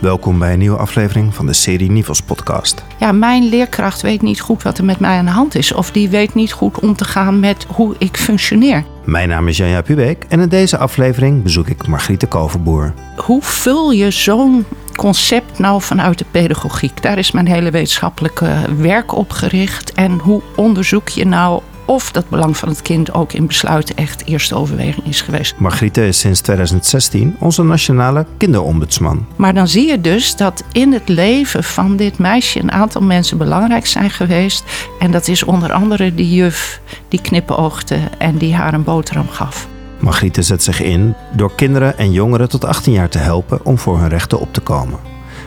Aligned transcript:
Welkom 0.00 0.38
bij 0.38 0.52
een 0.52 0.58
nieuwe 0.58 0.76
aflevering 0.76 1.34
van 1.34 1.46
de 1.46 1.52
serie 1.52 1.90
Nivels 1.90 2.22
podcast. 2.22 2.84
Ja, 2.98 3.12
mijn 3.12 3.48
leerkracht 3.48 4.00
weet 4.00 4.22
niet 4.22 4.40
goed 4.40 4.62
wat 4.62 4.78
er 4.78 4.84
met 4.84 5.00
mij 5.00 5.18
aan 5.18 5.24
de 5.24 5.30
hand 5.30 5.54
is. 5.54 5.72
Of 5.72 5.90
die 5.90 6.08
weet 6.08 6.34
niet 6.34 6.52
goed 6.52 6.78
om 6.78 6.94
te 6.94 7.04
gaan 7.04 7.40
met 7.40 7.66
hoe 7.68 7.94
ik 7.98 8.16
functioneer. 8.16 8.84
Mijn 9.04 9.28
naam 9.28 9.48
is 9.48 9.56
Janja 9.56 9.82
Pubeek 9.82 10.24
en 10.28 10.40
in 10.40 10.48
deze 10.48 10.78
aflevering 10.78 11.42
bezoek 11.42 11.68
ik 11.68 11.86
Margriete 11.86 12.26
Koverboer. 12.26 12.94
Hoe 13.16 13.42
vul 13.42 13.90
je 13.90 14.10
zo'n 14.10 14.64
concept 14.96 15.58
nou 15.58 15.82
vanuit 15.82 16.18
de 16.18 16.26
pedagogiek? 16.30 17.02
Daar 17.02 17.18
is 17.18 17.30
mijn 17.30 17.46
hele 17.46 17.70
wetenschappelijke 17.70 18.54
werk 18.76 19.16
op 19.16 19.30
gericht. 19.30 19.92
En 19.92 20.18
hoe 20.18 20.42
onderzoek 20.56 21.08
je 21.08 21.26
nou 21.26 21.62
of 21.90 22.12
dat 22.12 22.28
belang 22.28 22.56
van 22.56 22.68
het 22.68 22.82
kind 22.82 23.14
ook 23.14 23.32
in 23.32 23.46
besluiten 23.46 23.96
echt 23.96 24.26
eerste 24.26 24.54
overweging 24.54 25.06
is 25.06 25.20
geweest. 25.20 25.54
Margriete 25.58 26.06
is 26.06 26.18
sinds 26.18 26.40
2016 26.40 27.36
onze 27.38 27.62
nationale 27.62 28.26
kinderombudsman. 28.36 29.26
Maar 29.36 29.54
dan 29.54 29.68
zie 29.68 29.86
je 29.86 30.00
dus 30.00 30.36
dat 30.36 30.64
in 30.72 30.92
het 30.92 31.08
leven 31.08 31.64
van 31.64 31.96
dit 31.96 32.18
meisje 32.18 32.60
een 32.60 32.72
aantal 32.72 33.02
mensen 33.02 33.38
belangrijk 33.38 33.86
zijn 33.86 34.10
geweest. 34.10 34.64
En 34.98 35.10
dat 35.10 35.28
is 35.28 35.44
onder 35.44 35.72
andere 35.72 36.14
die 36.14 36.34
juf 36.34 36.80
die 37.08 37.20
knipoogde 37.20 37.98
en 38.18 38.38
die 38.38 38.54
haar 38.54 38.74
een 38.74 38.84
boterham 38.84 39.28
gaf. 39.28 39.68
Margriete 39.98 40.42
zet 40.42 40.62
zich 40.62 40.80
in 40.82 41.14
door 41.36 41.54
kinderen 41.54 41.98
en 41.98 42.12
jongeren 42.12 42.48
tot 42.48 42.64
18 42.64 42.92
jaar 42.92 43.08
te 43.08 43.18
helpen 43.18 43.64
om 43.64 43.78
voor 43.78 43.98
hun 43.98 44.08
rechten 44.08 44.40
op 44.40 44.52
te 44.52 44.60
komen. 44.60 44.98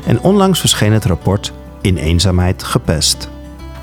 En 0.05 0.22
onlangs 0.22 0.59
verscheen 0.59 0.94
het 0.94 1.05
rapport 1.05 1.53
In 1.81 1.98
eenzaamheid 1.98 2.64
gepest. 2.64 3.30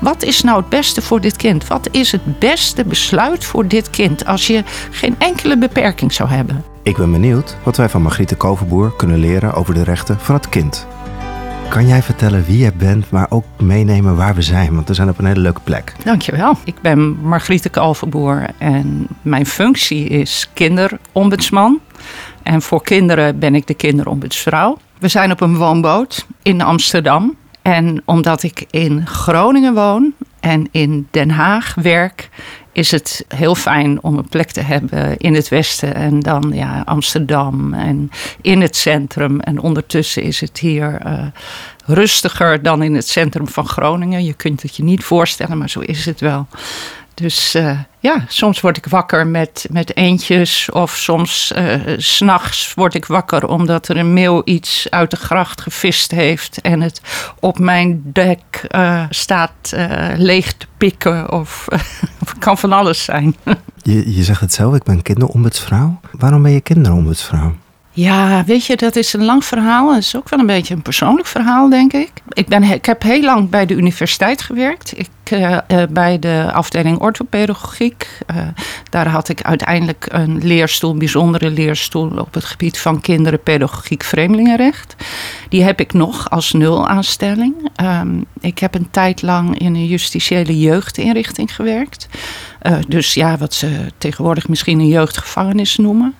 Wat 0.01 0.23
is 0.23 0.41
nou 0.41 0.59
het 0.59 0.69
beste 0.69 1.01
voor 1.01 1.21
dit 1.21 1.35
kind? 1.35 1.67
Wat 1.67 1.87
is 1.91 2.11
het 2.11 2.39
beste 2.39 2.83
besluit 2.85 3.45
voor 3.45 3.67
dit 3.67 3.89
kind 3.89 4.25
als 4.25 4.47
je 4.47 4.63
geen 4.91 5.15
enkele 5.17 5.57
beperking 5.57 6.13
zou 6.13 6.29
hebben? 6.29 6.63
Ik 6.83 6.97
ben 6.97 7.11
benieuwd 7.11 7.57
wat 7.63 7.77
wij 7.77 7.89
van 7.89 8.01
Margriete 8.01 8.35
Koverboer 8.35 8.95
kunnen 8.95 9.19
leren 9.19 9.53
over 9.53 9.73
de 9.73 9.83
rechten 9.83 10.19
van 10.19 10.35
het 10.35 10.49
kind. 10.49 10.87
Kan 11.69 11.87
jij 11.87 12.01
vertellen 12.01 12.45
wie 12.45 12.57
je 12.57 12.73
bent, 12.73 13.09
maar 13.09 13.25
ook 13.29 13.45
meenemen 13.57 14.15
waar 14.15 14.35
we 14.35 14.41
zijn? 14.41 14.75
Want 14.75 14.87
we 14.87 14.93
zijn 14.93 15.09
op 15.09 15.19
een 15.19 15.25
hele 15.25 15.39
leuke 15.39 15.61
plek. 15.63 15.93
Dankjewel. 16.03 16.57
Ik 16.63 16.81
ben 16.81 17.17
Margriete 17.21 17.69
Kalverboer 17.69 18.45
en 18.57 19.07
mijn 19.21 19.45
functie 19.45 20.07
is 20.07 20.49
kinderombudsman. 20.53 21.79
En 22.43 22.61
voor 22.61 22.83
kinderen 22.83 23.39
ben 23.39 23.55
ik 23.55 23.67
de 23.67 23.73
kinderombudsvrouw. 23.73 24.77
We 24.99 25.07
zijn 25.07 25.31
op 25.31 25.41
een 25.41 25.57
woonboot 25.57 26.25
in 26.41 26.61
Amsterdam. 26.61 27.35
En 27.61 28.01
omdat 28.05 28.43
ik 28.43 28.65
in 28.69 29.07
Groningen 29.07 29.73
woon 29.73 30.13
en 30.39 30.67
in 30.71 31.07
Den 31.11 31.29
Haag 31.29 31.75
werk, 31.75 32.29
is 32.71 32.91
het 32.91 33.25
heel 33.27 33.55
fijn 33.55 34.03
om 34.03 34.17
een 34.17 34.27
plek 34.29 34.51
te 34.51 34.61
hebben 34.61 35.17
in 35.17 35.33
het 35.33 35.49
westen 35.49 35.95
en 35.95 36.19
dan 36.19 36.51
ja, 36.53 36.81
Amsterdam 36.85 37.73
en 37.73 38.11
in 38.41 38.61
het 38.61 38.75
centrum. 38.75 39.39
En 39.39 39.59
ondertussen 39.59 40.23
is 40.23 40.39
het 40.39 40.59
hier 40.59 41.01
uh, 41.05 41.25
rustiger 41.85 42.63
dan 42.63 42.83
in 42.83 42.95
het 42.95 43.07
centrum 43.07 43.47
van 43.47 43.67
Groningen. 43.67 44.23
Je 44.23 44.33
kunt 44.33 44.61
het 44.61 44.75
je 44.75 44.83
niet 44.83 45.03
voorstellen, 45.03 45.57
maar 45.57 45.69
zo 45.69 45.79
is 45.79 46.05
het 46.05 46.19
wel. 46.19 46.47
Dus 47.13 47.55
uh, 47.55 47.79
ja, 47.99 48.23
soms 48.27 48.61
word 48.61 48.77
ik 48.77 48.85
wakker 48.85 49.27
met, 49.27 49.67
met 49.71 49.95
eentjes. 49.95 50.69
Of 50.71 50.95
soms 50.95 51.53
uh, 51.57 51.73
s'nachts 51.97 52.73
word 52.73 52.93
ik 52.93 53.05
wakker 53.05 53.47
omdat 53.47 53.87
er 53.87 53.97
een 53.97 54.13
meeuw 54.13 54.41
iets 54.45 54.87
uit 54.89 55.11
de 55.11 55.17
gracht 55.17 55.61
gevist 55.61 56.11
heeft. 56.11 56.61
En 56.61 56.81
het 56.81 57.01
op 57.39 57.59
mijn 57.59 58.01
dek 58.03 58.67
uh, 58.75 59.03
staat 59.09 59.73
leeg 60.15 60.53
te 60.53 60.65
pikken. 60.77 61.31
Of, 61.31 61.67
of 62.21 62.29
het 62.29 62.37
kan 62.39 62.57
van 62.57 62.71
alles 62.71 63.03
zijn. 63.03 63.35
je, 63.81 64.15
je 64.15 64.23
zegt 64.23 64.41
het 64.41 64.53
zelf, 64.53 64.75
ik 64.75 64.83
ben 64.83 65.01
kinderombudsvrouw. 65.01 65.99
Waarom 66.11 66.41
ben 66.41 66.51
je 66.51 66.61
kinderombudsvrouw? 66.61 67.53
Ja, 67.93 68.43
weet 68.45 68.65
je, 68.65 68.77
dat 68.77 68.95
is 68.95 69.13
een 69.13 69.23
lang 69.23 69.45
verhaal. 69.45 69.93
Het 69.93 70.03
is 70.03 70.15
ook 70.15 70.29
wel 70.29 70.39
een 70.39 70.45
beetje 70.45 70.73
een 70.73 70.81
persoonlijk 70.81 71.27
verhaal, 71.27 71.69
denk 71.69 71.93
ik. 71.93 72.11
Ik, 72.29 72.47
ben, 72.47 72.63
ik 72.63 72.85
heb 72.85 73.01
heel 73.01 73.21
lang 73.21 73.49
bij 73.49 73.65
de 73.65 73.73
universiteit 73.73 74.41
gewerkt. 74.41 74.97
Ik, 74.97 75.09
uh, 75.31 75.57
bij 75.89 76.19
de 76.19 76.49
afdeling 76.53 76.99
orthopedagogiek. 76.99 78.07
Uh, 78.35 78.37
daar 78.89 79.07
had 79.07 79.29
ik 79.29 79.41
uiteindelijk 79.41 80.05
een 80.09 80.37
leerstoel, 80.47 80.91
een 80.91 80.97
bijzondere 80.97 81.49
leerstoel 81.49 82.09
op 82.09 82.33
het 82.33 82.45
gebied 82.45 82.79
van 82.79 83.01
kinderenpedagogiek 83.01 84.03
vreemdelingenrecht. 84.03 84.95
Die 85.49 85.63
heb 85.63 85.79
ik 85.79 85.93
nog 85.93 86.29
als 86.29 86.51
nulaanstelling. 86.51 87.69
Um, 87.81 88.25
ik 88.39 88.59
heb 88.59 88.75
een 88.75 88.91
tijd 88.91 89.21
lang 89.21 89.59
in 89.59 89.75
een 89.75 89.85
justitiële 89.85 90.59
jeugdinrichting 90.59 91.55
gewerkt. 91.55 92.07
dus 92.87 93.13
ja, 93.13 93.37
wat 93.37 93.53
ze 93.53 93.91
tegenwoordig 93.97 94.47
misschien 94.47 94.79
een 94.79 94.87
jeugdgevangenis 94.87 95.77
noemen. 95.77 96.15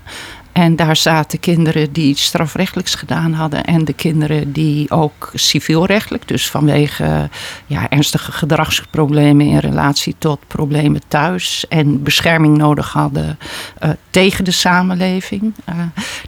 En 0.51 0.75
daar 0.75 0.95
zaten 0.95 1.39
kinderen 1.39 1.93
die 1.93 2.07
iets 2.07 2.23
strafrechtelijks 2.23 2.95
gedaan 2.95 3.33
hadden. 3.33 3.65
En 3.65 3.85
de 3.85 3.93
kinderen 3.93 4.51
die 4.51 4.91
ook 4.91 5.31
civielrechtelijk, 5.33 6.27
dus 6.27 6.49
vanwege 6.49 7.29
ja, 7.65 7.89
ernstige 7.89 8.31
gedragsproblemen 8.31 9.45
in 9.45 9.57
relatie 9.57 10.15
tot 10.17 10.39
problemen 10.47 11.01
thuis. 11.07 11.65
En 11.69 12.03
bescherming 12.03 12.57
nodig 12.57 12.93
hadden 12.93 13.37
uh, 13.83 13.89
tegen 14.09 14.43
de 14.43 14.51
samenleving. 14.51 15.53
Uh, 15.69 15.75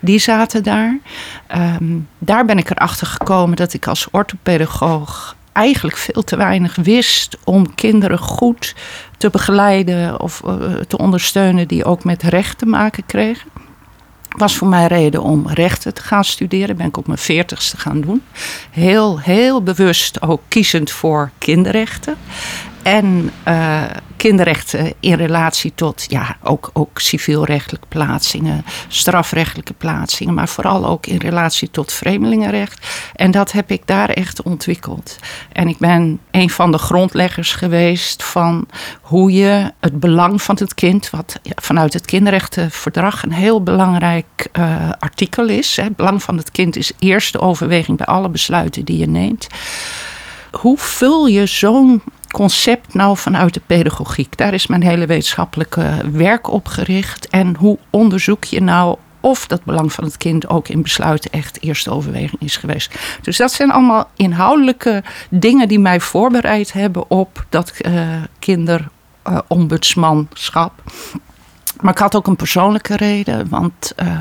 die 0.02 0.20
zaten 0.20 0.64
daar. 0.64 1.00
Um, 1.56 2.08
daar 2.20 2.46
ben 2.46 2.58
ik 2.58 2.70
erachter 2.70 3.08
gekomen 3.08 3.56
dat 3.56 3.74
ik 3.74 3.88
als 3.88 4.08
orthopedagoog 4.12 5.36
eigenlijk 5.52 5.98
veel 5.98 6.24
te 6.24 6.36
weinig 6.36 6.76
wist 6.76 7.38
om 7.44 7.76
kinderen 7.76 8.20
goed 8.20 8.76
te 9.18 9.30
begeleiden 9.30 10.20
of 10.20 10.42
uh, 10.46 10.74
te 10.88 10.98
ondersteunen 10.98 11.68
die 11.68 11.86
ook 11.86 12.04
met 12.04 12.24
recht 12.24 12.58
te 12.58 12.66
maken 12.66 13.06
kregen 13.06 13.52
was 14.38 14.56
voor 14.56 14.68
mij 14.68 14.88
reden 14.88 15.22
om 15.22 15.48
rechten 15.48 15.94
te 15.94 16.02
gaan 16.02 16.24
studeren. 16.24 16.78
Ben 16.78 16.88
ik 16.88 16.98
op 16.98 17.08
mijn 17.08 17.20
veertigste 17.20 17.78
gaan 17.78 18.02
doen. 18.02 18.24
Heel, 18.72 19.20
heel 19.20 19.64
bewust 19.64 20.22
ook 20.22 20.42
kiezend 20.48 20.92
voor 20.92 21.30
kinderrechten. 21.38 22.16
En 22.82 23.32
uh, 23.48 23.84
kinderrechten 24.24 24.94
in 25.00 25.14
relatie 25.14 25.72
tot 25.76 26.06
ja, 26.08 26.38
ook, 26.44 26.70
ook 26.74 27.00
civielrechtelijke 27.00 27.88
plaatsingen, 27.88 28.66
strafrechtelijke 28.88 29.74
plaatsingen, 29.74 30.34
maar 30.34 30.48
vooral 30.48 30.86
ook 30.86 31.06
in 31.06 31.18
relatie 31.18 31.72
tot 31.72 31.92
vreemdelingenrecht. 31.92 32.88
En 33.16 33.32
dat 33.32 33.52
heb 33.52 33.72
ik 33.72 33.88
daar 33.88 34.10
echt 34.10 34.42
ontwikkeld. 34.42 35.18
En 35.52 35.68
ik 35.68 35.78
ben 35.78 36.20
een 36.32 36.50
van 36.50 36.72
de 36.72 36.78
grondleggers 36.78 37.54
geweest 37.54 38.24
van 38.24 38.68
hoe 39.02 39.32
je 39.32 39.72
het 39.80 40.00
belang 40.00 40.42
van 40.42 40.56
het 40.60 40.74
kind, 40.74 41.10
wat 41.10 41.40
vanuit 41.56 41.94
het 41.94 42.06
kinderrechtenverdrag 42.06 43.24
een 43.24 43.34
heel 43.34 43.64
belangrijk 43.64 44.48
uh, 44.60 44.90
artikel 45.00 45.48
is. 45.48 45.76
Hè. 45.76 45.84
Het 45.84 45.96
belang 45.96 46.24
van 46.24 46.38
het 46.38 46.52
kind 46.52 46.76
is 46.76 46.92
eerste 47.00 47.40
overweging 47.40 47.98
bij 47.98 48.06
alle 48.06 48.30
besluiten 48.30 48.86
die 48.86 48.98
je 48.98 49.08
neemt. 49.08 49.48
Hoe 50.52 50.78
vul 50.78 51.28
je 51.28 51.46
zo'n 51.46 52.02
concept 52.34 52.94
nou 52.94 53.18
vanuit 53.18 53.54
de 53.54 53.62
pedagogiek? 53.66 54.38
Daar 54.38 54.54
is 54.54 54.68
mijn 54.68 54.84
hele 54.84 55.06
wetenschappelijke 55.06 56.02
werk 56.12 56.50
op 56.50 56.68
gericht. 56.68 57.28
En 57.28 57.56
hoe 57.56 57.78
onderzoek 57.90 58.44
je 58.44 58.62
nou 58.62 58.98
of 59.20 59.48
dat 59.48 59.64
belang 59.64 59.94
van 59.94 60.04
het 60.04 60.18
kind 60.18 60.50
ook 60.50 60.68
in 60.68 60.82
besluiten 60.82 61.32
echt 61.32 61.62
eerste 61.62 61.92
overweging 61.92 62.42
is 62.42 62.58
geweest. 62.58 62.96
Dus 63.22 63.38
dat 63.38 63.52
zijn 63.52 63.72
allemaal 63.72 64.10
inhoudelijke 64.16 65.04
dingen 65.30 65.68
die 65.68 65.80
mij 65.80 66.00
voorbereid 66.00 66.74
hebben 66.74 67.10
op 67.10 67.46
dat 67.50 67.74
uh, 67.82 68.02
kinderombudsmanschap. 68.40 70.84
Maar 71.82 71.94
ik 71.94 72.00
had 72.00 72.16
ook 72.16 72.28
een 72.28 72.36
persoonlijke 72.36 72.96
reden, 72.96 73.50
want 73.50 73.94
uh, 74.04 74.18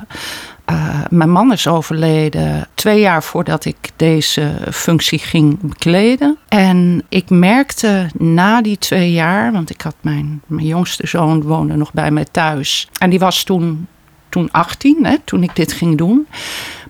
uh, 0.70 1.00
mijn 1.10 1.30
man 1.30 1.52
is 1.52 1.66
overleden 1.66 2.68
twee 2.74 3.00
jaar 3.00 3.22
voordat 3.22 3.64
ik 3.64 3.76
deze 3.96 4.52
functie 4.72 5.18
ging 5.18 5.58
bekleden. 5.60 6.38
En 6.48 7.02
ik 7.08 7.30
merkte 7.30 8.06
na 8.18 8.62
die 8.62 8.78
twee 8.78 9.12
jaar, 9.12 9.52
want 9.52 9.70
ik 9.70 9.80
had 9.80 9.96
mijn, 10.00 10.42
mijn 10.46 10.66
jongste 10.66 11.06
zoon 11.06 11.42
woonde 11.42 11.76
nog 11.76 11.92
bij 11.92 12.10
mij 12.10 12.26
thuis. 12.30 12.88
En 12.98 13.10
die 13.10 13.18
was 13.18 13.44
toen, 13.44 13.86
toen 14.28 14.48
18, 14.50 15.04
hè, 15.04 15.16
toen 15.24 15.42
ik 15.42 15.56
dit 15.56 15.72
ging 15.72 15.98
doen. 15.98 16.26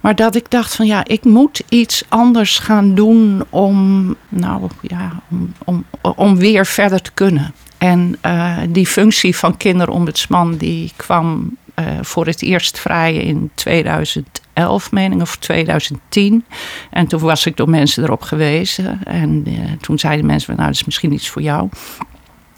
Maar 0.01 0.15
dat 0.15 0.35
ik 0.35 0.51
dacht 0.51 0.77
van 0.77 0.87
ja, 0.87 1.05
ik 1.05 1.25
moet 1.25 1.63
iets 1.69 2.05
anders 2.09 2.59
gaan 2.59 2.95
doen 2.95 3.45
om, 3.51 4.07
nou, 4.29 4.69
ja, 4.81 5.23
om, 5.31 5.53
om, 5.65 5.85
om 6.17 6.37
weer 6.37 6.67
verder 6.67 7.03
te 7.03 7.13
kunnen. 7.13 7.55
En 7.79 8.17
uh, 8.27 8.59
die 8.69 8.87
functie 8.87 9.37
van 9.37 9.57
kinderombudsman 9.57 10.57
die 10.57 10.93
kwam 10.97 11.57
uh, 11.81 11.87
voor 12.01 12.27
het 12.27 12.43
eerst 12.43 12.79
vrij 12.79 13.15
in 13.15 13.51
2011, 13.55 14.93
meen 14.93 15.13
ik, 15.13 15.21
of 15.21 15.37
2010. 15.37 16.45
En 16.91 17.07
toen 17.07 17.21
was 17.21 17.47
ik 17.47 17.57
door 17.57 17.71
mensen 17.71 18.05
erop 18.05 18.23
gewezen. 18.23 19.01
En 19.05 19.45
uh, 19.49 19.73
toen 19.81 19.99
zeiden 19.99 20.27
mensen, 20.27 20.55
nou, 20.55 20.67
dat 20.67 20.77
is 20.77 20.85
misschien 20.85 21.13
iets 21.13 21.29
voor 21.29 21.43
jou. 21.43 21.69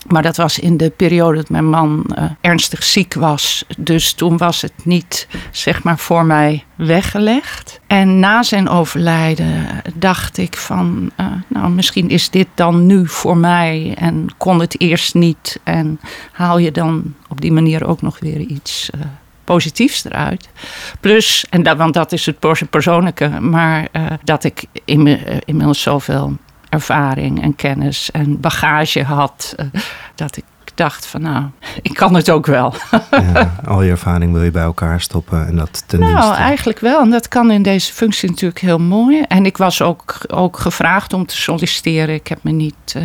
Maar 0.09 0.23
dat 0.23 0.37
was 0.37 0.59
in 0.59 0.77
de 0.77 0.91
periode 0.91 1.37
dat 1.37 1.49
mijn 1.49 1.69
man 1.69 2.07
uh, 2.19 2.25
ernstig 2.41 2.83
ziek 2.83 3.15
was. 3.15 3.65
Dus 3.79 4.13
toen 4.13 4.37
was 4.37 4.63
het 4.63 4.73
niet, 4.85 5.29
zeg 5.51 5.83
maar, 5.83 5.99
voor 5.99 6.25
mij 6.25 6.65
weggelegd. 6.75 7.81
En 7.87 8.19
na 8.19 8.43
zijn 8.43 8.69
overlijden 8.69 9.67
dacht 9.95 10.39
ik 10.39 10.57
van, 10.57 11.11
uh, 11.21 11.27
nou, 11.49 11.71
misschien 11.71 12.09
is 12.09 12.31
dit 12.31 12.47
dan 12.55 12.87
nu 12.87 13.09
voor 13.09 13.37
mij. 13.37 13.95
En 13.99 14.29
kon 14.37 14.61
het 14.61 14.81
eerst 14.81 15.15
niet. 15.15 15.61
En 15.63 16.01
haal 16.33 16.59
je 16.59 16.71
dan 16.71 17.15
op 17.29 17.41
die 17.41 17.53
manier 17.53 17.87
ook 17.87 18.03
nog 18.03 18.19
weer 18.19 18.41
iets 18.41 18.91
uh, 18.95 19.01
positiefs 19.45 20.05
eruit. 20.05 20.49
Plus, 21.01 21.47
en 21.51 21.63
dat, 21.63 21.77
want 21.77 21.95
dat 21.95 22.13
is 22.13 22.27
het 22.27 22.71
persoonlijke, 22.71 23.29
maar 23.29 23.89
dat 24.25 24.45
ik 24.45 24.65
in, 24.85 25.19
inmiddels 25.45 25.83
zoveel 25.83 26.37
ervaring 26.75 27.43
en 27.43 27.57
kennis 27.57 28.11
en 28.11 28.41
bagage 28.41 29.03
had, 29.05 29.55
uh, 29.61 29.67
dat 30.15 30.37
ik 30.37 30.45
dacht 30.75 31.07
van 31.07 31.23
nou, 31.23 31.45
ik 31.83 31.95
kan 31.95 32.15
het 32.15 32.31
ook 32.31 32.47
wel. 32.47 32.75
ja, 33.11 33.55
al 33.67 33.83
je 33.83 33.91
ervaring 33.91 34.33
wil 34.33 34.43
je 34.43 34.51
bij 34.51 34.63
elkaar 34.63 35.01
stoppen 35.01 35.47
en 35.47 35.57
dat 35.57 35.85
ten 35.87 36.01
Nou, 36.01 36.13
dienste. 36.15 36.35
eigenlijk 36.35 36.79
wel. 36.79 37.01
En 37.01 37.11
dat 37.11 37.29
kan 37.29 37.51
in 37.51 37.63
deze 37.63 37.93
functie 37.93 38.29
natuurlijk 38.29 38.61
heel 38.61 38.79
mooi. 38.79 39.21
En 39.29 39.47
ik 39.47 39.57
was 39.57 39.83
ook, 39.83 40.19
ook 40.27 40.59
gevraagd 40.59 41.13
om 41.13 41.27
te 41.27 41.37
solliciteren. 41.37 42.15
Ik 42.15 42.27
heb 42.29 42.39
me 42.43 42.51
niet 42.51 42.95
uh, 42.97 43.03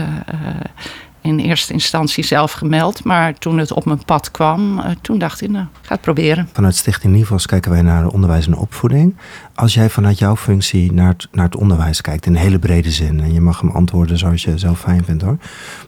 in 1.22 1.40
eerste 1.40 1.74
instantie 1.74 2.24
zelf 2.24 2.52
gemeld. 2.52 3.04
Maar 3.04 3.34
toen 3.34 3.58
het 3.58 3.72
op 3.72 3.86
mijn 3.86 4.06
pad 4.06 4.32
kwam, 4.32 4.78
uh, 4.78 4.86
toen 5.02 5.18
dacht 5.18 5.42
ik, 5.42 5.50
nou, 5.50 5.66
ga 5.82 5.94
het 5.94 6.02
proberen. 6.02 6.50
Vanuit 6.54 6.76
Stichting 6.76 7.14
Nivos 7.14 7.46
kijken 7.46 7.72
wij 7.72 7.82
naar 7.82 8.08
onderwijs 8.08 8.48
en 8.48 8.56
opvoeding. 8.56 9.16
Als 9.56 9.74
jij 9.74 9.90
vanuit 9.90 10.20
jouw 10.20 10.36
functie 10.36 10.94
naar 10.94 11.08
het, 11.08 11.28
naar 11.32 11.46
het 11.46 11.56
onderwijs 11.56 12.02
kijkt, 12.02 12.26
in 12.26 12.36
hele 12.36 12.60
brede 12.60 12.92
zin, 12.92 13.22
en 13.22 13.34
je 13.34 13.42
mag 13.42 13.62
hem 13.62 13.70
antwoorden 13.70 14.18
zoals 14.18 14.44
je 14.44 14.58
zelf 14.58 14.80
fijn 14.80 15.04
vindt 15.04 15.24
hoor. 15.24 15.38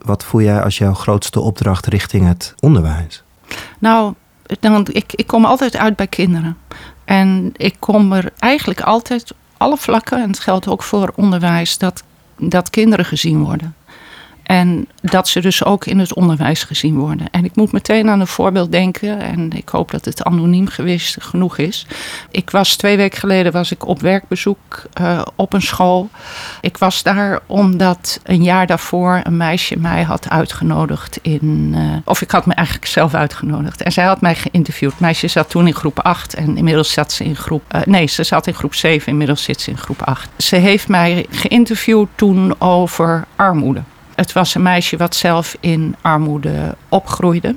Wat 0.04 0.24
voel 0.24 0.42
jij 0.42 0.62
als 0.62 0.78
jouw 0.78 0.94
grootste 0.94 1.40
opdracht 1.40 1.86
richting 1.86 2.26
het 2.26 2.54
onderwijs? 2.60 3.22
Nou, 3.78 4.14
dan, 4.60 4.86
ik, 4.90 5.12
ik 5.12 5.26
kom 5.26 5.44
altijd 5.44 5.76
uit 5.76 5.96
bij 5.96 6.06
kinderen. 6.06 6.56
En 7.04 7.52
ik 7.56 7.76
kom 7.78 8.12
er 8.12 8.32
eigenlijk 8.38 8.80
altijd, 8.80 9.34
alle 9.56 9.76
vlakken, 9.76 10.22
en 10.22 10.28
het 10.28 10.38
geldt 10.38 10.68
ook 10.68 10.82
voor 10.82 11.12
onderwijs, 11.14 11.78
dat, 11.78 12.02
dat 12.38 12.70
kinderen 12.70 13.04
gezien 13.04 13.44
worden. 13.44 13.74
En 14.52 14.88
dat 15.00 15.28
ze 15.28 15.40
dus 15.40 15.64
ook 15.64 15.86
in 15.86 15.98
het 15.98 16.14
onderwijs 16.14 16.64
gezien 16.64 16.98
worden. 16.98 17.26
En 17.30 17.44
ik 17.44 17.56
moet 17.56 17.72
meteen 17.72 18.08
aan 18.08 18.20
een 18.20 18.26
voorbeeld 18.26 18.72
denken. 18.72 19.20
En 19.20 19.50
ik 19.50 19.68
hoop 19.68 19.90
dat 19.90 20.04
het 20.04 20.24
anoniem 20.24 20.68
geweest 20.68 21.16
genoeg 21.20 21.58
is. 21.58 21.86
Ik 22.30 22.50
was 22.50 22.76
twee 22.76 22.96
weken 22.96 23.18
geleden 23.18 23.52
was 23.52 23.70
ik 23.70 23.86
op 23.86 24.00
werkbezoek 24.00 24.82
uh, 25.00 25.22
op 25.36 25.52
een 25.52 25.62
school. 25.62 26.08
Ik 26.60 26.78
was 26.78 27.02
daar 27.02 27.40
omdat 27.46 28.20
een 28.22 28.42
jaar 28.42 28.66
daarvoor 28.66 29.20
een 29.22 29.36
meisje 29.36 29.76
mij 29.78 30.02
had 30.02 30.28
uitgenodigd 30.28 31.18
in. 31.22 31.72
Uh, 31.74 31.96
of 32.04 32.22
ik 32.22 32.30
had 32.30 32.46
me 32.46 32.54
eigenlijk 32.54 32.86
zelf 32.86 33.14
uitgenodigd. 33.14 33.82
En 33.82 33.92
zij 33.92 34.04
had 34.04 34.20
mij 34.20 34.34
geïnterviewd. 34.34 34.90
Het 34.90 35.00
meisje 35.00 35.28
zat 35.28 35.50
toen 35.50 35.66
in 35.66 35.74
groep 35.74 35.98
8 35.98 36.34
en 36.34 36.56
inmiddels 36.56 36.92
zat 36.92 37.12
ze 37.12 37.24
in 37.24 37.36
groep. 37.36 37.62
Uh, 37.74 37.82
nee, 37.84 38.06
ze 38.06 38.22
zat 38.22 38.46
in 38.46 38.54
groep 38.54 38.74
7, 38.74 39.08
inmiddels 39.08 39.42
zit 39.42 39.60
ze 39.60 39.70
in 39.70 39.78
groep 39.78 40.02
8. 40.02 40.28
Ze 40.36 40.56
heeft 40.56 40.88
mij 40.88 41.26
geïnterviewd 41.30 42.08
toen 42.14 42.60
over 42.60 43.24
armoede. 43.36 43.82
Het 44.22 44.32
was 44.32 44.54
een 44.54 44.62
meisje 44.62 44.96
wat 44.96 45.14
zelf 45.14 45.56
in 45.60 45.96
armoede 46.00 46.76
opgroeide. 46.88 47.56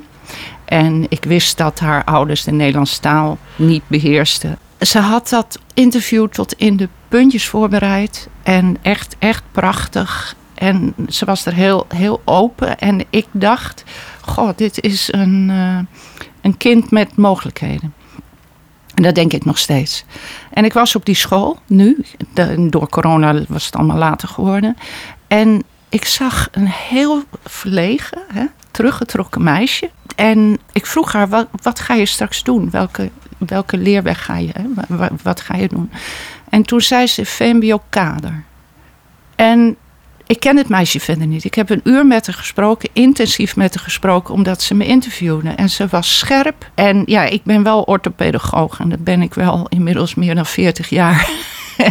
En 0.64 1.06
ik 1.08 1.24
wist 1.24 1.56
dat 1.56 1.78
haar 1.78 2.04
ouders 2.04 2.44
de 2.44 2.52
Nederlandse 2.52 3.00
taal 3.00 3.38
niet 3.56 3.82
beheersten. 3.86 4.58
Ze 4.80 4.98
had 4.98 5.28
dat 5.28 5.58
interview 5.74 6.28
tot 6.28 6.52
in 6.52 6.76
de 6.76 6.88
puntjes 7.08 7.46
voorbereid. 7.46 8.28
En 8.42 8.76
echt, 8.82 9.16
echt 9.18 9.42
prachtig. 9.52 10.34
En 10.54 10.94
ze 11.08 11.24
was 11.24 11.46
er 11.46 11.54
heel, 11.54 11.86
heel 11.94 12.20
open. 12.24 12.78
En 12.78 13.04
ik 13.10 13.26
dacht, 13.30 13.84
goh, 14.20 14.50
dit 14.56 14.80
is 14.80 15.12
een, 15.12 15.48
uh, 15.50 15.78
een 16.40 16.56
kind 16.56 16.90
met 16.90 17.16
mogelijkheden. 17.16 17.94
En 18.94 19.02
dat 19.02 19.14
denk 19.14 19.32
ik 19.32 19.44
nog 19.44 19.58
steeds. 19.58 20.04
En 20.50 20.64
ik 20.64 20.72
was 20.72 20.96
op 20.96 21.04
die 21.04 21.14
school 21.14 21.58
nu. 21.66 22.04
Door 22.58 22.88
corona 22.88 23.42
was 23.48 23.66
het 23.66 23.76
allemaal 23.76 23.98
later 23.98 24.28
geworden. 24.28 24.76
En 25.28 25.62
ik 25.88 26.04
zag 26.04 26.48
een 26.52 26.66
heel 26.66 27.22
verlegen, 27.44 28.22
hè, 28.32 28.44
teruggetrokken 28.70 29.42
meisje. 29.42 29.90
En 30.16 30.58
ik 30.72 30.86
vroeg 30.86 31.12
haar, 31.12 31.28
wat, 31.28 31.48
wat 31.62 31.80
ga 31.80 31.94
je 31.94 32.06
straks 32.06 32.42
doen? 32.42 32.70
Welke, 32.70 33.10
welke 33.38 33.76
leerweg 33.76 34.24
ga 34.24 34.36
je? 34.36 34.50
Hè? 34.52 34.96
Wat, 35.22 35.40
ga 35.40 35.56
je 35.56 35.68
doen? 35.68 35.90
En 36.48 36.62
toen 36.62 36.80
zei 36.80 37.06
ze 37.06 37.24
VMBO-kader. 37.24 38.44
En 39.36 39.76
ik 40.26 40.40
ken 40.40 40.56
het 40.56 40.68
meisje 40.68 41.00
verder 41.00 41.26
niet. 41.26 41.44
Ik 41.44 41.54
heb 41.54 41.70
een 41.70 41.80
uur 41.84 42.06
met 42.06 42.26
haar 42.26 42.34
gesproken, 42.34 42.88
intensief 42.92 43.56
met 43.56 43.74
haar 43.74 43.84
gesproken, 43.84 44.34
omdat 44.34 44.62
ze 44.62 44.74
me 44.74 44.86
interviewde. 44.86 45.48
En 45.48 45.70
ze 45.70 45.86
was 45.86 46.18
scherp. 46.18 46.70
En 46.74 47.02
ja, 47.06 47.24
ik 47.24 47.44
ben 47.44 47.62
wel 47.62 47.82
orthopedagoog 47.82 48.80
en 48.80 48.88
dat 48.88 49.04
ben 49.04 49.22
ik 49.22 49.34
wel 49.34 49.66
inmiddels 49.68 50.14
meer 50.14 50.34
dan 50.34 50.46
40 50.46 50.88
jaar. 50.88 51.30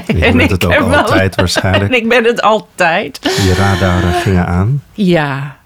Je 0.08 0.32
bent 0.36 0.52
het 0.52 0.66
ook 0.66 0.94
altijd 0.94 1.36
waarschijnlijk. 1.36 1.84
En 1.94 1.98
ik 2.02 2.10
ben 2.10 2.24
het 2.24 2.42
altijd. 2.42 3.20
Je 3.22 3.54
radaren 3.58 4.14
gingen 4.14 4.48
aan. 4.48 4.84
Ja. 4.94 5.58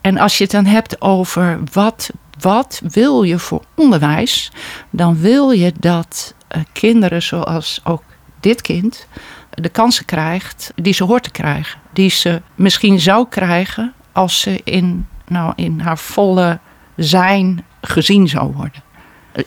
En 0.00 0.18
als 0.18 0.38
je 0.38 0.42
het 0.42 0.52
dan 0.52 0.66
hebt 0.66 1.00
over 1.00 1.58
wat, 1.72 2.10
wat 2.40 2.82
wil 2.92 3.22
je 3.22 3.38
voor 3.38 3.62
onderwijs, 3.74 4.52
dan 4.90 5.20
wil 5.20 5.50
je 5.50 5.72
dat 5.78 6.34
uh, 6.56 6.62
kinderen 6.72 7.22
zoals 7.22 7.80
ook 7.84 8.02
dit 8.40 8.60
kind 8.60 9.06
de 9.50 9.68
kansen 9.68 10.04
krijgt 10.04 10.72
die 10.74 10.92
ze 10.92 11.04
hoort 11.04 11.22
te 11.22 11.30
krijgen. 11.30 11.80
Die 11.92 12.10
ze 12.10 12.42
misschien 12.54 13.00
zou 13.00 13.26
krijgen 13.28 13.92
als 14.12 14.40
ze 14.40 14.60
in, 14.64 15.06
nou, 15.26 15.52
in 15.56 15.80
haar 15.80 15.98
volle 15.98 16.58
zijn 16.96 17.64
gezien 17.80 18.28
zou 18.28 18.52
worden. 18.52 18.82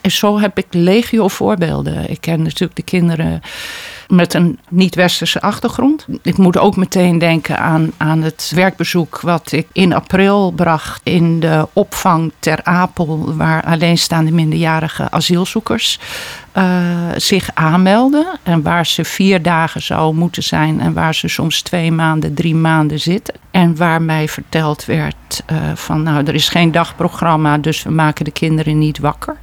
En 0.02 0.12
zo 0.12 0.40
heb 0.40 0.58
ik 0.58 0.66
legio 0.70 1.28
voorbeelden. 1.28 2.10
Ik 2.10 2.22
ken 2.22 2.42
natuurlijk 2.42 2.76
de 2.76 2.84
kinderen 2.84 3.42
met 4.08 4.34
een 4.34 4.60
niet-westerse 4.70 5.42
achtergrond. 5.42 6.06
Ik 6.22 6.38
moet 6.38 6.58
ook 6.58 6.76
meteen 6.76 7.18
denken 7.18 7.60
aan, 7.60 7.92
aan 7.98 8.22
het 8.22 8.52
werkbezoek 8.56 9.22
wat 9.22 9.52
ik 9.52 9.68
in 9.72 9.94
april 9.94 10.52
bracht 10.52 11.02
in 11.04 11.40
de 11.40 11.68
opvang 11.74 12.32
ter 12.40 12.64
Apel, 12.64 13.36
waar 13.36 13.64
alleenstaande 13.64 14.32
minderjarige 14.32 15.12
asielzoekers 15.12 16.00
uh, 16.58 16.64
zich 17.16 17.50
aanmelden. 17.54 18.26
En 18.44 18.62
waar 18.62 18.86
ze 18.86 19.04
vier 19.04 19.42
dagen 19.42 19.82
zou 19.82 20.14
moeten 20.14 20.44
zijn 20.44 20.80
en 20.80 20.94
waar 20.94 21.16
ze 21.16 21.28
soms 21.28 21.62
twee 21.62 21.92
maanden, 21.92 22.34
drie 22.34 22.56
maanden 22.56 23.00
zitten. 23.00 23.36
En 23.52 23.78
waar 23.78 24.02
mij 24.02 24.28
verteld 24.28 24.86
werd 24.86 25.44
uh, 25.52 25.58
van 25.76 26.04
nou, 26.04 26.26
er 26.26 26.36
is 26.36 26.50
geen 26.50 26.72
dagprogramma, 26.72 27.58
dus 27.58 27.84
we 27.84 27.92
maken 27.92 28.26
de 28.26 28.32
kinderen 28.32 28.78
niet 28.78 29.00
wakker. 29.00 29.38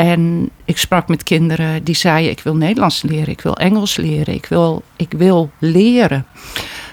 En 0.00 0.50
ik 0.64 0.78
sprak 0.78 1.08
met 1.08 1.22
kinderen 1.22 1.84
die 1.84 1.94
zeiden: 1.94 2.30
Ik 2.30 2.40
wil 2.40 2.56
Nederlands 2.56 3.02
leren, 3.02 3.28
ik 3.28 3.40
wil 3.40 3.56
Engels 3.56 3.96
leren, 3.96 4.34
ik 4.34 4.46
wil, 4.46 4.82
ik 4.96 5.12
wil 5.16 5.50
leren. 5.58 6.26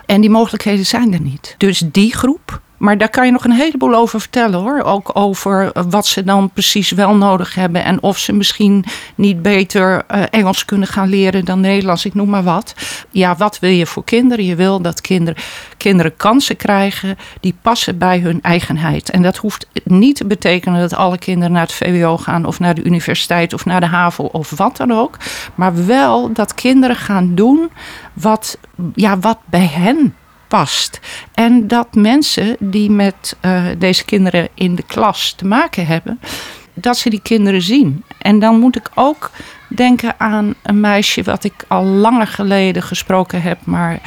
En 0.06 0.22
die 0.22 0.30
mogelijkheden 0.30 0.86
zijn 0.86 1.14
er 1.14 1.22
niet. 1.22 1.56
Dus 1.58 1.84
die 1.92 2.16
groep. 2.16 2.62
Maar 2.78 2.98
daar 2.98 3.10
kan 3.10 3.26
je 3.26 3.32
nog 3.32 3.44
een 3.44 3.52
heleboel 3.52 3.96
over 3.96 4.20
vertellen 4.20 4.60
hoor. 4.60 4.82
Ook 4.82 5.10
over 5.14 5.72
wat 5.90 6.08
ze 6.08 6.24
dan 6.24 6.50
precies 6.50 6.92
wel 6.92 7.16
nodig 7.16 7.56
hebben. 7.56 7.84
En 7.84 8.02
of 8.02 8.18
ze 8.18 8.34
misschien 8.34 8.86
niet 9.16 9.42
beter 9.42 10.04
uh, 10.12 10.24
Engels 10.30 10.66
kunnen 10.66 10.88
gaan 10.88 11.10
leren 11.10 11.46
dan 11.46 11.60
Nederlands. 11.60 12.06
Ik 12.06 12.14
noem 12.14 12.30
maar 12.30 12.44
wat. 12.44 12.76
Ja, 13.12 13.36
wat 13.36 13.60
wil 13.60 13.70
je 13.70 13.86
voor 13.86 14.04
kinderen? 14.04 14.46
Je 14.46 14.56
wil 14.56 14.82
dat 14.82 15.02
kinderen, 15.02 15.44
kinderen 15.78 16.16
kansen 16.16 16.56
krijgen 16.56 17.18
die 17.40 17.56
passen 17.62 17.98
bij 17.98 18.20
hun 18.20 18.42
eigenheid. 18.42 19.10
En 19.10 19.22
dat 19.22 19.38
hoeft 19.38 19.68
niet 19.84 20.16
te 20.16 20.26
betekenen 20.26 20.80
dat 20.80 20.94
alle 20.94 21.18
kinderen 21.18 21.52
naar 21.52 21.62
het 21.62 21.74
VWO 21.74 22.18
gaan. 22.18 22.46
Of 22.46 22.60
naar 22.60 22.76
de 22.76 22.84
universiteit 22.84 23.54
of 23.54 23.66
naar 23.66 23.80
de 23.80 23.86
HAVO 23.86 24.24
of 24.24 24.50
wat 24.50 24.78
dan 24.78 24.92
ook. 24.92 25.18
Maar 25.56 25.86
wel 25.86 26.34
dat 26.34 26.54
kinderen 26.54 26.96
gaan 26.96 27.36
doen 27.36 27.70
wat, 28.14 28.58
ja, 28.94 29.20
wat 29.20 29.38
bij 29.46 29.68
hen 29.68 30.16
past. 30.48 31.00
En 31.34 31.68
dat 31.68 31.96
mensen 31.96 32.56
die 32.60 32.92
met 32.92 33.38
uh, 33.42 33.66
deze 33.78 34.06
kinderen 34.06 34.48
in 34.54 34.76
de 34.76 34.84
klas 34.84 35.34
te 35.34 35.46
maken 35.46 35.86
hebben, 35.86 36.20
dat 36.74 36.98
ze 36.98 37.10
die 37.10 37.22
kinderen 37.22 37.62
zien. 37.62 38.04
En 38.18 38.40
dan 38.40 38.60
moet 38.60 38.76
ik 38.76 38.90
ook 38.94 39.32
denken 39.68 40.14
aan 40.18 40.54
een 40.64 40.80
meisje 40.80 41.24
wat 41.24 41.44
ik 41.44 41.66
al 41.68 41.84
langer 41.84 42.28
geleden 42.28 42.84
gesproken 42.84 43.42
heb, 43.42 43.58
maar 43.64 44.00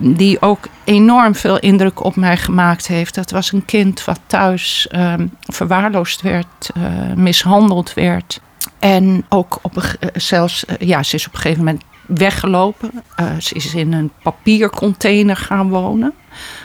die 0.00 0.42
ook 0.42 0.68
enorm 0.84 1.34
veel 1.34 1.58
indruk 1.58 2.04
op 2.04 2.16
mij 2.16 2.36
gemaakt 2.36 2.86
heeft. 2.86 3.14
Dat 3.14 3.30
was 3.30 3.52
een 3.52 3.64
kind 3.64 4.04
wat 4.04 4.20
thuis 4.26 4.88
uh, 4.92 5.14
verwaarloosd 5.40 6.22
werd, 6.22 6.70
uh, 6.76 7.12
mishandeld 7.14 7.94
werd. 7.94 8.40
En 8.78 9.24
ook 9.28 9.58
op 9.62 9.96
zelfs, 10.14 10.64
ja, 10.78 11.02
ze 11.02 11.14
is 11.14 11.26
op 11.26 11.34
een 11.34 11.40
gegeven 11.40 11.64
moment 11.64 11.82
weggelopen. 12.06 12.90
Uh, 13.20 13.26
ze 13.40 13.54
is 13.54 13.74
in 13.74 13.92
een 13.92 14.10
papiercontainer 14.22 15.36
gaan 15.36 15.68
wonen. 15.68 16.14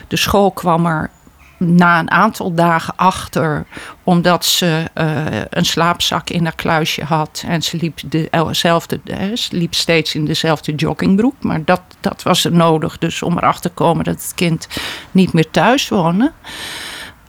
De 0.08 0.16
school 0.16 0.50
kwam 0.50 0.86
er 0.86 1.10
na 1.58 1.98
een 1.98 2.10
aantal 2.10 2.54
dagen 2.54 2.96
achter, 2.96 3.66
omdat 4.04 4.44
ze 4.44 4.84
uh, 4.94 5.24
een 5.50 5.64
slaapzak 5.64 6.30
in 6.30 6.44
haar 6.44 6.54
kluisje 6.54 7.04
had. 7.04 7.44
En 7.46 7.62
ze 7.62 7.76
liep, 7.76 7.98
dezelfde, 8.06 9.00
ze 9.34 9.56
liep 9.56 9.74
steeds 9.74 10.14
in 10.14 10.24
dezelfde 10.24 10.74
joggingbroek. 10.74 11.34
Maar 11.40 11.64
dat, 11.64 11.82
dat 12.00 12.22
was 12.22 12.44
er 12.44 12.52
nodig, 12.52 12.98
dus 12.98 13.22
om 13.22 13.36
erachter 13.36 13.70
te 13.70 13.76
komen 13.76 14.04
dat 14.04 14.14
het 14.14 14.32
kind 14.34 14.68
niet 15.10 15.32
meer 15.32 15.50
thuis 15.50 15.88
woonde. 15.88 16.32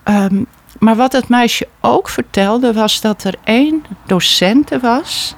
Um, 0.03 0.45
maar 0.79 0.95
wat 0.95 1.11
het 1.11 1.29
meisje 1.29 1.67
ook 1.79 2.09
vertelde, 2.09 2.73
was 2.73 3.01
dat 3.01 3.23
er 3.23 3.35
één 3.43 3.85
docente 4.05 4.79
was. 4.79 5.35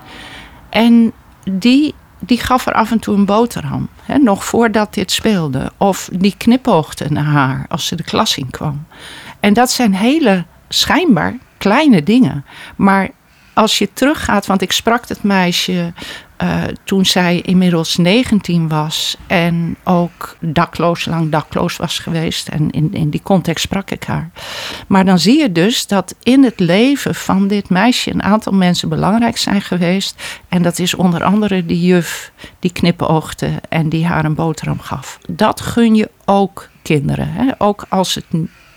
En 0.69 1.13
die 1.51 1.95
die 2.25 2.39
gaf 2.39 2.65
er 2.65 2.73
af 2.73 2.91
en 2.91 2.99
toe 2.99 3.15
een 3.15 3.25
boterham. 3.25 3.89
Hè, 4.03 4.17
nog 4.17 4.45
voordat 4.45 4.93
dit 4.93 5.11
speelde. 5.11 5.71
Of 5.77 6.09
die 6.13 6.35
knipoogde 6.37 7.05
naar 7.09 7.23
haar 7.23 7.65
als 7.69 7.87
ze 7.87 7.95
de 7.95 8.03
klas 8.03 8.37
in 8.37 8.49
kwam. 8.49 8.85
En 9.39 9.53
dat 9.53 9.71
zijn 9.71 9.93
hele 9.93 10.45
schijnbaar 10.69 11.37
kleine 11.57 12.03
dingen. 12.03 12.45
Maar 12.75 13.09
als 13.53 13.77
je 13.77 13.93
teruggaat, 13.93 14.45
want 14.45 14.61
ik 14.61 14.71
sprak 14.71 15.07
het 15.07 15.23
meisje 15.23 15.93
uh, 16.43 16.63
toen 16.83 17.05
zij 17.05 17.41
inmiddels 17.41 17.97
19 17.97 18.67
was 18.67 19.17
en 19.27 19.75
ook 19.83 20.37
dakloos, 20.39 21.05
lang 21.05 21.31
dakloos 21.31 21.77
was 21.77 21.99
geweest. 21.99 22.47
En 22.47 22.71
in, 22.71 22.93
in 22.93 23.09
die 23.09 23.21
context 23.23 23.63
sprak 23.63 23.91
ik 23.91 24.03
haar. 24.03 24.29
Maar 24.87 25.05
dan 25.05 25.19
zie 25.19 25.39
je 25.39 25.51
dus 25.51 25.87
dat 25.87 26.15
in 26.23 26.43
het 26.43 26.59
leven 26.59 27.15
van 27.15 27.47
dit 27.47 27.69
meisje 27.69 28.13
een 28.13 28.23
aantal 28.23 28.53
mensen 28.53 28.89
belangrijk 28.89 29.37
zijn 29.37 29.61
geweest. 29.61 30.41
En 30.47 30.61
dat 30.61 30.79
is 30.79 30.93
onder 30.93 31.23
andere 31.23 31.65
die 31.65 31.85
juf 31.85 32.31
die 32.59 32.71
knipoogde 32.71 33.49
en 33.69 33.89
die 33.89 34.05
haar 34.05 34.25
een 34.25 34.35
boterham 34.35 34.79
gaf. 34.79 35.19
Dat 35.29 35.61
gun 35.61 35.95
je 35.95 36.09
ook 36.25 36.69
kinderen. 36.81 37.31
Hè? 37.31 37.51
Ook 37.57 37.85
als 37.89 38.15
het 38.15 38.25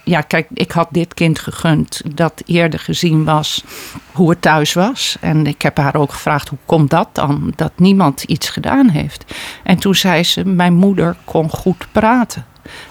ja, 0.08 0.20
kijk, 0.20 0.46
ik 0.54 0.70
had 0.70 0.88
dit 0.90 1.14
kind 1.14 1.38
gegund 1.38 2.00
dat 2.14 2.42
eerder 2.44 2.80
gezien 2.80 3.24
was 3.24 3.64
hoe 4.12 4.30
het 4.30 4.42
thuis 4.42 4.72
was. 4.72 5.16
En 5.20 5.46
ik 5.46 5.62
heb 5.62 5.76
haar 5.76 5.94
ook 5.94 6.12
gevraagd, 6.12 6.48
hoe 6.48 6.58
komt 6.66 6.90
dat 6.90 7.08
dan? 7.12 7.52
Dat 7.56 7.72
niemand 7.76 8.22
iets 8.22 8.48
gedaan 8.48 8.88
heeft. 8.88 9.34
En 9.62 9.78
toen 9.78 9.94
zei 9.94 10.24
ze, 10.24 10.44
mijn 10.44 10.74
moeder 10.74 11.16
kon 11.24 11.50
goed 11.50 11.86
praten. 11.92 12.44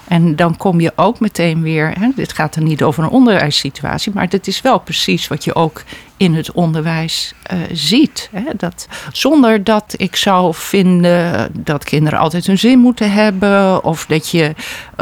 En 0.08 0.36
dan 0.36 0.56
kom 0.56 0.80
je 0.80 0.92
ook 0.96 1.20
meteen 1.20 1.62
weer, 1.62 1.98
hè, 1.98 2.08
dit 2.14 2.32
gaat 2.32 2.56
er 2.56 2.62
niet 2.62 2.82
over 2.82 3.04
een 3.04 3.10
onderwijssituatie, 3.10 4.12
maar 4.14 4.28
dit 4.28 4.46
is 4.46 4.60
wel 4.60 4.78
precies 4.78 5.28
wat 5.28 5.44
je 5.44 5.54
ook 5.54 5.82
in 6.16 6.34
het 6.34 6.52
onderwijs 6.52 7.32
uh, 7.52 7.58
ziet. 7.72 8.28
Hè, 8.32 8.42
dat, 8.56 8.88
zonder 9.12 9.64
dat 9.64 9.94
ik 9.96 10.16
zou 10.16 10.54
vinden 10.54 11.50
dat 11.64 11.84
kinderen 11.84 12.18
altijd 12.18 12.46
hun 12.46 12.58
zin 12.58 12.78
moeten 12.78 13.12
hebben, 13.12 13.84
of 13.84 14.06
dat, 14.06 14.30
je, 14.30 14.54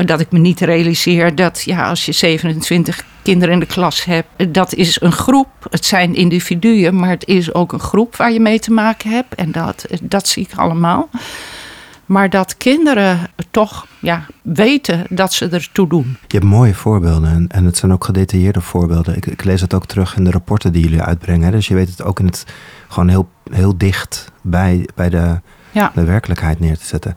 dat 0.05 0.21
ik 0.21 0.31
me 0.31 0.39
niet 0.39 0.61
realiseer 0.61 1.35
dat 1.35 1.63
ja, 1.63 1.89
als 1.89 2.07
je 2.07 2.13
27 2.13 3.05
kinderen 3.23 3.55
in 3.55 3.61
de 3.61 3.67
klas 3.67 4.05
hebt, 4.05 4.55
dat 4.55 4.75
is 4.75 5.01
een 5.01 5.13
groep. 5.13 5.49
Het 5.71 5.85
zijn 5.85 6.15
individuen, 6.15 6.97
maar 6.97 7.09
het 7.09 7.27
is 7.27 7.55
ook 7.55 7.73
een 7.73 7.81
groep 7.81 8.17
waar 8.17 8.33
je 8.33 8.41
mee 8.41 8.59
te 8.59 8.73
maken 8.73 9.11
hebt. 9.11 9.35
En 9.35 9.53
dat, 9.53 9.87
dat 10.03 10.29
zie 10.29 10.47
ik 10.51 10.59
allemaal. 10.59 11.09
Maar 12.07 12.31
dat 12.31 12.57
kinderen 12.57 13.19
toch 13.51 13.87
ja, 13.99 14.27
weten 14.43 15.07
dat 15.11 15.33
ze 15.33 15.49
ertoe 15.49 15.89
doen. 15.89 16.17
Je 16.27 16.39
hebt 16.39 16.51
mooie 16.51 16.75
voorbeelden 16.75 17.31
en, 17.31 17.49
en 17.49 17.65
het 17.65 17.77
zijn 17.77 17.93
ook 17.93 18.05
gedetailleerde 18.05 18.61
voorbeelden. 18.61 19.17
Ik, 19.17 19.27
ik, 19.27 19.45
lees 19.45 19.61
het 19.61 19.75
ook 19.75 19.87
terug 19.87 20.17
in 20.17 20.25
de 20.25 20.31
rapporten 20.31 20.73
die 20.73 20.83
jullie 20.83 21.03
uitbrengen. 21.03 21.53
Dus 21.53 21.69
je 21.69 21.75
weet 21.75 21.89
het 21.89 22.03
ook 22.03 22.21
in 22.21 22.27
het 22.27 22.45
gewoon 22.89 23.09
heel, 23.09 23.29
heel 23.51 23.79
dicht 23.79 24.33
bij, 24.43 24.89
bij 24.95 25.11
de, 25.11 25.41
de 25.95 26.05
werkelijkheid 26.05 26.61
neer 26.61 26.79
te 26.79 26.87
zetten. 26.87 27.17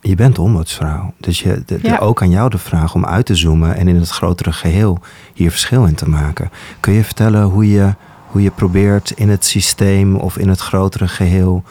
Je 0.00 0.14
bent 0.14 0.38
ombudsvrouw. 0.38 1.14
Dus 1.20 1.40
je, 1.40 1.62
de, 1.66 2.00
ook 2.00 2.22
aan 2.22 2.30
jou 2.30 2.50
de 2.50 2.58
vraag 2.58 2.94
om 2.94 3.06
uit 3.06 3.26
te 3.26 3.34
zoomen 3.34 3.76
en 3.76 3.88
in 3.88 3.96
het 3.96 4.10
grotere 4.10 4.52
geheel 4.52 4.98
hier 5.34 5.50
verschil 5.50 5.84
in 5.84 5.94
te 5.94 6.08
maken. 6.08 6.50
Kun 6.80 6.92
je 6.92 7.04
vertellen 7.04 7.42
hoe 7.42 7.70
je, 7.70 7.94
hoe 8.26 8.42
je 8.42 8.50
probeert 8.50 9.10
in 9.10 9.28
het 9.28 9.44
systeem 9.44 10.16
of 10.16 10.38
in 10.38 10.48
het 10.48 10.60
grotere 10.60 11.08
geheel 11.08 11.64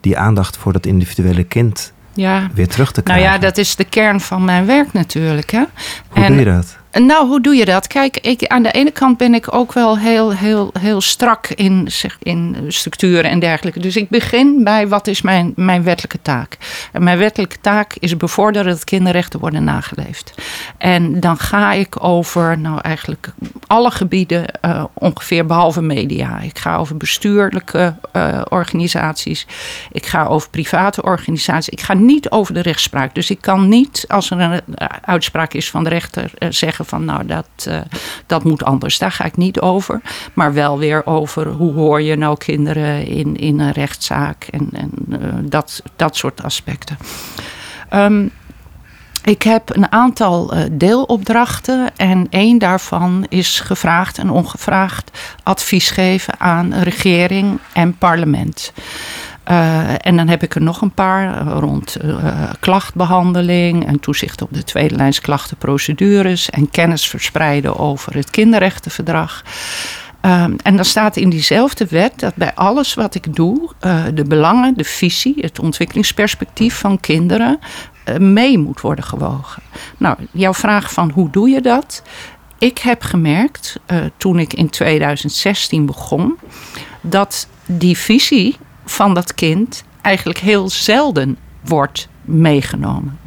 die 0.00 0.18
aandacht 0.18 0.56
voor 0.56 0.72
dat 0.72 0.86
individuele 0.86 1.44
kind 1.44 1.92
ja. 2.18 2.48
weer 2.54 2.68
terug 2.68 2.92
te 2.92 3.02
krijgen. 3.02 3.24
Nou 3.24 3.36
ja, 3.36 3.46
dat 3.46 3.58
is 3.58 3.76
de 3.76 3.84
kern 3.84 4.20
van 4.20 4.44
mijn 4.44 4.66
werk 4.66 4.92
natuurlijk. 4.92 5.50
Hè? 5.50 5.62
Hoe 6.08 6.24
en, 6.24 6.32
doe 6.32 6.38
je 6.38 6.44
dat? 6.44 6.76
Nou, 6.92 7.28
hoe 7.28 7.40
doe 7.40 7.54
je 7.54 7.64
dat? 7.64 7.86
Kijk, 7.86 8.16
ik, 8.16 8.46
aan 8.46 8.62
de 8.62 8.70
ene 8.70 8.90
kant 8.90 9.16
ben 9.16 9.34
ik 9.34 9.54
ook 9.54 9.72
wel 9.72 9.98
heel, 9.98 10.32
heel, 10.32 10.70
heel 10.78 11.00
strak 11.00 11.46
in, 11.46 11.84
zeg, 11.90 12.16
in 12.22 12.56
structuren 12.68 13.30
en 13.30 13.38
dergelijke. 13.38 13.80
Dus 13.80 13.96
ik 13.96 14.08
begin 14.08 14.64
bij 14.64 14.88
wat 14.88 15.06
is 15.06 15.22
mijn, 15.22 15.52
mijn 15.56 15.82
wettelijke 15.82 16.22
taak. 16.22 16.56
En 16.92 17.02
mijn 17.02 17.18
wettelijke 17.18 17.56
taak 17.60 17.94
is 17.98 18.16
bevorderen 18.16 18.72
dat 18.72 18.84
kinderrechten 18.84 19.40
worden 19.40 19.64
nageleefd. 19.64 20.34
En 20.78 21.20
dan 21.20 21.38
ga 21.38 21.72
ik 21.72 22.04
over, 22.04 22.58
nou 22.58 22.80
eigenlijk 22.80 23.32
alle 23.68 23.90
gebieden 23.90 24.44
uh, 24.64 24.84
ongeveer 24.94 25.46
behalve 25.46 25.82
media. 25.82 26.40
Ik 26.40 26.58
ga 26.58 26.76
over 26.76 26.96
bestuurlijke 26.96 27.94
uh, 28.12 28.42
organisaties. 28.48 29.46
Ik 29.92 30.06
ga 30.06 30.26
over 30.26 30.50
private 30.50 31.02
organisaties. 31.02 31.68
Ik 31.68 31.80
ga 31.80 31.94
niet 31.94 32.30
over 32.30 32.54
de 32.54 32.62
rechtspraak. 32.62 33.14
Dus 33.14 33.30
ik 33.30 33.40
kan 33.40 33.68
niet, 33.68 34.04
als 34.08 34.30
er 34.30 34.40
een 34.40 34.60
uitspraak 35.04 35.52
is 35.52 35.70
van 35.70 35.84
de 35.84 35.90
rechter, 35.90 36.30
zeggen 36.48 36.84
van 36.84 37.04
nou 37.04 37.26
dat, 37.26 37.70
dat 38.26 38.44
moet 38.44 38.64
anders. 38.64 38.98
Daar 38.98 39.12
ga 39.12 39.24
ik 39.24 39.36
niet 39.36 39.60
over. 39.60 40.00
Maar 40.34 40.52
wel 40.52 40.78
weer 40.78 41.06
over 41.06 41.46
hoe 41.46 41.72
hoor 41.72 42.02
je 42.02 42.16
nou 42.16 42.36
kinderen 42.36 43.06
in, 43.06 43.36
in 43.36 43.60
een 43.60 43.72
rechtszaak 43.72 44.46
en, 44.50 44.68
en 44.72 44.90
dat, 45.48 45.82
dat 45.96 46.16
soort 46.16 46.42
aspecten. 46.42 46.98
Um, 47.94 48.32
ik 49.28 49.42
heb 49.42 49.76
een 49.76 49.92
aantal 49.92 50.54
uh, 50.54 50.64
deelopdrachten 50.72 51.96
en 51.96 52.26
één 52.30 52.58
daarvan 52.58 53.26
is 53.28 53.60
gevraagd 53.60 54.18
en 54.18 54.30
ongevraagd 54.30 55.18
advies 55.42 55.90
geven 55.90 56.40
aan 56.40 56.74
regering 56.74 57.58
en 57.72 57.96
parlement. 57.96 58.72
Uh, 59.50 60.06
en 60.06 60.16
dan 60.16 60.28
heb 60.28 60.42
ik 60.42 60.54
er 60.54 60.62
nog 60.62 60.80
een 60.80 60.92
paar 60.92 61.46
eh, 61.46 61.56
rond 61.58 61.96
uh, 62.04 62.50
klachtbehandeling 62.60 63.86
en 63.86 64.00
toezicht 64.00 64.42
op 64.42 64.48
de 64.52 64.64
tweede 64.64 64.96
lijns 64.96 65.20
klachtenprocedures 65.20 66.50
en 66.50 66.70
kennis 66.70 67.08
verspreiden 67.08 67.78
over 67.78 68.14
het 68.14 68.30
kinderrechtenverdrag. 68.30 69.44
Um, 70.22 70.56
en 70.62 70.76
dan 70.76 70.84
staat 70.84 71.16
in 71.16 71.30
diezelfde 71.30 71.86
wet 71.86 72.18
dat 72.18 72.34
bij 72.34 72.54
alles 72.54 72.94
wat 72.94 73.14
ik 73.14 73.34
doe, 73.34 73.70
de 74.14 74.24
belangen, 74.28 74.74
de 74.74 74.84
visie, 74.84 75.34
het 75.40 75.58
ontwikkelingsperspectief 75.58 76.78
van 76.78 77.00
kinderen 77.00 77.58
mee 78.18 78.58
moet 78.58 78.80
worden 78.80 79.04
gewogen. 79.04 79.62
Nou, 79.96 80.16
jouw 80.30 80.54
vraag 80.54 80.92
van 80.92 81.10
hoe 81.10 81.30
doe 81.30 81.48
je 81.48 81.60
dat? 81.60 82.02
Ik 82.58 82.78
heb 82.78 83.02
gemerkt 83.02 83.80
toen 84.16 84.38
ik 84.38 84.52
in 84.52 84.70
2016 84.70 85.86
begon 85.86 86.38
dat 87.00 87.48
die 87.66 87.98
visie 87.98 88.56
van 88.84 89.14
dat 89.14 89.34
kind 89.34 89.84
eigenlijk 90.00 90.38
heel 90.38 90.68
zelden 90.68 91.38
wordt 91.64 92.08
meegenomen. 92.24 93.18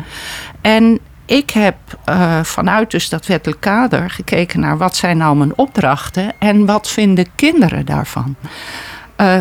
En 0.61 0.99
ik 1.25 1.49
heb 1.49 1.75
uh, 2.09 2.43
vanuit 2.43 2.91
dus 2.91 3.09
dat 3.09 3.25
wettelijk 3.25 3.61
kader 3.61 4.09
gekeken 4.09 4.59
naar 4.59 4.77
wat 4.77 4.95
zijn 4.95 5.17
nou 5.17 5.35
mijn 5.35 5.57
opdrachten 5.57 6.33
en 6.39 6.65
wat 6.65 6.89
vinden 6.89 7.25
kinderen 7.35 7.85
daarvan. 7.85 8.35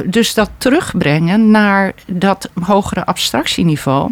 Dus 0.07 0.35
dat 0.35 0.51
terugbrengen 0.59 1.51
naar 1.51 1.93
dat 2.07 2.51
hogere 2.63 3.07
abstractieniveau. 3.07 4.11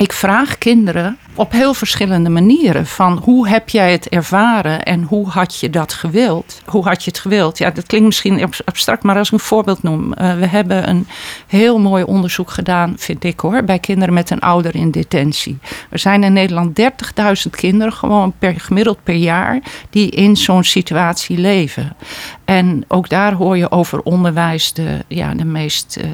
Ik 0.00 0.12
vraag 0.12 0.58
kinderen 0.58 1.18
op 1.40 1.52
heel 1.52 1.74
verschillende 1.74 2.30
manieren. 2.30 2.86
Van 2.86 3.20
hoe 3.24 3.48
heb 3.48 3.68
jij 3.68 3.92
het 3.92 4.08
ervaren 4.08 4.82
en 4.82 5.02
hoe 5.02 5.28
had 5.28 5.60
je 5.60 5.70
dat 5.70 5.92
gewild? 5.92 6.62
Hoe 6.64 6.84
had 6.84 7.04
je 7.04 7.10
het 7.10 7.20
gewild? 7.20 7.58
Ja, 7.58 7.70
dat 7.70 7.86
klinkt 7.86 8.06
misschien 8.06 8.52
abstract, 8.64 9.02
maar 9.02 9.16
als 9.16 9.26
ik 9.26 9.32
een 9.32 9.38
voorbeeld 9.38 9.82
noem. 9.82 10.02
Uh, 10.02 10.34
we 10.34 10.46
hebben 10.46 10.88
een 10.88 11.06
heel 11.46 11.78
mooi 11.78 12.04
onderzoek 12.04 12.50
gedaan, 12.50 12.94
vind 12.98 13.24
ik 13.24 13.40
hoor, 13.40 13.64
bij 13.64 13.78
kinderen 13.78 14.14
met 14.14 14.30
een 14.30 14.40
ouder 14.40 14.74
in 14.74 14.90
detentie. 14.90 15.58
Er 15.90 15.98
zijn 15.98 16.24
in 16.24 16.32
Nederland 16.32 16.80
30.000 16.80 17.50
kinderen, 17.50 17.92
gewoon 17.92 18.32
per, 18.38 18.60
gemiddeld 18.60 18.98
per 19.02 19.14
jaar, 19.14 19.60
die 19.90 20.10
in 20.10 20.36
zo'n 20.36 20.64
situatie 20.64 21.38
leven. 21.38 21.96
En 22.44 22.84
ook 22.88 23.08
daar 23.08 23.32
hoor 23.32 23.56
je 23.56 23.70
over 23.70 24.02
onderwijs 24.02 24.72
de, 24.72 25.04
ja, 25.08 25.34
de 25.34 25.44
meest 25.44 25.98
uh, 26.00 26.10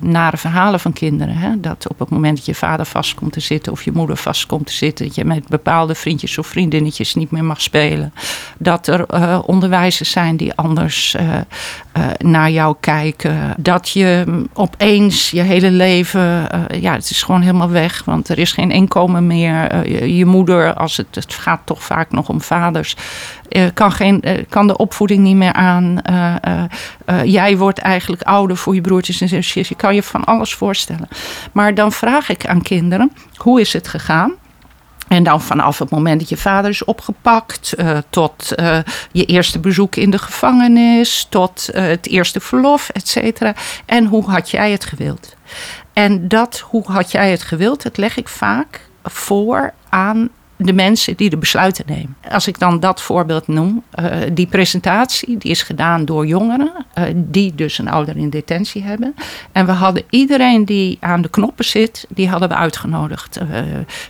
nare 0.00 0.36
verhalen 0.36 0.80
van 0.80 0.92
kinderen. 0.92 1.36
Hè? 1.36 1.60
Dat 1.60 1.88
op 1.88 1.98
het 1.98 2.08
moment 2.08 2.36
dat 2.36 2.46
je 2.46 2.54
vader 2.54 2.86
vast 2.86 3.14
komt 3.14 3.32
te 3.32 3.40
zitten 3.40 3.72
of 3.72 3.82
je 3.82 3.92
moeder 3.92 4.16
vast 4.16 4.46
komt 4.48 4.66
te 4.66 4.72
zitten. 4.72 5.06
Dat 5.06 5.14
je 5.14 5.24
met 5.24 5.48
bepaalde 5.48 5.94
vriendjes 5.94 6.38
of 6.38 6.46
vriendinnetjes 6.46 7.14
niet 7.14 7.30
meer 7.30 7.44
mag 7.44 7.60
spelen. 7.60 8.12
Dat 8.58 8.86
er 8.86 9.04
uh, 9.14 9.38
onderwijzers 9.46 10.10
zijn 10.10 10.36
die 10.36 10.54
anders 10.54 11.16
uh, 11.20 11.22
uh, 11.32 12.06
naar 12.18 12.50
jou 12.50 12.76
kijken. 12.80 13.54
Dat 13.56 13.88
je 13.88 14.24
opeens 14.52 15.30
je 15.30 15.42
hele 15.42 15.70
leven, 15.70 16.48
ja, 16.80 16.92
het 16.92 17.10
is 17.10 17.22
gewoon 17.22 17.40
helemaal 17.40 17.70
weg. 17.70 18.02
Want 18.04 18.28
er 18.28 18.38
is 18.38 18.52
geen 18.52 18.70
inkomen 18.70 19.26
meer. 19.26 19.88
Je, 19.88 20.16
je, 20.16 20.26
moeder, 20.26 20.74
als 20.74 20.96
het, 20.96 21.14
het 21.14 21.34
gaat 21.34 21.60
toch 21.64 21.82
vaak 21.82 22.10
nog 22.10 22.28
om 22.28 22.40
vaders. 22.40 22.96
Kan, 23.74 23.92
geen, 23.92 24.46
kan 24.48 24.66
de 24.66 24.76
opvoeding 24.76 25.22
niet 25.22 25.36
meer 25.36 25.52
aan. 25.52 26.00
jij 27.24 27.56
wordt 27.56 27.78
eigenlijk 27.78 28.22
ouder 28.22 28.56
voor 28.56 28.74
je 28.74 28.80
broertjes 28.80 29.20
en 29.20 29.28
zusjes. 29.28 29.68
Je 29.68 29.74
kan 29.74 29.94
je 29.94 30.02
van 30.02 30.24
alles 30.24 30.54
voorstellen. 30.54 31.08
Maar 31.52 31.74
dan 31.74 31.92
vraag 31.92 32.28
ik 32.28 32.46
aan 32.46 32.62
kinderen: 32.62 33.12
hoe 33.36 33.60
is 33.60 33.72
het 33.72 33.88
gegaan? 33.88 34.32
En 35.08 35.22
dan 35.22 35.40
vanaf 35.40 35.78
het 35.78 35.90
moment 35.90 36.20
dat 36.20 36.28
je 36.28 36.36
vader 36.36 36.70
is 36.70 36.84
opgepakt, 36.84 37.74
tot 38.10 38.52
je 39.12 39.24
eerste 39.24 39.58
bezoek 39.58 39.96
in 39.96 40.10
de 40.10 40.18
gevangenis, 40.18 41.26
tot 41.30 41.68
het 41.72 42.06
eerste 42.06 42.40
verlof, 42.40 42.88
et 42.88 43.08
cetera. 43.08 43.54
En 43.86 44.04
hoe 44.04 44.30
had 44.30 44.50
jij 44.50 44.70
het 44.70 44.84
gewild? 44.84 45.36
En 45.92 46.28
dat, 46.28 46.58
hoe 46.58 46.82
had 46.86 47.10
jij 47.12 47.30
het 47.30 47.42
gewild, 47.42 47.82
dat 47.82 47.96
leg 47.96 48.16
ik 48.16 48.28
vaak 48.28 48.88
voor 49.02 49.72
aan 49.88 50.28
de 50.58 50.72
mensen 50.72 51.16
die 51.16 51.30
de 51.30 51.36
besluiten 51.36 51.84
nemen. 51.86 52.16
Als 52.30 52.46
ik 52.46 52.58
dan 52.58 52.80
dat 52.80 53.02
voorbeeld 53.02 53.48
noem, 53.48 53.82
uh, 53.94 54.06
die 54.32 54.46
presentatie 54.46 55.36
die 55.36 55.50
is 55.50 55.62
gedaan 55.62 56.04
door 56.04 56.26
jongeren 56.26 56.72
uh, 56.94 57.04
die 57.14 57.54
dus 57.54 57.78
een 57.78 57.88
ouder 57.88 58.16
in 58.16 58.30
detentie 58.30 58.82
hebben. 58.82 59.14
En 59.52 59.66
we 59.66 59.72
hadden 59.72 60.04
iedereen 60.10 60.64
die 60.64 60.96
aan 61.00 61.22
de 61.22 61.28
knoppen 61.28 61.64
zit, 61.64 62.06
die 62.08 62.28
hadden 62.28 62.48
we 62.48 62.54
uitgenodigd. 62.54 63.40
Uh, 63.42 63.48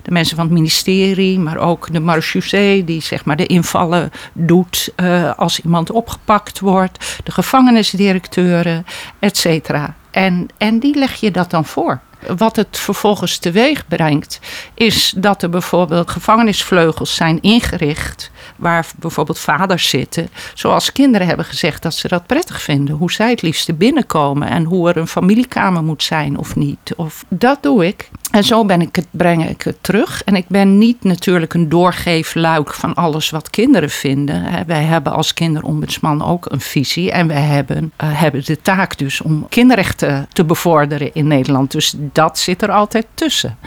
de 0.02 0.10
mensen 0.10 0.36
van 0.36 0.44
het 0.44 0.54
ministerie, 0.54 1.38
maar 1.38 1.56
ook 1.56 1.92
de 1.92 2.00
marechaussee 2.00 2.84
die 2.84 3.02
zeg 3.02 3.24
maar 3.24 3.36
de 3.36 3.46
invallen 3.46 4.10
doet 4.32 4.92
als 5.36 5.60
iemand 5.60 5.90
opgepakt 5.90 6.60
wordt, 6.60 7.20
de 7.24 7.32
gevangenisdirecteuren, 7.32 8.86
et 9.18 9.36
cetera. 9.36 9.94
En, 10.10 10.46
en 10.58 10.78
die 10.78 10.98
leg 10.98 11.14
je 11.14 11.30
dat 11.30 11.50
dan 11.50 11.64
voor. 11.64 12.00
Wat 12.36 12.56
het 12.56 12.78
vervolgens 12.78 13.38
teweeg 13.38 13.86
brengt, 13.86 14.40
is 14.74 15.14
dat 15.16 15.42
er 15.42 15.50
bijvoorbeeld 15.50 16.10
gevangenisvleugels 16.10 17.14
zijn 17.14 17.40
ingericht. 17.40 18.30
Waar 18.56 18.86
bijvoorbeeld 18.96 19.38
vaders 19.38 19.88
zitten. 19.88 20.28
Zoals 20.54 20.92
kinderen 20.92 21.26
hebben 21.26 21.44
gezegd 21.44 21.82
dat 21.82 21.94
ze 21.94 22.08
dat 22.08 22.26
prettig 22.26 22.62
vinden. 22.62 22.94
Hoe 22.94 23.12
zij 23.12 23.30
het 23.30 23.42
liefste 23.42 23.74
binnenkomen. 23.74 24.48
En 24.48 24.64
hoe 24.64 24.88
er 24.88 24.96
een 24.96 25.08
familiekamer 25.08 25.82
moet 25.82 26.02
zijn 26.02 26.38
of 26.38 26.56
niet. 26.56 26.92
Of, 26.96 27.24
dat 27.28 27.62
doe 27.62 27.86
ik. 27.86 28.10
En 28.30 28.44
zo 28.44 28.64
ben 28.64 28.80
ik 28.80 28.96
het, 28.96 29.06
breng 29.10 29.48
ik 29.48 29.62
het 29.62 29.76
terug. 29.80 30.24
En 30.24 30.36
ik 30.36 30.48
ben 30.48 30.78
niet 30.78 31.04
natuurlijk 31.04 31.54
een 31.54 31.68
doorgeefluik 31.68 32.74
van 32.74 32.94
alles 32.94 33.30
wat 33.30 33.50
kinderen 33.50 33.90
vinden. 33.90 34.66
Wij 34.66 34.82
hebben 34.82 35.12
als 35.12 35.34
kinderombudsman 35.34 36.24
ook 36.24 36.46
een 36.50 36.60
visie. 36.60 37.12
En 37.12 37.26
wij 37.26 37.40
hebben, 37.40 37.92
uh, 38.02 38.20
hebben 38.20 38.44
de 38.44 38.60
taak 38.60 38.98
dus 38.98 39.20
om 39.20 39.46
kinderrechten 39.48 40.26
te 40.32 40.44
bevorderen 40.44 41.14
in 41.14 41.26
Nederland. 41.26 41.70
Dus 41.70 41.94
dat 42.12 42.38
zit 42.38 42.62
er 42.62 42.70
altijd 42.70 43.06
tussen. 43.14 43.58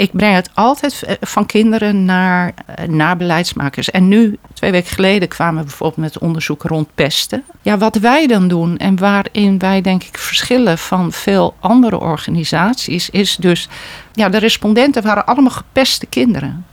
Ik 0.00 0.12
breng 0.12 0.34
het 0.34 0.50
altijd 0.54 1.02
eh, 1.02 1.14
van 1.20 1.46
kinderen 1.46 2.04
naar, 2.04 2.54
eh, 2.66 2.88
naar 2.88 3.16
beleidsmakers. 3.16 3.90
En 3.90 4.08
nu, 4.08 4.38
twee 4.52 4.70
weken 4.70 4.90
geleden, 4.90 5.28
kwamen 5.28 5.60
we 5.60 5.68
bijvoorbeeld 5.68 6.00
met 6.00 6.18
onderzoek 6.18 6.62
rond 6.62 6.88
pesten. 6.94 7.44
Ja, 7.62 7.78
wat 7.78 7.96
wij 7.96 8.26
dan 8.26 8.48
doen 8.48 8.76
en 8.76 8.98
waarin 8.98 9.58
wij 9.58 9.80
denk 9.80 10.02
ik 10.02 10.18
verschillen 10.18 10.78
van 10.78 11.12
veel 11.12 11.54
andere 11.60 12.00
organisaties, 12.00 13.10
is 13.10 13.36
dus, 13.36 13.68
ja, 14.12 14.28
de 14.28 14.38
respondenten 14.38 15.02
waren 15.02 15.26
allemaal 15.26 15.50
gepeste 15.50 16.06
kinderen. 16.06 16.64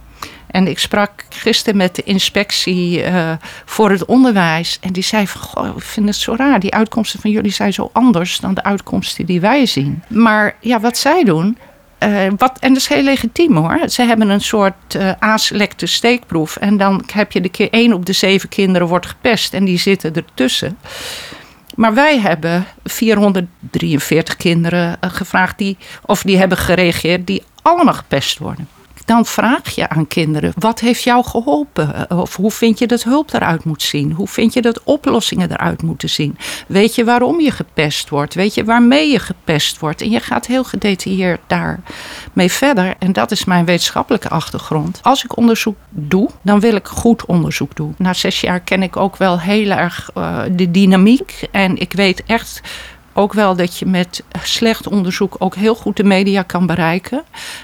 En 0.47 0.67
ik 0.67 0.79
sprak 0.79 1.25
gisteren 1.29 1.77
met 1.77 1.95
de 1.95 2.03
inspectie 2.03 3.03
uh, 3.03 3.31
voor 3.65 3.89
het 3.89 4.05
onderwijs. 4.05 4.77
En 4.81 4.93
die 4.93 5.03
zei 5.03 5.27
van, 5.27 5.75
ik 5.75 5.83
vind 5.83 6.07
het 6.07 6.15
zo 6.15 6.35
raar. 6.35 6.59
Die 6.59 6.73
uitkomsten 6.73 7.19
van 7.19 7.31
jullie 7.31 7.51
zijn 7.51 7.73
zo 7.73 7.89
anders 7.93 8.39
dan 8.39 8.53
de 8.53 8.63
uitkomsten 8.63 9.25
die 9.25 9.41
wij 9.41 9.65
zien. 9.65 10.03
Maar 10.07 10.55
ja, 10.59 10.79
wat 10.79 10.97
zij 10.97 11.23
doen... 11.23 11.57
Uh, 12.03 12.27
wat, 12.37 12.59
en 12.59 12.69
dat 12.69 12.81
is 12.81 12.87
heel 12.87 13.03
legitiem 13.03 13.55
hoor. 13.55 13.79
Ze 13.89 14.01
hebben 14.01 14.29
een 14.29 14.41
soort 14.41 14.95
uh, 14.95 15.11
aselecte 15.19 15.85
steekproef. 15.85 16.55
En 16.55 16.77
dan 16.77 17.03
heb 17.13 17.31
je 17.31 17.41
de 17.41 17.49
keer 17.49 17.69
één 17.71 17.93
op 17.93 18.05
de 18.05 18.13
zeven 18.13 18.49
kinderen 18.49 18.87
wordt 18.87 19.05
gepest. 19.05 19.53
En 19.53 19.65
die 19.65 19.79
zitten 19.79 20.15
ertussen. 20.15 20.77
Maar 21.75 21.93
wij 21.93 22.19
hebben 22.19 22.65
443 22.83 24.35
kinderen 24.35 24.97
gevraagd 25.01 25.57
die, 25.57 25.77
of 26.05 26.21
die 26.21 26.37
hebben 26.37 26.57
gereageerd, 26.57 27.27
die 27.27 27.43
allemaal 27.61 27.93
gepest 27.93 28.37
worden 28.37 28.67
dan 29.07 29.25
vraag 29.25 29.75
je 29.75 29.89
aan 29.89 30.07
kinderen: 30.07 30.53
wat 30.57 30.79
heeft 30.79 31.03
jou 31.03 31.23
geholpen? 31.23 32.11
Of 32.11 32.35
hoe 32.35 32.51
vind 32.51 32.79
je 32.79 32.87
dat 32.87 33.03
hulp 33.03 33.33
eruit 33.33 33.63
moet 33.63 33.83
zien? 33.83 34.11
Hoe 34.11 34.27
vind 34.27 34.53
je 34.53 34.61
dat 34.61 34.83
oplossingen 34.83 35.51
eruit 35.51 35.81
moeten 35.81 36.09
zien? 36.09 36.37
Weet 36.67 36.95
je 36.95 37.03
waarom 37.03 37.39
je 37.39 37.51
gepest 37.51 38.09
wordt? 38.09 38.33
Weet 38.33 38.53
je 38.53 38.63
waarmee 38.63 39.11
je 39.11 39.19
gepest 39.19 39.79
wordt? 39.79 40.01
En 40.01 40.09
je 40.09 40.19
gaat 40.19 40.45
heel 40.45 40.63
gedetailleerd 40.63 41.39
daarmee 41.47 42.51
verder. 42.51 42.95
En 42.99 43.13
dat 43.13 43.31
is 43.31 43.45
mijn 43.45 43.65
wetenschappelijke 43.65 44.29
achtergrond. 44.29 44.99
Als 45.01 45.23
ik 45.23 45.37
onderzoek 45.37 45.77
doe, 45.89 46.29
dan 46.41 46.59
wil 46.59 46.75
ik 46.75 46.87
goed 46.87 47.25
onderzoek 47.25 47.75
doen. 47.75 47.95
Na 47.97 48.13
zes 48.13 48.41
jaar 48.41 48.59
ken 48.59 48.83
ik 48.83 48.97
ook 48.97 49.17
wel 49.17 49.39
heel 49.39 49.69
erg 49.69 50.09
uh, 50.17 50.39
de 50.51 50.71
dynamiek. 50.71 51.47
En 51.51 51.77
ik 51.77 51.93
weet 51.93 52.23
echt 52.25 52.61
ook 53.17 53.33
wel 53.33 53.55
dat 53.55 53.77
je 53.77 53.85
met 53.85 54.23
slecht 54.43 54.87
onderzoek 54.87 55.35
ook 55.39 55.55
heel 55.55 55.75
goed 55.75 55.97
de 55.97 56.03
media 56.03 56.41
kan 56.41 56.65
bereiken. 56.65 57.23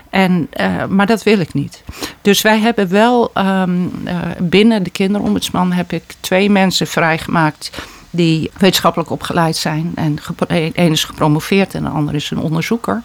En, 0.09 0.49
uh, 0.59 0.85
maar 0.85 1.05
dat 1.05 1.23
wil 1.23 1.39
ik 1.39 1.53
niet. 1.53 1.83
Dus 2.21 2.41
wij 2.41 2.59
hebben 2.59 2.89
wel 2.89 3.31
um, 3.37 3.91
uh, 4.05 4.19
binnen 4.39 4.83
de 4.83 4.89
kinderombudsman 4.89 5.71
heb 5.71 5.91
ik 5.91 6.03
twee 6.19 6.49
mensen 6.49 6.87
vrijgemaakt 6.87 7.71
die 8.09 8.51
wetenschappelijk 8.57 9.09
opgeleid 9.09 9.55
zijn. 9.55 9.91
En 9.95 10.17
een 10.47 10.91
is 10.91 11.03
gepromoveerd 11.03 11.73
en 11.73 11.83
de 11.83 11.89
ander 11.89 12.15
is 12.15 12.31
een 12.31 12.39
onderzoeker. 12.39 13.01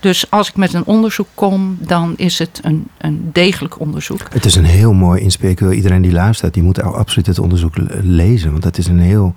Dus 0.00 0.30
als 0.30 0.48
ik 0.48 0.56
met 0.56 0.74
een 0.74 0.84
onderzoek 0.84 1.28
kom, 1.34 1.76
dan 1.80 2.14
is 2.16 2.38
het 2.38 2.60
een, 2.62 2.86
een 2.98 3.30
degelijk 3.32 3.80
onderzoek. 3.80 4.20
Het 4.32 4.44
is 4.44 4.54
een 4.54 4.64
heel 4.64 4.92
mooi 4.92 5.20
inspreek. 5.20 5.60
Iedereen 5.60 6.02
die 6.02 6.12
luistert, 6.12 6.54
die 6.54 6.62
moet 6.62 6.82
absoluut 6.82 7.26
het 7.26 7.38
onderzoek 7.38 7.74
lezen. 8.02 8.50
Want 8.50 8.62
dat 8.62 8.78
is 8.78 8.86
een 8.86 9.00
heel 9.00 9.34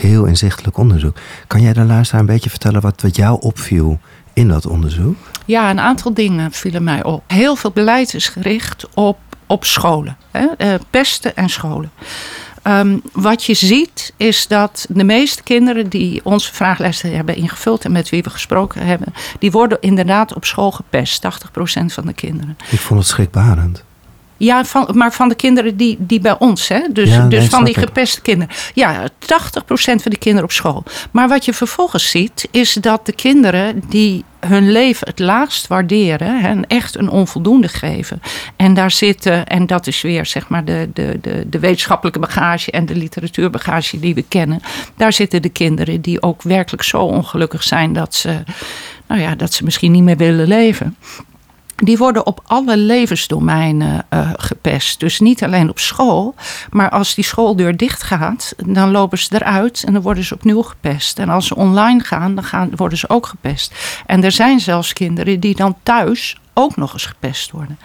heel 0.00 0.24
inzichtelijk 0.24 0.76
onderzoek. 0.76 1.16
Kan 1.46 1.60
jij 1.60 1.72
de 1.72 1.84
luisteraar 1.84 2.20
een 2.20 2.26
beetje 2.26 2.50
vertellen 2.50 2.80
wat, 2.80 3.02
wat 3.02 3.16
jou 3.16 3.40
opviel 3.40 3.98
in 4.32 4.48
dat 4.48 4.66
onderzoek? 4.66 5.16
Ja, 5.44 5.70
een 5.70 5.80
aantal 5.80 6.14
dingen 6.14 6.52
vielen 6.52 6.84
mij 6.84 7.04
op. 7.04 7.22
Heel 7.26 7.56
veel 7.56 7.70
beleid 7.70 8.14
is 8.14 8.28
gericht 8.28 8.86
op, 8.94 9.18
op 9.46 9.64
scholen, 9.64 10.16
hè? 10.30 10.46
Uh, 10.58 10.74
pesten 10.90 11.36
en 11.36 11.48
scholen. 11.48 11.90
Um, 12.64 13.02
wat 13.12 13.44
je 13.44 13.54
ziet 13.54 14.12
is 14.16 14.46
dat 14.46 14.86
de 14.88 15.04
meeste 15.04 15.42
kinderen 15.42 15.88
die 15.88 16.20
onze 16.24 16.54
vragenlijsten 16.54 17.16
hebben 17.16 17.36
ingevuld 17.36 17.84
en 17.84 17.92
met 17.92 18.08
wie 18.08 18.22
we 18.22 18.30
gesproken 18.30 18.86
hebben, 18.86 19.14
die 19.38 19.50
worden 19.50 19.78
inderdaad 19.80 20.34
op 20.34 20.44
school 20.44 20.70
gepest. 20.70 21.24
80% 21.24 21.84
van 21.84 22.06
de 22.06 22.12
kinderen. 22.12 22.56
Ik 22.70 22.80
vond 22.80 23.00
het 23.00 23.08
schrikbarend. 23.08 23.84
Ja, 24.40 24.64
van, 24.64 24.88
maar 24.92 25.12
van 25.12 25.28
de 25.28 25.34
kinderen 25.34 25.76
die, 25.76 25.96
die 25.98 26.20
bij 26.20 26.38
ons, 26.38 26.68
hè? 26.68 26.80
Dus, 26.92 27.08
ja, 27.08 27.26
dus 27.26 27.48
van 27.48 27.64
die 27.64 27.74
gepeste 27.74 28.20
kinderen. 28.20 28.54
Ja, 28.74 29.08
80% 29.08 29.12
van 29.74 29.98
de 30.02 30.18
kinderen 30.18 30.44
op 30.44 30.52
school. 30.52 30.82
Maar 31.10 31.28
wat 31.28 31.44
je 31.44 31.52
vervolgens 31.52 32.10
ziet, 32.10 32.48
is 32.50 32.72
dat 32.72 33.06
de 33.06 33.12
kinderen 33.12 33.82
die 33.88 34.24
hun 34.46 34.72
leven 34.72 35.08
het 35.08 35.18
laagst 35.18 35.66
waarderen 35.66 36.44
en 36.44 36.66
echt 36.66 36.96
een 36.96 37.08
onvoldoende 37.08 37.68
geven. 37.68 38.22
En 38.56 38.74
daar 38.74 38.90
zitten, 38.90 39.46
en 39.46 39.66
dat 39.66 39.86
is 39.86 40.00
weer 40.00 40.26
zeg 40.26 40.48
maar 40.48 40.64
de, 40.64 40.90
de, 40.92 41.18
de, 41.22 41.46
de 41.50 41.58
wetenschappelijke 41.58 42.18
bagage 42.18 42.70
en 42.70 42.86
de 42.86 42.96
literatuurbagage 42.96 44.00
die 44.00 44.14
we 44.14 44.22
kennen. 44.22 44.60
Daar 44.96 45.12
zitten 45.12 45.42
de 45.42 45.48
kinderen 45.48 46.00
die 46.00 46.22
ook 46.22 46.42
werkelijk 46.42 46.82
zo 46.82 47.02
ongelukkig 47.02 47.62
zijn 47.62 47.92
dat 47.92 48.14
ze, 48.14 48.42
nou 49.06 49.20
ja, 49.20 49.34
dat 49.34 49.54
ze 49.54 49.64
misschien 49.64 49.92
niet 49.92 50.02
meer 50.02 50.16
willen 50.16 50.46
leven 50.46 50.96
die 51.80 51.98
worden 51.98 52.26
op 52.26 52.40
alle 52.46 52.76
levensdomeinen 52.76 54.06
uh, 54.10 54.30
gepest. 54.36 55.00
Dus 55.00 55.20
niet 55.20 55.44
alleen 55.44 55.68
op 55.70 55.78
school, 55.78 56.34
maar 56.70 56.90
als 56.90 57.14
die 57.14 57.24
schooldeur 57.24 57.76
dicht 57.76 58.02
gaat, 58.02 58.54
dan 58.56 58.90
lopen 58.90 59.18
ze 59.18 59.34
eruit 59.34 59.84
en 59.86 59.92
dan 59.92 60.02
worden 60.02 60.24
ze 60.24 60.34
opnieuw 60.34 60.62
gepest. 60.62 61.18
En 61.18 61.28
als 61.28 61.46
ze 61.46 61.56
online 61.56 62.00
gaan, 62.00 62.34
dan 62.34 62.44
gaan, 62.44 62.70
worden 62.76 62.98
ze 62.98 63.08
ook 63.08 63.26
gepest. 63.26 63.74
En 64.06 64.24
er 64.24 64.32
zijn 64.32 64.60
zelfs 64.60 64.92
kinderen 64.92 65.40
die 65.40 65.54
dan 65.54 65.76
thuis 65.82 66.40
ook 66.54 66.76
nog 66.76 66.92
eens 66.92 67.06
gepest 67.06 67.50
worden. 67.50 67.78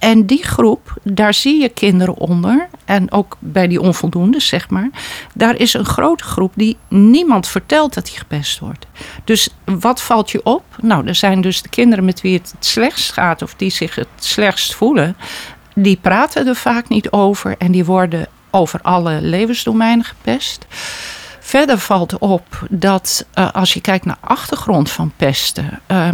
En 0.00 0.26
die 0.26 0.44
groep, 0.44 0.94
daar 1.02 1.34
zie 1.34 1.60
je 1.60 1.68
kinderen 1.68 2.16
onder. 2.16 2.68
En 2.84 3.12
ook 3.12 3.36
bij 3.38 3.68
die 3.68 3.80
onvoldoende, 3.80 4.40
zeg 4.40 4.70
maar. 4.70 4.90
Daar 5.34 5.56
is 5.56 5.74
een 5.74 5.84
grote 5.84 6.24
groep 6.24 6.52
die 6.56 6.76
niemand 6.88 7.48
vertelt 7.48 7.94
dat 7.94 8.08
hij 8.08 8.18
gepest 8.18 8.58
wordt. 8.58 8.86
Dus 9.24 9.48
wat 9.64 10.02
valt 10.02 10.30
je 10.30 10.40
op? 10.44 10.64
Nou, 10.80 11.06
er 11.06 11.14
zijn 11.14 11.40
dus 11.40 11.62
de 11.62 11.68
kinderen 11.68 12.04
met 12.04 12.20
wie 12.20 12.38
het 12.38 12.52
het 12.56 12.66
slechtst 12.66 13.12
gaat. 13.12 13.42
Of 13.42 13.54
die 13.54 13.70
zich 13.70 13.94
het 13.94 14.08
slechtst 14.18 14.74
voelen. 14.74 15.16
Die 15.74 15.98
praten 16.00 16.46
er 16.46 16.56
vaak 16.56 16.88
niet 16.88 17.10
over. 17.10 17.54
En 17.58 17.72
die 17.72 17.84
worden 17.84 18.26
over 18.50 18.80
alle 18.82 19.20
levensdomeinen 19.20 20.04
gepest. 20.04 20.66
Verder 21.50 21.78
valt 21.78 22.18
op 22.18 22.66
dat 22.68 23.26
uh, 23.34 23.50
als 23.52 23.72
je 23.74 23.80
kijkt 23.80 24.04
naar 24.04 24.16
achtergrond 24.20 24.90
van 24.90 25.12
pesten, 25.16 25.80
uh, 25.88 26.08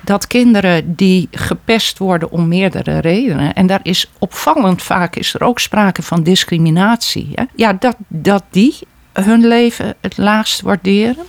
dat 0.00 0.26
kinderen 0.26 0.94
die 0.94 1.28
gepest 1.30 1.98
worden 1.98 2.30
om 2.30 2.48
meerdere 2.48 2.98
redenen, 2.98 3.54
en 3.54 3.66
daar 3.66 3.80
is 3.82 4.10
opvallend 4.18 4.82
vaak 4.82 5.16
is 5.16 5.34
er 5.34 5.42
ook 5.42 5.58
sprake 5.58 6.02
van 6.02 6.22
discriminatie, 6.22 7.30
hè? 7.34 7.44
ja, 7.54 7.72
dat, 7.72 7.96
dat 8.08 8.44
die 8.50 8.78
hun 9.12 9.46
leven 9.46 9.94
het 10.00 10.16
laagst 10.16 10.60
waarderen. 10.60 11.24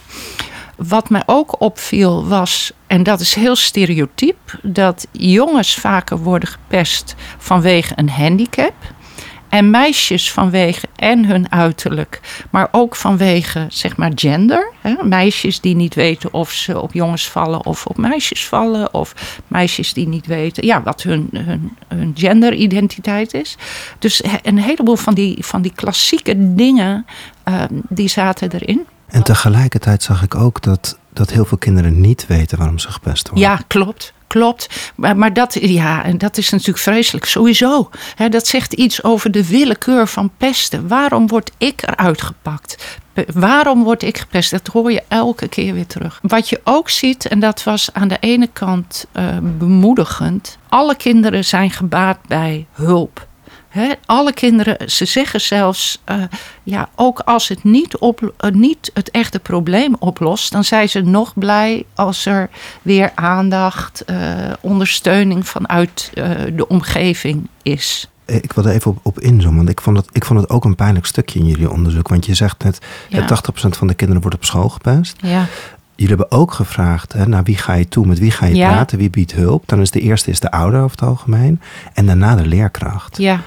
Wat 0.75 1.09
mij 1.09 1.23
ook 1.25 1.61
opviel 1.61 2.27
was, 2.27 2.71
en 2.87 3.03
dat 3.03 3.19
is 3.19 3.33
heel 3.33 3.55
stereotyp, 3.55 4.59
dat 4.61 5.07
jongens 5.11 5.75
vaker 5.75 6.17
worden 6.17 6.49
gepest 6.49 7.15
vanwege 7.37 7.93
een 7.95 8.09
handicap. 8.09 8.73
En 9.49 9.69
meisjes 9.69 10.31
vanwege 10.31 10.87
en 10.95 11.25
hun 11.25 11.51
uiterlijk, 11.51 12.19
maar 12.49 12.67
ook 12.71 12.95
vanwege 12.95 13.65
zeg 13.69 13.97
maar 13.97 14.11
gender. 14.15 14.71
Hè? 14.81 14.95
Meisjes 15.03 15.61
die 15.61 15.75
niet 15.75 15.95
weten 15.95 16.33
of 16.33 16.51
ze 16.51 16.81
op 16.81 16.93
jongens 16.93 17.29
vallen 17.29 17.65
of 17.65 17.85
op 17.85 17.97
meisjes 17.97 18.47
vallen. 18.47 18.93
Of 18.93 19.13
meisjes 19.47 19.93
die 19.93 20.07
niet 20.07 20.25
weten 20.25 20.65
ja, 20.65 20.83
wat 20.83 21.01
hun, 21.01 21.29
hun, 21.33 21.77
hun 21.87 22.11
genderidentiteit 22.15 23.33
is. 23.33 23.57
Dus 23.99 24.23
een 24.41 24.59
heleboel 24.59 24.95
van 24.95 25.13
die, 25.13 25.45
van 25.45 25.61
die 25.61 25.73
klassieke 25.75 26.53
dingen, 26.53 27.05
uh, 27.47 27.63
die 27.89 28.07
zaten 28.07 28.51
erin. 28.51 28.85
En 29.07 29.23
tegelijkertijd 29.23 30.03
zag 30.03 30.23
ik 30.23 30.35
ook 30.35 30.61
dat, 30.61 30.97
dat 31.13 31.29
heel 31.29 31.45
veel 31.45 31.57
kinderen 31.57 32.01
niet 32.01 32.27
weten 32.27 32.57
waarom 32.57 32.79
ze 32.79 32.91
gepest 32.91 33.29
worden. 33.29 33.49
Ja, 33.49 33.59
klopt 33.67 34.13
klopt. 34.29 34.91
Maar, 34.95 35.17
maar 35.17 35.33
dat, 35.33 35.57
ja, 35.61 36.03
en 36.03 36.17
dat 36.17 36.37
is 36.37 36.49
natuurlijk 36.49 36.79
vreselijk, 36.79 37.25
sowieso. 37.25 37.89
Hè, 38.15 38.29
dat 38.29 38.47
zegt 38.47 38.73
iets 38.73 39.03
over 39.03 39.31
de 39.31 39.47
willekeur 39.47 40.07
van 40.07 40.31
pesten. 40.37 40.87
Waarom 40.87 41.27
word 41.27 41.51
ik 41.57 41.81
eruit 41.81 42.21
gepakt? 42.21 42.97
Waarom 43.33 43.83
word 43.83 44.03
ik 44.03 44.17
gepest? 44.17 44.51
Dat 44.51 44.67
hoor 44.67 44.91
je 44.91 45.03
elke 45.07 45.47
keer 45.47 45.73
weer 45.73 45.87
terug. 45.87 46.19
Wat 46.21 46.49
je 46.49 46.61
ook 46.63 46.89
ziet, 46.89 47.27
en 47.27 47.39
dat 47.39 47.63
was 47.63 47.93
aan 47.93 48.07
de 48.07 48.17
ene 48.19 48.49
kant 48.53 49.05
uh, 49.13 49.37
bemoedigend. 49.41 50.57
Alle 50.69 50.95
kinderen 50.95 51.45
zijn 51.45 51.71
gebaat 51.71 52.17
bij 52.27 52.65
hulp 52.71 53.27
alle 54.05 54.33
kinderen, 54.33 54.91
ze 54.91 55.05
zeggen 55.05 55.41
zelfs, 55.41 56.01
uh, 56.11 56.23
ja, 56.63 56.89
ook 56.95 57.19
als 57.19 57.47
het 57.47 57.63
niet, 57.63 57.97
op, 57.97 58.21
uh, 58.21 58.51
niet 58.51 58.91
het 58.93 59.11
echte 59.11 59.39
probleem 59.39 59.95
oplost, 59.99 60.51
dan 60.51 60.63
zijn 60.63 60.89
ze 60.89 61.01
nog 61.01 61.33
blij 61.35 61.85
als 61.95 62.25
er 62.25 62.49
weer 62.81 63.11
aandacht, 63.15 64.03
uh, 64.05 64.17
ondersteuning 64.61 65.47
vanuit 65.47 66.11
de 66.53 66.65
omgeving 66.67 67.47
is. 67.61 68.09
Ik 68.25 68.53
wil 68.53 68.65
er 68.65 68.73
even 68.73 68.91
op, 68.91 68.99
op 69.03 69.19
inzoomen, 69.19 69.57
want 69.57 69.69
ik 69.69 69.81
vond, 69.81 69.97
het, 69.97 70.07
ik 70.11 70.25
vond 70.25 70.39
het 70.39 70.49
ook 70.49 70.65
een 70.65 70.75
pijnlijk 70.75 71.05
stukje 71.05 71.39
in 71.39 71.45
jullie 71.45 71.71
onderzoek. 71.71 72.07
Want 72.07 72.25
je 72.25 72.33
zegt 72.33 72.63
net, 72.63 72.79
ja. 73.09 73.21
80% 73.21 73.27
van 73.51 73.87
de 73.87 73.93
kinderen 73.93 74.21
wordt 74.21 74.37
op 74.37 74.45
school 74.45 74.69
gepest. 74.69 75.15
Ja. 75.21 75.45
Jullie 75.99 76.15
hebben 76.15 76.37
ook 76.37 76.53
gevraagd, 76.53 77.13
hè, 77.13 77.27
naar 77.27 77.43
wie 77.43 77.57
ga 77.57 77.73
je 77.73 77.87
toe, 77.87 78.05
met 78.05 78.19
wie 78.19 78.31
ga 78.31 78.45
je 78.45 78.55
ja. 78.55 78.71
praten, 78.71 78.97
wie 78.97 79.09
biedt 79.09 79.31
hulp. 79.31 79.63
Dan 79.65 79.81
is 79.81 79.91
de 79.91 79.99
eerste 79.99 80.29
is 80.31 80.39
de 80.39 80.51
ouder 80.51 80.79
over 80.81 80.91
het 80.99 81.07
algemeen 81.07 81.61
en 81.93 82.05
daarna 82.05 82.35
de 82.35 82.45
leerkracht. 82.45 83.17
Ja. 83.17 83.41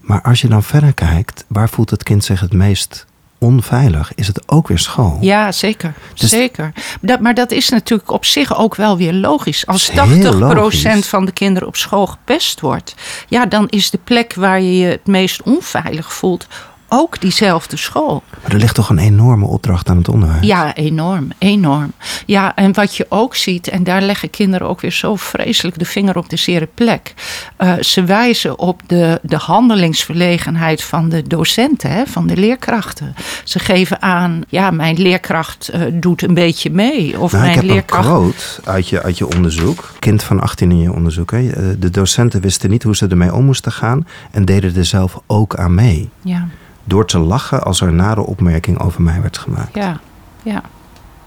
Maar 0.00 0.22
als 0.22 0.40
je 0.40 0.48
dan 0.48 0.62
verder 0.62 0.92
kijkt, 0.92 1.44
waar 1.46 1.68
voelt 1.68 1.90
het 1.90 2.02
kind 2.02 2.24
zich 2.24 2.40
het 2.40 2.52
meest 2.52 3.06
onveilig? 3.38 4.12
Is 4.14 4.26
het 4.26 4.48
ook 4.48 4.68
weer 4.68 4.78
school? 4.78 5.18
Ja, 5.20 5.52
zeker. 5.52 5.94
Dus- 6.14 6.30
zeker. 6.30 6.72
Dat, 7.00 7.20
maar 7.20 7.34
dat 7.34 7.50
is 7.50 7.68
natuurlijk 7.68 8.10
op 8.10 8.24
zich 8.24 8.58
ook 8.58 8.74
wel 8.74 8.96
weer 8.96 9.12
logisch. 9.12 9.66
Als 9.66 9.90
Dat 9.94 10.08
is 10.08 10.16
heel 10.16 10.32
80% 10.32 10.38
logisch. 10.38 11.08
van 11.08 11.24
de 11.24 11.32
kinderen 11.32 11.68
op 11.68 11.76
school 11.76 12.06
gepest 12.06 12.60
wordt, 12.60 12.94
ja, 13.28 13.46
dan 13.46 13.68
is 13.68 13.90
de 13.90 14.00
plek 14.04 14.34
waar 14.34 14.60
je 14.60 14.78
je 14.78 14.86
het 14.86 15.06
meest 15.06 15.42
onveilig 15.42 16.12
voelt 16.12 16.46
ook 16.88 17.20
diezelfde 17.20 17.76
school. 17.76 18.22
Maar 18.42 18.52
er 18.52 18.58
ligt 18.58 18.74
toch 18.74 18.88
een 18.88 18.98
enorme 18.98 19.46
opdracht 19.46 19.88
aan 19.88 19.96
het 19.96 20.08
onderwijs? 20.08 20.46
Ja, 20.46 20.74
enorm, 20.74 21.28
enorm. 21.38 21.92
Ja, 22.26 22.54
en 22.54 22.72
wat 22.74 22.96
je 22.96 23.06
ook 23.08 23.34
ziet, 23.36 23.68
en 23.68 23.84
daar 23.84 24.02
leggen 24.02 24.30
kinderen 24.30 24.68
ook 24.68 24.80
weer 24.80 24.92
zo 24.92 25.16
vreselijk 25.16 25.78
de 25.78 25.84
vinger 25.84 26.16
op 26.16 26.28
de 26.28 26.36
zere 26.36 26.68
plek. 26.74 27.14
Uh, 27.58 27.72
ze 27.80 28.04
wijzen 28.04 28.58
op 28.58 28.82
de, 28.86 29.20
de 29.22 29.36
handelingsverlegenheid 29.36 30.82
van 30.82 31.08
de 31.08 31.22
docenten, 31.22 31.90
hè, 31.90 32.06
van 32.06 32.26
de 32.26 32.36
leerkrachten. 32.36 33.14
Ze 33.44 33.58
geven 33.58 34.02
aan, 34.02 34.42
ja, 34.48 34.70
mijn 34.70 34.98
leerkracht 35.02 35.70
uh, 35.74 35.82
doet 35.92 36.22
een 36.22 36.34
beetje 36.34 36.70
mee. 36.70 37.20
Of 37.20 37.32
nou, 37.32 37.44
mijn 37.44 37.54
ik 37.54 37.60
heb 37.60 37.70
leerkracht. 37.70 38.06
een 38.06 38.12
quote 38.12 38.44
uit 38.64 38.88
je, 38.88 39.02
uit 39.02 39.18
je 39.18 39.26
onderzoek. 39.34 39.92
Kind 39.98 40.22
van 40.22 40.40
18 40.40 40.70
in 40.70 40.78
je 40.80 40.92
onderzoek. 40.92 41.30
Hè. 41.30 41.48
Eh, 41.50 41.64
De 41.78 41.90
docenten 41.90 42.40
wisten 42.40 42.70
niet 42.70 42.82
hoe 42.82 42.96
ze 42.96 43.06
ermee 43.06 43.34
om 43.34 43.44
moesten 43.44 43.72
gaan 43.72 44.06
en 44.30 44.44
deden 44.44 44.76
er 44.76 44.84
zelf 44.84 45.20
ook 45.26 45.56
aan 45.56 45.74
mee. 45.74 46.08
Ja, 46.22 46.48
Door 46.88 47.06
te 47.06 47.18
lachen 47.18 47.62
als 47.62 47.80
er 47.80 47.88
een 47.88 47.96
nare 47.96 48.20
opmerking 48.20 48.78
over 48.80 49.02
mij 49.02 49.20
werd 49.20 49.38
gemaakt. 49.38 49.74
ja, 49.74 50.00
ja, 50.42 50.62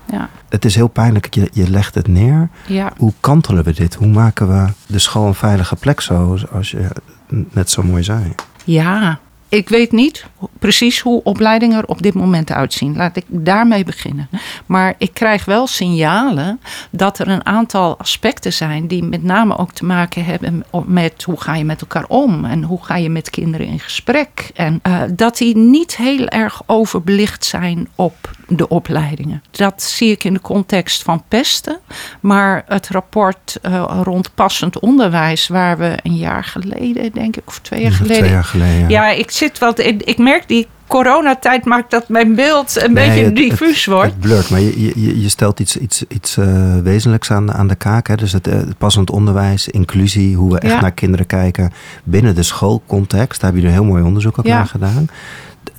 ja, 0.06 0.30
Het 0.50 0.65
is 0.65 0.76
heel 0.76 0.88
pijnlijk, 0.88 1.34
je, 1.34 1.50
je 1.54 1.69
legt 1.69 1.95
het 1.95 2.08
neer. 2.08 2.50
ja. 2.67 2.91
Hoe 2.97 3.13
kantelen 3.19 3.63
we 3.63 3.74
dit? 3.74 3.93
Hoe 3.95 4.08
maken 4.08 4.47
we 4.47 4.71
de 4.86 5.00
school 5.00 5.28
een 5.28 5.34
veilige 5.34 5.76
plek 5.76 6.02
zoals 6.02 6.71
je 6.71 6.88
net 7.30 7.69
zo 7.69 7.84
mooi 7.84 8.04
zei? 8.04 8.36
Ja, 8.63 9.19
ik 9.51 9.69
weet 9.69 9.91
niet 9.91 10.25
precies 10.59 10.99
hoe 10.99 11.23
opleidingen 11.23 11.77
er 11.77 11.87
op 11.87 12.01
dit 12.01 12.13
moment 12.13 12.51
uitzien. 12.51 12.95
Laat 12.95 13.15
ik 13.15 13.25
daarmee 13.27 13.83
beginnen. 13.83 14.29
Maar 14.65 14.95
ik 14.97 15.13
krijg 15.13 15.45
wel 15.45 15.67
signalen 15.67 16.59
dat 16.89 17.19
er 17.19 17.27
een 17.27 17.45
aantal 17.45 17.97
aspecten 17.97 18.53
zijn 18.53 18.87
die 18.87 19.03
met 19.03 19.23
name 19.23 19.57
ook 19.57 19.71
te 19.71 19.85
maken 19.85 20.25
hebben 20.25 20.63
met 20.85 21.23
hoe 21.23 21.41
ga 21.41 21.55
je 21.55 21.63
met 21.63 21.81
elkaar 21.81 22.05
om 22.07 22.45
en 22.45 22.63
hoe 22.63 22.83
ga 22.83 22.95
je 22.95 23.09
met 23.09 23.29
kinderen 23.29 23.67
in 23.67 23.79
gesprek. 23.79 24.51
En 24.53 24.79
eh, 24.81 25.01
dat 25.13 25.37
die 25.37 25.57
niet 25.57 25.97
heel 25.97 26.27
erg 26.27 26.61
overbelicht 26.65 27.45
zijn 27.45 27.87
op 27.95 28.29
de 28.47 28.67
opleidingen. 28.67 29.43
Dat 29.51 29.83
zie 29.83 30.11
ik 30.11 30.23
in 30.23 30.33
de 30.33 30.41
context 30.41 31.03
van 31.03 31.23
pesten. 31.27 31.79
Maar 32.19 32.63
het 32.67 32.87
rapport 32.87 33.57
eh, 33.61 33.99
rond 34.03 34.35
passend 34.35 34.79
onderwijs, 34.79 35.47
waar 35.47 35.77
we 35.77 35.97
een 36.03 36.15
jaar 36.15 36.43
geleden, 36.43 37.11
denk 37.11 37.35
ik, 37.35 37.43
of 37.47 37.59
twee 37.59 37.81
jaar 37.81 37.91
geleden. 37.91 38.17
Twee 38.17 38.29
jaar 38.29 38.43
geleden. 38.43 38.89
Ja, 38.89 39.09
ik 39.09 39.31
zit 39.47 39.60
wat. 39.60 39.80
Ik, 39.80 40.04
ik 40.04 40.17
merk 40.17 40.47
die 40.47 40.67
coronatijd 40.88 41.65
maakt 41.65 41.91
dat 41.91 42.10
mijn 42.10 42.36
beeld 42.36 42.82
een 42.84 42.93
Nee, 42.93 43.08
beetje 43.08 43.23
het- 43.23 43.36
diffuus 43.36 43.86
het, 43.86 43.93
wordt. 43.93 44.12
Het 44.12 44.19
blurt, 44.19 44.49
maar 44.49 44.60
je, 44.60 45.01
je, 45.01 45.21
je 45.21 45.30
stelt 45.30 45.60
iets, 45.60 45.77
iets, 45.77 46.04
iets 46.08 46.38
eh, 46.38 46.77
wezenlijks 46.84 47.32
aan, 47.32 47.54
aan 47.54 47.67
de 47.67 47.75
kaak. 47.75 48.08
Hè? 48.08 48.15
Dus 48.15 48.32
het, 48.32 48.47
eh, 48.47 48.54
het 48.54 48.77
passend 48.77 49.10
onderwijs, 49.12 49.67
inclusie, 49.67 50.36
hoe 50.36 50.51
we 50.54 50.60
echt 50.60 50.73
Ja. 50.73 50.82
naar 50.82 50.91
kinderen 50.91 51.25
kijken 51.25 51.71
binnen 52.04 52.36
de 52.36 52.43
schoolcontext. 52.43 53.41
Daar 53.41 53.51
heb 53.51 53.60
je 53.62 53.67
een 53.67 53.73
heel 53.73 53.84
mooi 53.84 54.04
onderzoek 54.04 54.39
ook 54.39 54.45
Ja. 54.45 54.56
naar 54.58 54.67
gedaan. 54.67 55.08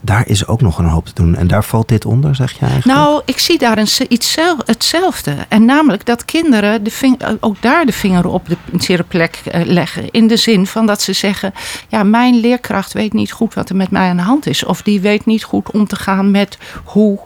Daar 0.05 0.29
is 0.29 0.47
ook 0.47 0.61
nog 0.61 0.79
een 0.79 0.85
hoop 0.89 1.07
te 1.07 1.15
doen. 1.15 1.37
En 1.37 1.47
daar 1.47 1.65
valt 1.65 1.89
dit 1.89 2.05
onder, 2.05 2.35
zeg 2.35 2.53
je 2.53 2.67
eigenlijk? 2.67 2.99
Nou, 2.99 3.23
ik 3.25 3.39
zie 3.39 3.59
daar 3.59 3.79
een, 3.79 3.89
iets 4.09 4.33
zel- 4.33 4.57
hetzelfde. 4.65 5.35
En 5.49 5.65
namelijk 5.65 6.07
dat 6.07 6.25
kinderen 6.25 6.85
de 6.85 6.91
ving- 6.91 7.23
ook 7.41 7.63
daar 7.63 7.87
de 7.87 7.93
vinger 7.93 8.27
op 8.27 8.49
de 8.49 8.57
zere 8.79 9.03
plek 9.03 9.41
eh, 9.45 9.65
leggen. 9.65 10.11
In 10.11 10.27
de 10.27 10.37
zin 10.37 10.67
van 10.67 10.87
dat 10.87 11.03
ze 11.03 11.13
zeggen: 11.13 11.53
Ja, 11.89 12.03
mijn 12.03 12.35
leerkracht 12.41 12.93
weet 12.93 13.13
niet 13.13 13.33
goed 13.33 13.55
wat 13.55 13.69
er 13.69 13.77
met 13.77 13.91
mij 13.91 14.09
aan 14.09 14.17
de 14.17 14.23
hand 14.23 14.47
is. 14.47 14.65
Of 14.65 14.83
die 14.83 15.01
weet 15.01 15.27
niet 15.27 15.45
goed 15.45 15.71
om 15.71 15.87
te 15.87 15.97
gaan 15.97 16.31
met 16.31 16.59
hoe. 16.85 17.19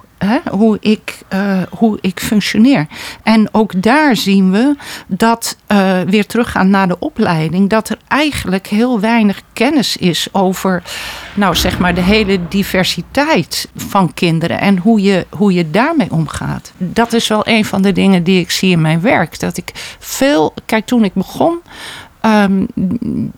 Hoe, 0.51 0.77
ik, 0.81 1.19
eh, 1.29 1.63
hoe 1.71 1.99
ik 2.01 2.21
functioneer. 2.21 2.87
En 3.23 3.49
ook 3.53 3.83
daar 3.83 4.17
zien 4.17 4.51
we 4.51 4.77
dat, 5.07 5.57
eh, 5.67 6.01
weer 6.01 6.27
teruggaan 6.27 6.71
naar 6.71 6.89
de 6.89 6.99
opleiding, 6.99 7.71
dat 7.71 7.89
er 7.89 7.99
eigenlijk 8.09 8.67
heel 8.67 9.01
weinig 9.01 9.43
kennis 9.53 9.97
is 9.97 10.29
over, 10.33 10.83
nou 11.35 11.55
zeg 11.55 11.79
maar, 11.79 11.95
de 11.95 12.01
hele 12.01 12.39
diversiteit 12.49 13.69
van 13.77 14.15
kinderen 14.15 14.61
en 14.61 14.79
hoe 14.79 15.03
je, 15.03 15.27
hoe 15.31 15.53
je 15.53 15.71
daarmee 15.71 16.11
omgaat. 16.11 16.73
Dat 16.77 17.13
is 17.13 17.29
wel 17.29 17.47
een 17.47 17.65
van 17.65 17.83
de 17.83 17.93
dingen 17.93 18.23
die 18.23 18.41
ik 18.41 18.51
zie 18.51 18.71
in 18.71 18.81
mijn 18.81 19.01
werk. 19.01 19.41
Dat 19.41 19.57
ik 19.57 19.97
veel, 19.99 20.55
kijk, 20.67 20.87
toen 20.87 21.05
ik 21.05 21.15
begon. 21.15 21.59
Ehm, 22.27 22.65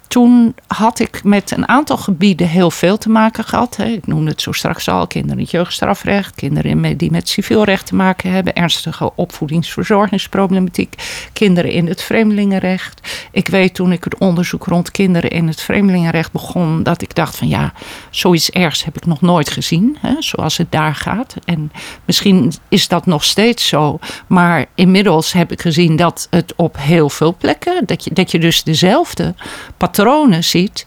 toen 0.09 0.55
had 0.67 0.99
ik 0.99 1.25
met 1.25 1.51
een 1.51 1.69
aantal 1.69 1.97
gebieden 1.97 2.49
heel 2.49 2.71
veel 2.71 2.99
te 2.99 3.11
maken 3.11 3.45
gehad. 3.45 3.77
Hè. 3.77 3.85
Ik 3.85 4.07
noemde 4.07 4.31
het 4.31 4.41
zo 4.41 4.53
straks 4.53 4.89
al: 4.89 5.07
kinderen 5.07 5.39
in 5.39 5.49
jeugdstrafrecht, 5.51 6.35
kinderen 6.35 6.97
die 6.97 7.11
met 7.11 7.29
civiel 7.29 7.65
recht 7.65 7.87
te 7.87 7.95
maken 7.95 8.31
hebben, 8.31 8.55
ernstige 8.55 9.11
opvoedingsverzorgingsproblematiek, 9.15 10.95
kinderen 11.33 11.71
in 11.71 11.87
het 11.87 12.03
vreemdelingenrecht. 12.03 13.27
Ik 13.33 13.49
weet 13.49 13.75
toen 13.75 13.93
ik 13.93 14.05
het 14.05 14.19
onderzoek 14.19 14.65
rond 14.65 14.91
kinderen 14.91 15.31
in 15.31 15.47
het 15.47 15.61
vreemdelingenrecht 15.61 16.33
begon, 16.33 16.83
dat 16.83 17.03
ik 17.03 17.15
dacht 17.15 17.37
van 17.37 17.49
ja, 17.49 17.73
zoiets 18.11 18.51
ergs 18.51 18.85
heb 18.85 18.97
ik 18.97 19.07
nog 19.07 19.21
nooit 19.21 19.51
gezien, 19.51 19.97
hè, 20.01 20.15
zoals 20.19 20.57
het 20.57 20.73
daar 20.73 20.95
gaat. 20.95 21.35
En 21.45 21.73
misschien 22.05 22.53
is 22.69 22.89
dat 22.89 23.07
nog 23.07 23.25
steeds 23.25 23.69
zo, 23.69 23.99
maar 24.27 24.67
inmiddels 24.75 25.33
heb 25.33 25.53
ik 25.53 25.61
gezien 25.61 25.97
dat 25.97 26.27
het 26.31 26.53
op 26.57 26.77
heel 26.79 27.11
veel 27.11 27.37
plekken, 27.37 27.87
dat 27.87 28.05
je, 28.05 28.13
dat 28.13 28.31
je 28.31 28.39
dus 28.39 28.63
dezelfde 28.81 29.35
patronen 29.77 30.45
ziet 30.45 30.87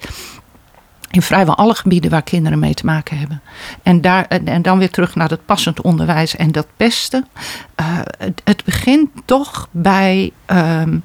in 1.09 1.21
vrijwel 1.21 1.57
alle 1.57 1.75
gebieden 1.75 2.11
waar 2.11 2.21
kinderen 2.21 2.59
mee 2.59 2.73
te 2.73 2.85
maken 2.85 3.17
hebben. 3.17 3.41
En, 3.83 4.01
daar, 4.01 4.27
en, 4.27 4.61
dan 4.61 4.77
weer 4.77 4.89
terug 4.89 5.15
naar 5.15 5.29
het 5.29 5.45
passend 5.45 5.81
onderwijs 5.81 6.35
en 6.35 6.51
dat 6.51 6.67
pesten. 6.77 7.27
Eh, 7.75 7.85
het, 8.17 8.41
het 8.43 8.63
begint 8.63 9.09
toch 9.25 9.67
bij, 9.71 10.31
ehm, 10.45 10.97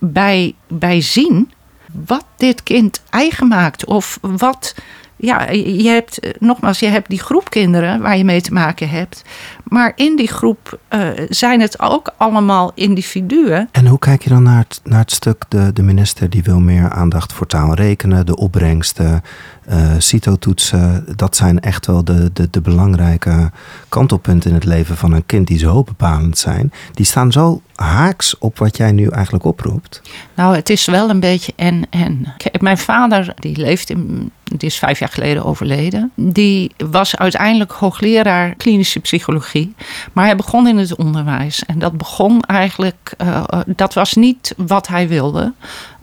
bij, 0.00 0.54
bij 0.68 1.00
zien 1.00 1.52
wat 1.92 2.24
dit 2.36 2.62
kind 2.62 3.02
eigen 3.10 3.48
maakt. 3.48 3.84
Of 3.84 4.18
wat. 4.20 4.74
Ja, 5.20 5.50
je 5.50 5.88
hebt, 5.88 6.18
eh, 6.18 6.30
nogmaals, 6.38 6.78
je 6.78 6.86
hebt 6.86 7.08
die 7.08 7.20
groep 7.20 7.50
kinderen 7.50 8.00
waar 8.00 8.16
je 8.16 8.24
mee 8.24 8.40
te 8.40 8.52
maken 8.52 8.88
hebt. 8.88 9.24
Maar 9.64 9.92
in 9.96 10.16
die 10.16 10.28
groep 10.28 10.78
eh, 10.88 11.08
zijn 11.28 11.60
het 11.60 11.80
ook 11.80 12.12
allemaal 12.16 12.72
individuen. 12.74 13.68
En 13.72 13.86
hoe 13.86 13.98
kijk 13.98 14.22
je 14.22 14.30
dan 14.30 14.42
naar 14.42 14.58
het, 14.58 14.80
naar 14.84 15.00
het 15.00 15.12
stuk, 15.12 15.44
de, 15.48 15.72
de 15.72 15.82
minister 15.82 16.30
die 16.30 16.42
wil 16.42 16.60
meer 16.60 16.90
aandacht 16.90 17.32
voor 17.32 17.46
taal 17.46 17.68
en 17.68 17.76
rekenen, 17.76 18.26
de 18.26 18.36
opbrengsten, 18.36 19.22
eh 19.70 19.92
CITO-toetsen. 19.98 21.04
Dat 21.16 21.36
zijn 21.36 21.60
echt 21.60 21.86
wel 21.86 22.04
de, 22.04 22.30
de, 22.32 22.48
de 22.50 22.60
belangrijke 22.60 23.50
kantelpunten 23.88 24.50
in 24.50 24.56
het 24.56 24.64
leven 24.64 24.96
van 24.96 25.12
een 25.12 25.26
kind 25.26 25.46
die 25.46 25.58
zo 25.58 25.82
bepalend 25.82 26.38
zijn. 26.38 26.72
Die 26.92 27.06
staan 27.06 27.32
zo 27.32 27.62
haaks 27.74 28.38
op 28.38 28.58
wat 28.58 28.76
jij 28.76 28.92
nu 28.92 29.08
eigenlijk 29.08 29.44
oproept. 29.44 30.02
Nou, 30.34 30.56
het 30.56 30.70
is 30.70 30.86
wel 30.86 31.10
een 31.10 31.20
beetje 31.20 31.52
en 31.56 31.86
en. 31.90 32.34
Mijn 32.60 32.78
vader, 32.78 33.32
die 33.34 33.56
leeft 33.56 33.90
in, 33.90 34.30
die 34.44 34.68
is 34.68 34.78
vijf 34.78 34.98
jaar 34.98 35.08
geleden 35.08 35.44
overleden. 35.44 36.12
Die 36.14 36.72
was 36.90 37.16
uiteindelijk 37.16 37.72
hoogleraar 37.72 38.54
klinische 38.54 39.00
psychologie. 39.00 39.74
Maar 40.12 40.24
hij 40.24 40.36
begon 40.36 40.68
in 40.68 40.76
het 40.76 40.96
onderwijs. 40.96 41.64
En 41.64 41.78
dat 41.78 41.96
begon 41.96 42.42
eigenlijk, 42.42 43.14
eh, 43.16 43.42
dat 43.66 43.94
was 43.94 44.14
niet 44.14 44.54
wat 44.56 44.88
hij 44.88 45.08
wilde. 45.08 45.52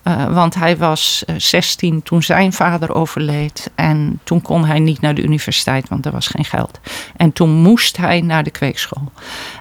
Uh, 0.07 0.33
want 0.33 0.55
hij 0.55 0.77
was 0.77 1.23
16 1.37 2.03
toen 2.03 2.23
zijn 2.23 2.53
vader 2.53 2.95
overleed. 2.95 3.71
En 3.75 4.19
toen 4.23 4.41
kon 4.41 4.65
hij 4.65 4.79
niet 4.79 5.01
naar 5.01 5.15
de 5.15 5.23
universiteit, 5.23 5.89
want 5.89 6.05
er 6.05 6.11
was 6.11 6.27
geen 6.27 6.45
geld. 6.45 6.79
En 7.15 7.33
toen 7.33 7.49
moest 7.49 7.97
hij 7.97 8.21
naar 8.21 8.43
de 8.43 8.51
kweekschool. 8.51 9.11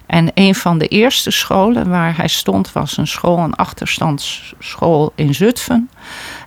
En 0.07 0.31
een 0.35 0.55
van 0.55 0.79
de 0.79 0.89
eerste 0.89 1.31
scholen 1.31 1.89
waar 1.89 2.17
hij 2.17 2.29
stond 2.29 2.73
was 2.73 2.97
een 2.97 3.07
school, 3.07 3.39
een 3.39 3.55
achterstandsschool 3.55 5.13
in 5.15 5.35
Zutphen. 5.35 5.91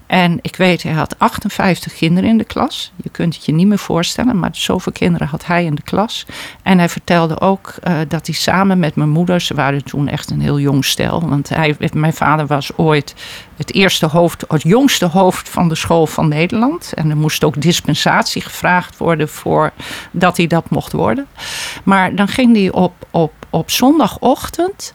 En 0.09 0.39
ik 0.41 0.55
weet, 0.55 0.83
hij 0.83 0.91
had 0.91 1.19
58 1.19 1.93
kinderen 1.93 2.29
in 2.29 2.37
de 2.37 2.43
klas. 2.43 2.91
Je 3.03 3.09
kunt 3.09 3.35
het 3.35 3.45
je 3.45 3.51
niet 3.51 3.67
meer 3.67 3.77
voorstellen, 3.79 4.39
maar 4.39 4.49
zoveel 4.51 4.91
kinderen 4.91 5.27
had 5.27 5.45
hij 5.45 5.65
in 5.65 5.75
de 5.75 5.81
klas. 5.81 6.25
En 6.63 6.77
hij 6.77 6.89
vertelde 6.89 7.39
ook 7.39 7.75
uh, 7.83 7.99
dat 8.07 8.25
hij 8.25 8.35
samen 8.35 8.79
met 8.79 8.95
mijn 8.95 9.09
moeder, 9.09 9.41
ze 9.41 9.53
waren 9.53 9.83
toen 9.83 10.07
echt 10.07 10.29
een 10.29 10.41
heel 10.41 10.59
jong 10.59 10.85
stel, 10.85 11.27
want 11.27 11.49
hij, 11.49 11.75
mijn 11.93 12.13
vader 12.13 12.47
was 12.47 12.77
ooit 12.77 13.15
het 13.57 13.73
eerste 13.73 14.05
hoofd, 14.05 14.45
het 14.47 14.63
jongste 14.63 15.05
hoofd 15.05 15.49
van 15.49 15.69
de 15.69 15.75
school 15.75 16.07
van 16.07 16.27
Nederland. 16.27 16.93
En 16.93 17.09
er 17.09 17.17
moest 17.17 17.43
ook 17.43 17.61
dispensatie 17.61 18.41
gevraagd 18.41 18.97
worden 18.97 19.29
voor 19.29 19.71
dat 20.11 20.37
hij 20.37 20.47
dat 20.47 20.69
mocht 20.69 20.91
worden. 20.91 21.27
Maar 21.83 22.15
dan 22.15 22.27
ging 22.27 22.55
hij 22.55 22.71
op, 22.71 22.93
op, 23.11 23.33
op 23.49 23.71
zondagochtend 23.71 24.93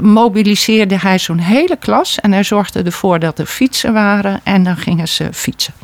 mobiliseerde 0.00 0.98
hij 0.98 1.18
zo'n 1.18 1.38
hele 1.38 1.76
klas 1.76 2.20
en 2.20 2.32
hij 2.32 2.44
zorgde 2.44 2.82
ervoor 2.82 3.18
dat 3.18 3.38
er 3.38 3.46
fietsen 3.46 3.92
waren 3.92 4.40
en 4.44 4.64
dan 4.64 4.76
gingen 4.76 5.08
ze 5.08 5.28
fietsen. 5.32 5.74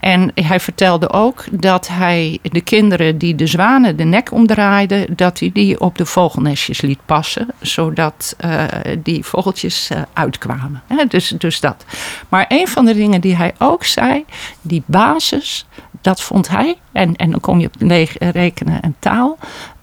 En 0.00 0.32
hij 0.34 0.60
vertelde 0.60 1.10
ook 1.10 1.44
dat 1.50 1.88
hij 1.88 2.38
de 2.42 2.60
kinderen 2.60 3.18
die 3.18 3.34
de 3.34 3.46
zwanen 3.46 3.96
de 3.96 4.04
nek 4.04 4.32
omdraaiden, 4.32 5.16
dat 5.16 5.38
hij 5.38 5.50
die 5.52 5.80
op 5.80 5.98
de 5.98 6.06
vogelnestjes 6.06 6.80
liet 6.80 6.98
passen, 7.06 7.48
zodat 7.60 8.36
uh, 8.44 8.64
die 9.02 9.24
vogeltjes 9.24 9.90
uh, 9.90 10.02
uitkwamen. 10.12 10.82
dus, 11.08 11.28
dus 11.28 11.60
dat. 11.60 11.84
Maar 12.28 12.44
een 12.48 12.68
van 12.68 12.84
de 12.84 12.94
dingen 12.94 13.20
die 13.20 13.36
hij 13.36 13.54
ook 13.58 13.84
zei, 13.84 14.24
die 14.60 14.82
basis, 14.86 15.66
dat 16.00 16.22
vond 16.22 16.48
hij, 16.48 16.76
en, 16.92 17.16
en 17.16 17.30
dan 17.30 17.40
kom 17.40 17.60
je 17.60 17.66
op 17.66 17.74
rekenen 18.18 18.82
en 18.82 18.96
taal, 18.98 19.38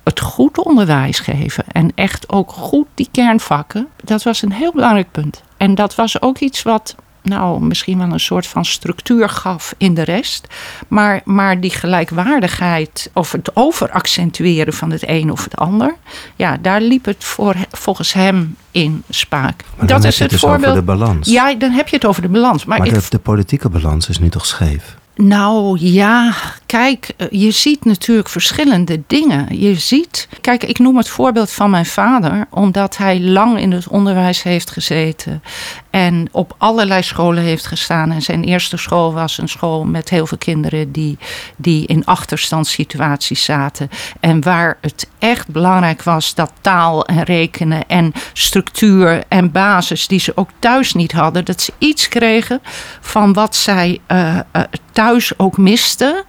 het 0.07 0.19
goed 0.19 0.57
onderwijs 0.57 1.19
geven 1.19 1.63
en 1.71 1.91
echt 1.95 2.29
ook 2.29 2.51
goed 2.51 2.87
die 2.93 3.09
kernvakken, 3.11 3.87
dat 4.03 4.23
was 4.23 4.41
een 4.41 4.51
heel 4.51 4.71
belangrijk 4.71 5.11
punt. 5.11 5.43
En 5.57 5.75
dat 5.75 5.95
was 5.95 6.21
ook 6.21 6.37
iets 6.37 6.63
wat 6.63 6.95
nou, 7.27 7.61
misschien 7.61 7.97
wel 7.97 8.11
een 8.11 8.19
soort 8.19 8.47
van 8.47 8.65
structuur 8.65 9.29
gaf 9.29 9.73
in 9.77 9.93
de 9.93 10.01
rest. 10.01 10.47
Maar, 10.87 11.21
maar 11.23 11.59
die 11.59 11.69
gelijkwaardigheid 11.69 13.09
of 13.13 13.31
het 13.31 13.55
overaccentueren 13.55 14.73
van 14.73 14.91
het 14.91 15.07
een 15.07 15.31
of 15.31 15.43
het 15.43 15.55
ander, 15.55 15.95
ja, 16.35 16.57
daar 16.61 16.81
liep 16.81 17.05
het 17.05 17.23
voor, 17.23 17.55
volgens 17.71 18.13
hem 18.13 18.55
in 18.71 19.03
spaak. 19.09 19.63
Maar 19.77 19.87
dat 19.87 20.03
is 20.03 20.19
het, 20.19 20.29
dus 20.29 20.39
voorbeeld. 20.39 20.65
Over 20.65 20.75
de 20.75 20.81
balans. 20.81 21.29
Ja, 21.29 21.53
dan 21.53 21.71
heb 21.71 21.87
je 21.87 21.95
het 21.95 22.05
over 22.05 22.21
de 22.21 22.29
balans. 22.29 22.65
Maar, 22.65 22.77
maar 22.79 22.89
de, 22.89 23.01
de 23.09 23.19
politieke 23.19 23.69
balans 23.69 24.09
is 24.09 24.19
nu 24.19 24.29
toch 24.29 24.45
scheef? 24.45 24.97
Nou 25.17 25.77
ja, 25.79 26.33
kijk, 26.65 27.13
eh, 27.17 27.27
je 27.31 27.51
ziet 27.51 27.85
natuurlijk 27.85 28.29
verschillende 28.29 29.01
dingen. 29.07 29.59
Je 29.59 29.75
ziet, 29.75 30.27
kijk, 30.41 30.63
ik 30.63 30.79
noem 30.79 30.97
het 30.97 31.09
voorbeeld 31.09 31.51
van 31.51 31.69
mijn 31.69 31.85
vader, 31.85 32.47
omdat 32.49 32.97
hij 32.97 33.19
lang 33.21 33.59
in 33.59 33.71
het 33.71 33.87
onderwijs 33.87 34.43
heeft 34.43 34.71
gezeten 34.71 35.41
en 35.89 36.27
op 36.31 36.55
allerlei 36.57 37.03
scholen 37.03 37.43
heeft 37.43 37.67
gestaan. 37.67 38.11
En 38.11 38.21
zijn 38.21 38.43
eerste 38.43 38.77
school 38.77 39.13
was 39.13 39.37
een 39.37 39.49
school 39.49 39.85
met 39.85 40.09
heel 40.09 40.27
veel 40.27 40.37
kinderen 40.37 40.91
die, 40.91 41.17
die 41.55 41.87
in 41.87 42.05
achterstandssituaties 42.05 43.43
zaten. 43.43 43.89
En 44.19 44.41
waar 44.43 44.77
het 44.81 45.07
echt 45.19 45.47
belangrijk 45.47 46.03
was 46.03 46.35
dat 46.35 46.51
taal 46.61 47.05
en 47.05 47.23
rekenen 47.23 47.87
en 47.87 48.11
structuur 48.33 49.23
en 49.27 49.51
basis 49.51 50.07
die 50.07 50.19
ze 50.19 50.31
ook 50.35 50.49
thuis 50.59 50.93
niet 50.93 51.11
hadden, 51.11 51.45
dat 51.45 51.61
ze 51.61 51.73
iets 51.77 52.07
kregen 52.07 52.61
van 53.01 53.33
wat 53.33 53.55
zij 53.55 53.99
uh, 54.11 54.35
uh, 54.35 54.61
thuis 54.91 55.06
ook 55.37 55.57
misten. 55.57 56.23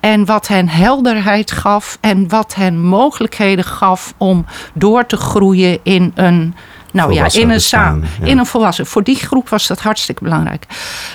En 0.00 0.24
wat 0.24 0.48
hen 0.48 0.68
helderheid 0.68 1.50
gaf 1.50 1.98
en 2.00 2.28
wat 2.28 2.54
hen 2.54 2.80
mogelijkheden 2.80 3.64
gaf 3.64 4.14
om 4.16 4.46
door 4.74 5.06
te 5.06 5.16
groeien 5.16 5.78
in 5.82 6.12
een. 6.14 6.54
Nou 6.92 7.12
ja, 7.12 7.32
in 7.32 7.50
een, 7.50 7.60
samen, 7.60 8.08
in 8.22 8.38
een 8.38 8.46
volwassen. 8.46 8.86
Voor 8.86 9.02
die 9.02 9.16
groep 9.16 9.48
was 9.48 9.66
dat 9.66 9.80
hartstikke 9.80 10.22
belangrijk. 10.22 10.66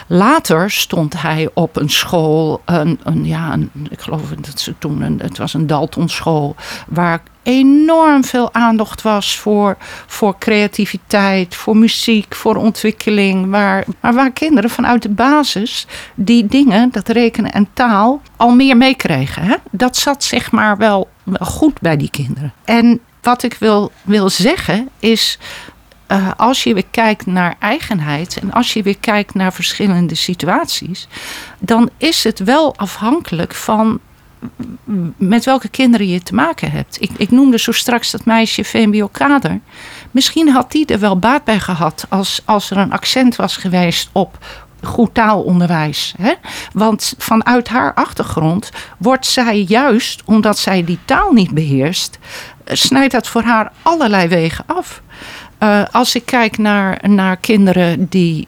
Later 0.08 0.72
stond 0.72 1.22
hij 1.22 1.50
op 1.54 1.76
een 1.76 1.90
school, 1.90 2.62
een, 2.66 3.00
een 3.04 3.26
ja, 3.26 3.54
een, 3.54 3.72
ik 3.90 4.02
geloof 4.02 4.22
dat 4.40 4.60
ze 4.60 4.74
toen, 4.78 5.02
een, 5.02 5.20
het 5.22 5.38
was 5.38 5.54
een 5.54 5.68
Dalton 5.68 6.10
school, 6.10 6.56
waar 6.88 7.22
enorm 7.50 8.24
veel 8.24 8.54
aandacht 8.54 9.02
was 9.02 9.38
voor, 9.38 9.78
voor 10.08 10.38
creativiteit, 10.38 11.56
voor 11.56 11.78
muziek, 11.78 12.36
voor 12.36 12.56
ontwikkeling. 12.56 13.50
Waar, 13.50 13.86
maar 14.02 14.14
waar 14.14 14.32
kinderen 14.32 14.70
vanuit 14.70 15.02
de 15.02 15.10
basis 15.10 15.88
die 16.16 16.46
dingen, 16.46 16.90
dat 16.92 17.08
rekenen 17.08 17.52
en 17.52 17.68
taal, 17.74 18.22
al 18.38 18.56
meer 18.56 18.78
meekregen. 18.78 19.58
Dat 19.72 19.98
zat 19.98 20.24
zeg 20.24 20.52
maar 20.52 20.78
wel, 20.78 21.10
goed 21.40 21.82
bij 21.82 21.98
die 21.98 22.10
kinderen. 22.10 22.54
En 22.66 23.00
wat 23.22 23.44
ik 23.44 23.54
wil, 23.54 23.92
wil 24.02 24.30
zeggen 24.30 24.90
is. 25.00 25.40
Uh, 26.12 26.32
als 26.38 26.64
je 26.64 26.74
weer 26.74 26.86
kijkt 26.92 27.26
naar 27.26 27.56
eigenheid 27.60 28.40
en 28.42 28.52
als 28.52 28.74
je 28.74 28.84
weer 28.84 28.98
kijkt 28.98 29.34
naar 29.34 29.54
verschillende 29.54 30.16
situaties, 30.16 31.08
dan 31.60 31.90
is 31.98 32.24
het 32.24 32.40
wel 32.40 32.76
afhankelijk 32.76 33.56
van 33.56 34.00
met 35.17 35.45
welke 35.45 35.69
kinderen 35.69 36.08
je 36.08 36.23
te 36.23 36.36
maken 36.36 36.71
hebt. 36.71 37.02
Ik, 37.02 37.12
ik 37.17 37.32
noemde 37.32 37.60
zo 37.60 37.71
straks 37.71 38.12
dat 38.12 38.25
meisje 38.25 38.63
VMBO 38.63 39.08
Kader. 39.08 39.60
Misschien 40.12 40.49
had 40.49 40.71
die 40.71 40.86
er 40.86 40.99
wel 40.99 41.19
baat 41.19 41.43
bij 41.43 41.60
gehad 41.60 42.06
als, 42.10 42.41
als 42.45 42.69
er 42.71 42.78
een 42.78 42.91
accent 42.91 43.36
was 43.36 43.58
geweest 43.58 44.10
op 44.12 44.38
goed 44.84 45.13
taalonderwijs. 45.13 46.13
Hè? 46.21 46.34
Want 46.73 47.13
vanuit 47.17 47.67
haar 47.67 47.93
achtergrond 47.93 48.71
wordt 48.97 49.25
zij 49.25 49.62
juist, 49.62 50.21
omdat 50.25 50.58
zij 50.58 50.84
die 50.84 50.99
taal 51.06 51.32
niet 51.32 51.52
beheerst, 51.52 52.19
snijdt 52.65 53.13
dat 53.13 53.28
voor 53.28 53.43
haar 53.43 53.71
allerlei 53.82 54.28
wegen 54.28 54.63
af. 54.67 55.02
Uh, 55.63 55.84
als 55.91 56.15
ik 56.15 56.25
kijk 56.25 56.58
naar, 56.58 57.10
naar 57.10 57.38
kinderen 57.38 58.10
die, 58.10 58.47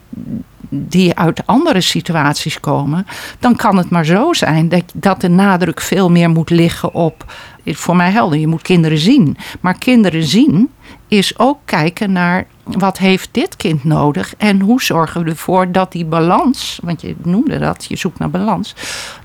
die 0.74 1.14
uit 1.18 1.46
andere 1.46 1.80
situaties 1.80 2.60
komen, 2.60 3.06
dan 3.38 3.56
kan 3.56 3.76
het 3.76 3.90
maar 3.90 4.04
zo 4.04 4.32
zijn 4.32 4.68
dat, 4.68 4.84
dat 4.94 5.20
de 5.20 5.28
nadruk 5.28 5.80
veel 5.80 6.10
meer 6.10 6.30
moet 6.30 6.50
liggen 6.50 6.94
op. 6.94 7.32
Voor 7.64 7.96
mij 7.96 8.10
helder, 8.10 8.38
je 8.38 8.46
moet 8.46 8.62
kinderen 8.62 8.98
zien. 8.98 9.36
Maar 9.60 9.78
kinderen 9.78 10.24
zien 10.24 10.70
is 11.08 11.38
ook 11.38 11.58
kijken 11.64 12.12
naar 12.12 12.46
wat 12.64 12.98
heeft 12.98 13.28
dit 13.32 13.56
kind 13.56 13.84
nodig 13.84 14.34
en 14.36 14.60
hoe 14.60 14.82
zorgen 14.82 15.24
we 15.24 15.30
ervoor 15.30 15.72
dat 15.72 15.92
die 15.92 16.04
balans, 16.04 16.78
want 16.82 17.00
je 17.00 17.14
noemde 17.22 17.58
dat, 17.58 17.84
je 17.88 17.96
zoekt 17.96 18.18
naar 18.18 18.30
balans, 18.30 18.74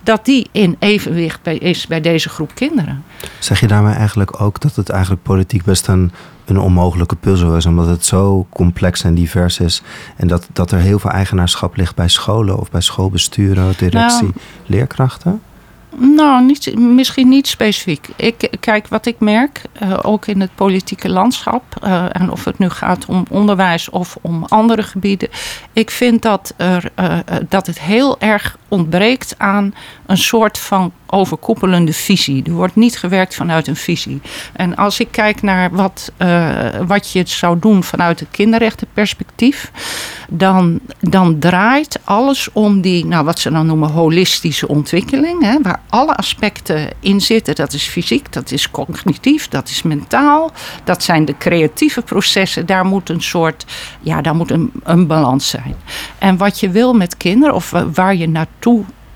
dat 0.04 0.26
die 0.26 0.48
in 0.52 0.76
evenwicht 0.80 1.48
is 1.48 1.88
bij 1.88 2.02
deze 2.02 2.30
groep 2.30 2.52
kinderen. 2.56 3.04
Zeg 3.40 3.60
je 3.60 3.68
daarmee 3.68 3.94
eigenlijk 3.94 4.42
ook 4.42 4.60
dat 4.60 4.76
het 4.76 4.90
eigenlijk 4.90 5.24
politiek 5.24 5.64
best 5.64 5.88
een 5.88 6.12
een 6.50 6.60
onmogelijke 6.60 7.16
puzzel 7.16 7.56
is, 7.56 7.66
omdat 7.66 7.88
het 7.88 8.06
zo 8.06 8.48
complex 8.50 9.04
en 9.04 9.14
divers 9.14 9.60
is. 9.60 9.82
En 10.16 10.28
dat, 10.28 10.48
dat 10.54 10.72
er 10.72 10.80
heel 10.80 11.00
veel 11.00 11.12
eigenaarschap 11.12 11.76
ligt 11.76 11.96
bij 11.96 12.08
scholen 12.08 12.60
of 12.60 12.72
bij 12.72 12.82
schoolbesturen, 12.82 13.74
directie, 13.78 14.22
nou, 14.22 14.34
leerkrachten? 14.66 15.42
Nou, 16.00 16.46
niet, 16.46 16.80
misschien 16.80 17.30
niet 17.30 17.48
specifiek. 17.48 18.08
Ik, 18.16 18.50
kijk, 18.60 18.88
wat 18.88 19.06
ik 19.06 19.20
merk, 19.20 19.62
uh, 19.84 20.00
ook 20.02 20.26
in 20.26 20.42
het 20.42 20.56
politieke 20.56 21.10
landschap, 21.10 21.64
uh, 21.84 22.06
en 22.12 22.32
of 22.32 22.46
het 22.46 22.60
nu 22.60 22.70
gaat 22.70 23.06
om 23.06 23.26
onderwijs 23.30 23.90
of 23.90 24.18
om 24.22 24.44
andere 24.44 24.84
gebieden, 24.84 25.30
ik 25.74 25.92
vind 25.92 26.22
dat, 26.22 26.54
er, 26.58 26.92
uh, 27.00 27.18
dat 27.50 27.68
het 27.68 27.80
heel 27.80 28.20
erg 28.20 28.58
ontbreekt 28.67 29.36
aan 29.38 29.73
een 30.06 30.17
soort 30.17 30.58
van 30.58 30.91
overkoepelende 31.08 31.93
visie. 31.93 32.43
Er 32.43 32.51
wordt 32.51 32.75
niet 32.75 32.97
gewerkt 32.97 33.36
vanuit 33.36 33.67
een 33.67 33.75
visie. 33.75 34.21
En 34.53 34.75
als 34.75 34.99
ik 34.99 35.08
kijk 35.12 35.41
naar 35.41 35.71
wat, 35.71 36.12
uh, 36.17 36.49
wat 36.88 37.12
je 37.12 37.21
zou 37.25 37.60
doen 37.60 37.84
vanuit 37.84 38.19
het 38.19 38.30
kinderrechtenperspectief, 38.32 39.71
dan, 40.30 40.80
dan 40.99 41.39
draait 41.39 41.99
alles 42.03 42.49
om 42.53 42.82
die, 42.82 43.06
nou, 43.06 43.25
wat 43.25 43.39
ze 43.39 43.51
dan 43.51 43.65
noemen, 43.65 43.89
holistische 43.89 44.67
ontwikkeling. 44.67 45.43
Hè, 45.43 45.62
waar 45.62 45.82
alle 45.89 46.15
aspecten 46.15 46.89
in 46.99 47.21
zitten. 47.21 47.56
Dat 47.56 47.73
is 47.73 47.84
fysiek, 47.84 48.34
dat 48.34 48.51
is 48.51 48.71
cognitief, 48.71 49.47
dat 49.47 49.69
is 49.69 49.82
mentaal. 49.82 50.51
Dat 50.84 51.03
zijn 51.03 51.25
de 51.25 51.38
creatieve 51.38 52.01
processen. 52.01 52.65
Daar 52.65 52.86
moet 52.86 53.10
een 53.10 53.21
soort, 53.21 53.65
ja, 53.99 54.21
daar 54.21 54.36
moet 54.36 54.51
een, 54.51 54.71
een 54.84 55.08
balans 55.08 55.49
zijn. 55.49 55.75
En 56.17 56.38
wat 56.38 56.60
je 56.60 56.69
wil 56.69 56.93
met 56.93 57.17
kinderen, 57.17 57.56
of 57.56 57.73
waar 57.93 58.15
je 58.15 58.27
naartoe 58.27 58.56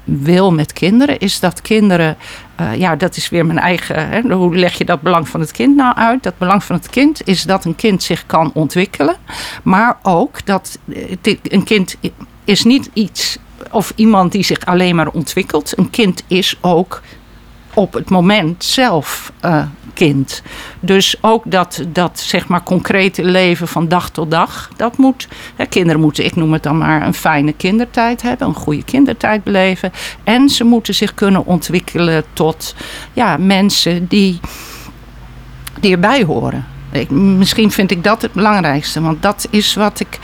wil 0.04 0.52
met 0.52 0.74
kinderen, 0.74 1.20
is 1.20 1.40
dat 1.40 1.62
kinderen, 1.62 2.18
uh, 2.62 2.76
ja, 2.76 2.96
dat 2.96 3.16
is 3.16 3.30
weer 3.30 3.46
mijn 3.46 3.60
eigen, 3.60 4.10
hè, 4.10 4.22
hoe 4.22 4.56
leg 4.56 4.78
je 4.78 4.86
dat 4.86 5.02
belang 5.02 5.30
van 5.30 5.40
het 5.40 5.52
kind 5.52 5.76
nou 5.76 5.96
uit? 5.96 6.24
Dat 6.24 6.38
belang 6.38 6.64
van 6.64 6.76
het 6.76 6.90
kind 6.90 7.28
is 7.28 7.44
dat 7.44 7.66
een 7.66 7.76
kind 7.76 8.04
zich 8.04 8.26
kan 8.26 8.52
ontwikkelen, 8.54 9.16
maar 9.64 9.98
ook 10.02 10.46
dat 10.46 10.80
eh, 11.22 11.38
een 11.44 11.64
kind 11.64 11.96
is 12.44 12.64
niet 12.64 12.90
iets 12.94 13.38
of 13.72 13.94
iemand 13.96 14.32
die 14.32 14.44
zich 14.44 14.66
alleen 14.66 14.96
maar 14.96 15.10
ontwikkelt. 15.10 15.78
Een 15.78 15.90
kind 15.90 16.24
is 16.28 16.58
ook 16.62 17.02
op 17.74 17.94
het 17.94 18.10
moment 18.10 18.64
zelf 18.64 19.32
uh, 19.46 19.64
kind. 19.94 20.42
Dus 20.80 21.16
ook 21.22 21.44
dat, 21.46 21.84
dat 21.88 22.20
zeg 22.20 22.48
maar 22.48 22.64
concrete 22.64 23.24
leven 23.24 23.68
van 23.68 23.88
dag 23.88 24.10
tot 24.10 24.32
dag, 24.32 24.70
dat 24.76 24.98
moet. 24.98 25.28
Hè, 25.56 25.66
kinderen 25.66 26.02
moeten, 26.02 26.26
ik 26.26 26.36
noem 26.36 26.54
het 26.54 26.64
dan 26.64 26.78
maar, 26.78 27.06
een 27.06 27.14
fijne 27.14 27.54
kindertijd 27.54 28.22
hebben, 28.22 28.48
een 28.48 28.54
goede 28.54 28.84
kindertijd 28.84 29.44
beleven. 29.44 29.92
En 30.24 30.50
ze 30.50 30.64
moeten 30.64 30.96
zich 30.96 31.14
kunnen 31.14 31.46
ontwikkelen 31.46 32.24
tot 32.34 32.76
ja, 33.14 33.38
mensen 33.38 34.08
die, 34.08 34.40
die 35.80 35.92
erbij 35.92 36.24
horen. 36.24 36.66
Ik, 36.92 37.10
misschien 37.10 37.72
vind 37.72 37.92
ik 37.92 38.04
dat 38.04 38.22
het 38.22 38.34
belangrijkste, 38.34 39.02
want 39.02 39.22
dat 39.22 39.48
is 39.50 39.76
wat 39.76 40.00
ik 40.00 40.20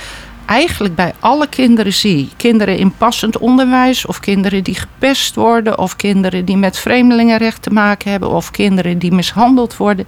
eigenlijk 0.48 0.96
bij 0.96 1.14
alle 1.20 1.48
kinderen 1.48 1.94
zie. 1.94 2.30
Kinderen 2.38 2.78
in 2.78 2.92
passend 2.92 3.38
onderwijs, 3.38 4.06
of 4.06 4.20
kinderen 4.20 4.64
die 4.64 4.76
gepest 4.76 5.36
worden, 5.36 5.78
of 5.78 5.96
kinderen 5.96 6.46
die 6.46 6.58
met 6.58 6.78
vreemdelingenrecht 6.78 7.62
te 7.62 7.70
maken 7.70 8.12
hebben, 8.12 8.30
of 8.30 8.52
kinderen 8.52 9.00
die 9.00 9.12
mishandeld 9.12 9.78
worden. 9.78 10.08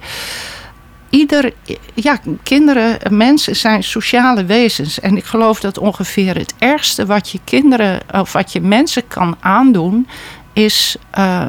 Ieder, 1.10 1.52
ja, 1.94 2.18
kinderen, 2.42 3.16
mensen 3.16 3.56
zijn 3.56 3.82
sociale 3.82 4.44
wezens. 4.44 5.00
En 5.00 5.16
ik 5.16 5.24
geloof 5.24 5.60
dat 5.60 5.78
ongeveer 5.78 6.34
het 6.34 6.54
ergste 6.58 7.06
wat 7.06 7.30
je 7.30 7.38
kinderen 7.44 8.00
of 8.12 8.32
wat 8.32 8.52
je 8.52 8.60
mensen 8.60 9.08
kan 9.08 9.36
aandoen, 9.40 10.08
is 10.52 10.96
uh, 11.18 11.46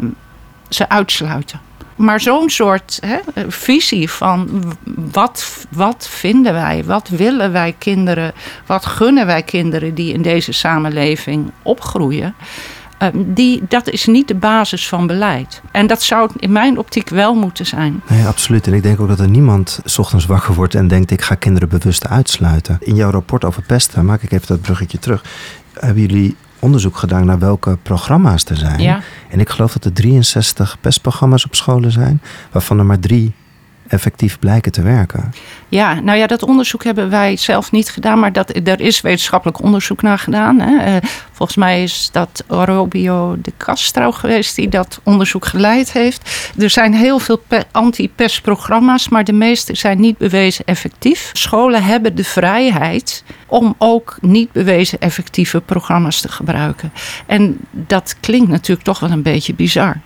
ze 0.69 0.89
uitsluiten 0.89 1.69
maar 2.01 2.21
zo'n 2.21 2.49
soort 2.49 2.99
hè, 3.05 3.17
visie 3.47 4.09
van 4.09 4.63
wat, 5.11 5.65
wat 5.69 6.07
vinden 6.09 6.53
wij, 6.53 6.83
wat 6.83 7.09
willen 7.09 7.51
wij 7.51 7.75
kinderen, 7.77 8.33
wat 8.65 8.85
gunnen 8.85 9.25
wij 9.25 9.43
kinderen 9.43 9.93
die 9.93 10.13
in 10.13 10.21
deze 10.21 10.51
samenleving 10.51 11.51
opgroeien. 11.61 12.35
Ehm, 13.01 13.17
die, 13.25 13.63
dat 13.67 13.89
is 13.89 14.05
niet 14.05 14.27
de 14.27 14.35
basis 14.35 14.87
van 14.87 15.07
beleid. 15.07 15.61
En 15.71 15.87
dat 15.87 16.01
zou 16.01 16.29
in 16.37 16.51
mijn 16.51 16.77
optiek 16.77 17.09
wel 17.09 17.35
moeten 17.35 17.65
zijn. 17.65 18.01
Nee, 18.07 18.25
absoluut. 18.25 18.67
En 18.67 18.73
ik 18.73 18.83
denk 18.83 18.99
ook 18.99 19.07
dat 19.07 19.19
er 19.19 19.29
niemand 19.29 19.79
s 19.85 19.97
ochtends 19.97 20.25
wakker 20.25 20.53
wordt 20.53 20.75
en 20.75 20.87
denkt: 20.87 21.11
ik 21.11 21.21
ga 21.21 21.35
kinderen 21.35 21.69
bewust 21.69 22.07
uitsluiten. 22.07 22.77
In 22.79 22.95
jouw 22.95 23.11
rapport 23.11 23.45
over 23.45 23.61
pesten, 23.61 24.05
maak 24.05 24.21
ik 24.21 24.31
even 24.31 24.47
dat 24.47 24.61
bruggetje 24.61 24.99
terug. 24.99 25.23
Hebben 25.73 26.01
jullie 26.01 26.35
onderzoek 26.61 26.97
gedaan 26.97 27.25
naar 27.25 27.39
welke 27.39 27.77
programma's 27.83 28.45
er 28.45 28.57
zijn. 28.57 28.81
Ja. 28.81 29.01
En 29.29 29.39
ik 29.39 29.49
geloof 29.49 29.73
dat 29.73 29.85
er 29.85 29.93
63 29.93 30.77
pestprogramma's 30.81 31.45
op 31.45 31.55
scholen 31.55 31.91
zijn, 31.91 32.21
waarvan 32.51 32.79
er 32.79 32.85
maar 32.85 32.99
drie 32.99 33.33
effectief 33.91 34.39
blijken 34.39 34.71
te 34.71 34.81
werken. 34.81 35.33
Ja, 35.69 35.99
nou 35.99 36.17
ja, 36.17 36.27
dat 36.27 36.43
onderzoek 36.43 36.83
hebben 36.83 37.09
wij 37.09 37.37
zelf 37.37 37.71
niet 37.71 37.89
gedaan, 37.89 38.19
maar 38.19 38.33
dat, 38.33 38.67
er 38.67 38.79
is 38.79 39.01
wetenschappelijk 39.01 39.61
onderzoek 39.63 40.01
naar 40.01 40.19
gedaan. 40.19 40.59
Hè. 40.59 40.77
Eh, 40.77 41.09
volgens 41.31 41.57
mij 41.57 41.83
is 41.83 42.09
dat 42.11 42.43
Robio 42.47 43.37
de 43.41 43.53
Castro 43.57 44.11
geweest 44.11 44.55
die 44.55 44.69
dat 44.69 44.99
onderzoek 45.03 45.45
geleid 45.45 45.91
heeft. 45.91 46.51
Er 46.57 46.69
zijn 46.69 46.93
heel 46.93 47.19
veel 47.19 47.41
anti-pestprogramma's, 47.71 49.09
maar 49.09 49.23
de 49.23 49.33
meeste 49.33 49.75
zijn 49.75 49.99
niet 49.99 50.17
bewezen 50.17 50.65
effectief. 50.65 51.29
Scholen 51.33 51.83
hebben 51.83 52.15
de 52.15 52.23
vrijheid 52.23 53.23
om 53.47 53.75
ook 53.77 54.17
niet 54.21 54.51
bewezen 54.51 54.99
effectieve 54.99 55.61
programma's 55.61 56.21
te 56.21 56.29
gebruiken. 56.29 56.93
En 57.25 57.57
dat 57.71 58.15
klinkt 58.19 58.49
natuurlijk 58.49 58.85
toch 58.87 58.99
wel 58.99 59.11
een 59.11 59.21
beetje 59.21 59.53
bizar. 59.53 60.01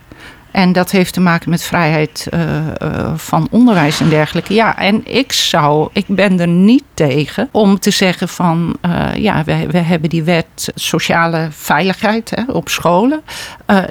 En 0.56 0.72
dat 0.72 0.92
heeft 0.92 1.14
te 1.14 1.22
maken 1.22 1.50
met 1.50 1.64
vrijheid 1.64 2.28
uh, 2.34 2.42
uh, 2.42 3.14
van 3.16 3.48
onderwijs 3.52 4.00
en 4.00 4.10
dergelijke. 4.10 4.54
Ja, 4.54 4.78
en 4.78 5.02
ik 5.06 5.32
zou, 5.32 5.90
ik 5.94 6.06
ben 6.08 6.40
er 6.40 6.48
niet 6.48 6.84
tegen 6.94 7.50
om 7.52 7.80
te 7.80 7.92
zeggen 7.92 8.28
van, 8.28 8.76
uh, 8.86 9.16
ja, 9.16 9.44
we, 9.44 9.68
we 9.68 9.78
hebben 9.78 10.10
die 10.10 10.24
wet 10.24 10.72
sociale 10.76 11.48
veiligheid 11.52 12.32
hè, 12.36 12.52
op 12.52 12.70
scholen. 12.70 13.22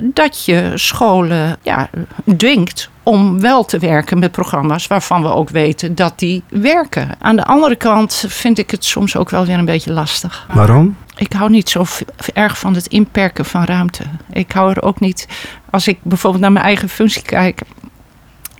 dat 0.02 0.44
je 0.44 0.72
scholen 0.74 1.56
ja, 1.62 1.90
dwingt 2.36 2.90
om 3.02 3.40
wel 3.40 3.64
te 3.64 3.78
werken 3.78 4.18
met 4.18 4.32
programma's 4.32 4.86
waarvan 4.86 5.22
we 5.22 5.28
ook 5.28 5.50
weten 5.50 5.94
dat 5.94 6.18
die 6.18 6.42
werken. 6.48 7.08
Aan 7.18 7.36
de 7.36 7.44
andere 7.44 7.76
kant 7.76 8.24
vind 8.28 8.58
ik 8.58 8.70
het 8.70 8.84
soms 8.84 9.16
ook 9.16 9.30
wel 9.30 9.46
weer 9.46 9.58
een 9.58 9.64
beetje 9.64 9.92
lastig. 9.92 10.46
Waarom? 10.52 10.96
Ik 11.16 11.32
hou 11.32 11.50
niet 11.50 11.68
zo 11.68 11.84
erg 12.32 12.58
van 12.58 12.74
het 12.74 12.86
inperken 12.86 13.44
van 13.44 13.64
ruimte. 13.64 14.04
Ik 14.32 14.52
hou 14.52 14.70
er 14.70 14.82
ook 14.82 15.00
niet, 15.00 15.28
als 15.70 15.88
ik 15.88 15.98
bijvoorbeeld 16.02 16.42
naar 16.42 16.52
mijn 16.52 16.64
eigen 16.64 16.88
functie 16.88 17.22
kijk, 17.22 17.60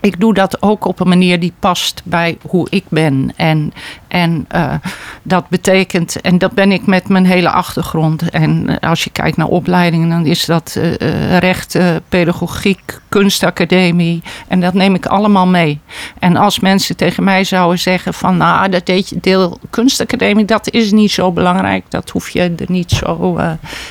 ik 0.05 0.21
doe 0.21 0.35
dat 0.35 0.63
ook 0.63 0.85
op 0.85 1.01
een 1.01 1.09
manier 1.09 1.41
die 1.41 1.53
past 1.59 2.03
bij 2.05 2.37
hoe 2.49 2.67
ik 2.71 2.85
ben. 2.89 3.33
En, 3.37 3.73
en 4.09 4.47
uh, 4.55 4.75
dat 5.23 5.49
betekent, 5.49 6.21
en 6.21 6.39
dat 6.39 6.53
ben 6.53 6.73
ik 6.73 6.87
met 6.87 7.09
mijn 7.09 7.27
hele 7.27 7.51
achtergrond. 7.51 8.31
En 8.31 8.79
als 8.79 9.05
je 9.05 9.11
kijkt 9.11 9.37
naar 9.37 9.47
opleidingen, 9.47 10.09
dan 10.09 10.27
is 10.27 10.45
dat 10.45 10.79
uh, 10.79 11.39
recht, 11.39 11.79
pedagogiek, 12.09 13.01
kunstacademie. 13.09 14.23
En 14.49 14.61
dat 14.61 14.75
neem 14.75 14.95
ik 14.95 15.07
allemaal 15.07 15.47
mee. 15.47 15.81
En 16.19 16.37
als 16.37 16.61
mensen 16.61 16.97
tegen 16.97 17.25
mij 17.25 17.45
zouden 17.45 17.79
zeggen 17.79 18.15
van, 18.15 18.37
nou, 18.37 18.69
dat 18.69 18.91
deel 19.21 19.59
kunstacademie, 19.71 20.45
dat 20.45 20.71
is 20.71 20.93
niet 20.93 21.11
zo 21.11 21.33
belangrijk. 21.33 21.85
Dat 21.89 22.11
hoef 22.11 22.29
je 22.29 22.41
er 22.41 22.67
niet 22.67 22.91
zo 22.91 23.39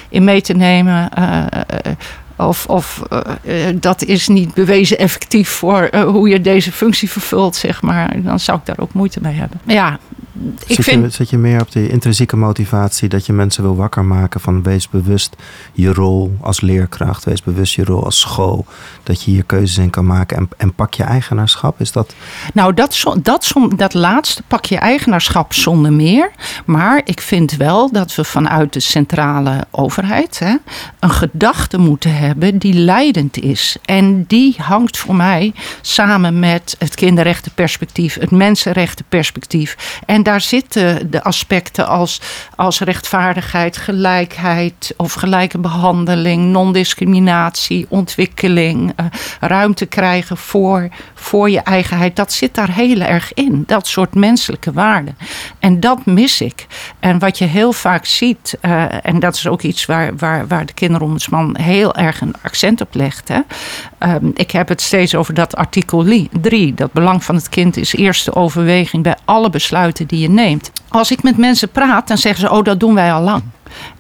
in 0.10 0.24
mee 0.24 0.42
te 0.42 0.54
nemen 0.54 1.10
of, 2.36 2.66
of 2.66 3.02
uh, 3.44 3.60
dat 3.76 4.04
is 4.04 4.28
niet 4.28 4.54
bewezen 4.54 4.98
effectief 4.98 5.50
voor 5.50 5.90
uh, 5.92 6.04
hoe 6.04 6.30
je 6.30 6.42
deze 6.42 6.72
functie 6.72 7.10
vervult, 7.10 7.56
zeg 7.56 7.82
maar. 7.82 8.24
Dan 8.24 8.40
zou 8.40 8.58
ik 8.58 8.66
daar 8.66 8.80
ook 8.80 8.94
moeite 8.94 9.20
mee 9.22 9.34
hebben. 9.34 9.60
Ja, 9.64 10.00
ik 10.66 10.76
zit, 10.76 10.86
vind... 10.86 11.04
je, 11.04 11.10
zit 11.10 11.30
je 11.30 11.38
meer 11.38 11.62
op 11.62 11.72
de 11.72 11.90
intrinsieke 11.90 12.38
motivatie 12.38 13.10
dat 13.10 13.26
je 13.26 13.34
mensen 13.34 13.64
wil 13.64 13.76
wakker 13.76 14.06
maken 14.06 14.40
van 14.40 14.64
wees 14.64 14.90
bewust 14.90 15.36
je 15.74 15.94
rol 15.94 16.38
als 16.42 16.62
leerkracht, 16.62 17.24
wees 17.24 17.44
bewust 17.44 17.74
je 17.74 17.84
rol 17.84 18.04
als 18.04 18.20
school, 18.20 18.66
dat 19.04 19.24
je 19.24 19.32
hier 19.32 19.44
keuzes 19.44 19.78
in 19.78 19.90
kan 19.90 20.06
maken 20.06 20.38
en, 20.38 20.50
en 20.58 20.74
pak 20.74 20.94
je 20.94 21.04
eigenaarschap? 21.04 21.80
Is 21.80 21.92
dat... 21.92 22.14
Nou, 22.54 22.74
dat, 22.74 23.04
dat, 23.22 23.54
dat 23.76 23.94
laatste 23.94 24.44
pak 24.48 24.66
je 24.66 24.78
eigenaarschap 24.78 25.54
zonder 25.54 25.94
meer. 25.94 26.32
Maar 26.66 27.02
ik 27.06 27.22
vind 27.22 27.56
wel 27.58 27.92
dat 27.92 28.16
we 28.16 28.24
vanuit 28.24 28.74
de 28.74 28.80
centrale 28.80 29.66
overheid 29.72 30.40
hè, 30.40 30.56
een 31.00 31.12
gedachte 31.12 31.78
moeten 31.78 32.16
hebben 32.18 32.58
die 32.58 32.74
leidend 32.74 33.38
is. 33.38 33.78
En 33.86 34.24
die 34.28 34.56
hangt 34.58 34.98
voor 34.98 35.16
mij 35.16 35.54
samen 35.82 36.40
met 36.40 36.76
het 36.80 36.96
kinderrechtenperspectief, 36.96 38.20
het 38.20 38.32
mensenrechtenperspectief. 38.32 40.00
En 40.06 40.23
daar 40.24 40.42
zitten 40.42 41.12
de 41.12 41.24
aspecten 41.24 41.88
als, 41.88 42.22
als 42.56 42.80
rechtvaardigheid, 42.80 43.78
gelijkheid 43.78 44.94
of 44.98 45.14
gelijke 45.14 45.58
behandeling, 45.58 46.52
non-discriminatie, 46.52 47.86
ontwikkeling, 47.90 48.94
uh, 49.00 49.06
ruimte 49.40 49.86
krijgen 49.86 50.38
voor, 50.38 50.90
voor 51.14 51.50
je 51.50 51.60
eigenheid. 51.60 52.16
Dat 52.16 52.34
zit 52.34 52.56
daar 52.56 52.72
heel 52.72 53.00
erg 53.00 53.34
in. 53.34 53.64
Dat 53.68 53.88
soort 53.88 54.16
menselijke 54.16 54.72
waarden. 54.72 55.18
En 55.60 55.80
dat 55.80 56.06
mis 56.06 56.42
ik. 56.42 56.68
En 57.00 57.20
wat 57.20 57.38
je 57.38 57.46
heel 57.46 57.74
vaak 57.74 58.06
ziet, 58.06 58.58
uh, 58.62 59.06
en 59.06 59.20
dat 59.20 59.36
is 59.36 59.48
ook 59.48 59.62
iets 59.62 59.86
waar, 59.86 60.16
waar, 60.16 60.48
waar 60.48 60.66
de 60.66 60.74
kinderombudsman 60.74 61.58
heel 61.58 61.96
erg 61.96 62.22
een 62.22 62.36
accent 62.42 62.82
op 62.82 62.96
legt. 62.96 63.28
Hè. 63.28 63.40
Um, 64.00 64.32
ik 64.36 64.52
heb 64.52 64.68
het 64.68 64.82
steeds 64.82 65.16
over 65.16 65.34
dat 65.34 65.56
artikel 65.56 66.06
3. 66.42 66.74
Dat 66.74 66.92
belang 66.92 67.24
van 67.24 67.36
het 67.36 67.50
kind 67.50 67.78
is 67.78 67.94
eerste 67.94 68.36
overweging 68.36 69.04
bij 69.04 69.18
alle 69.26 69.50
besluiten 69.50 70.08
die 70.08 70.13
je 70.20 70.30
neemt. 70.30 70.72
Als 70.88 71.12
ik 71.12 71.24
met 71.24 71.38
mensen 71.38 71.70
praat, 71.70 72.08
dan 72.08 72.18
zeggen 72.18 72.42
ze: 72.48 72.52
Oh, 72.52 72.64
dat 72.64 72.80
doen 72.80 72.94
wij 72.94 73.14
al 73.14 73.22
lang. 73.22 73.44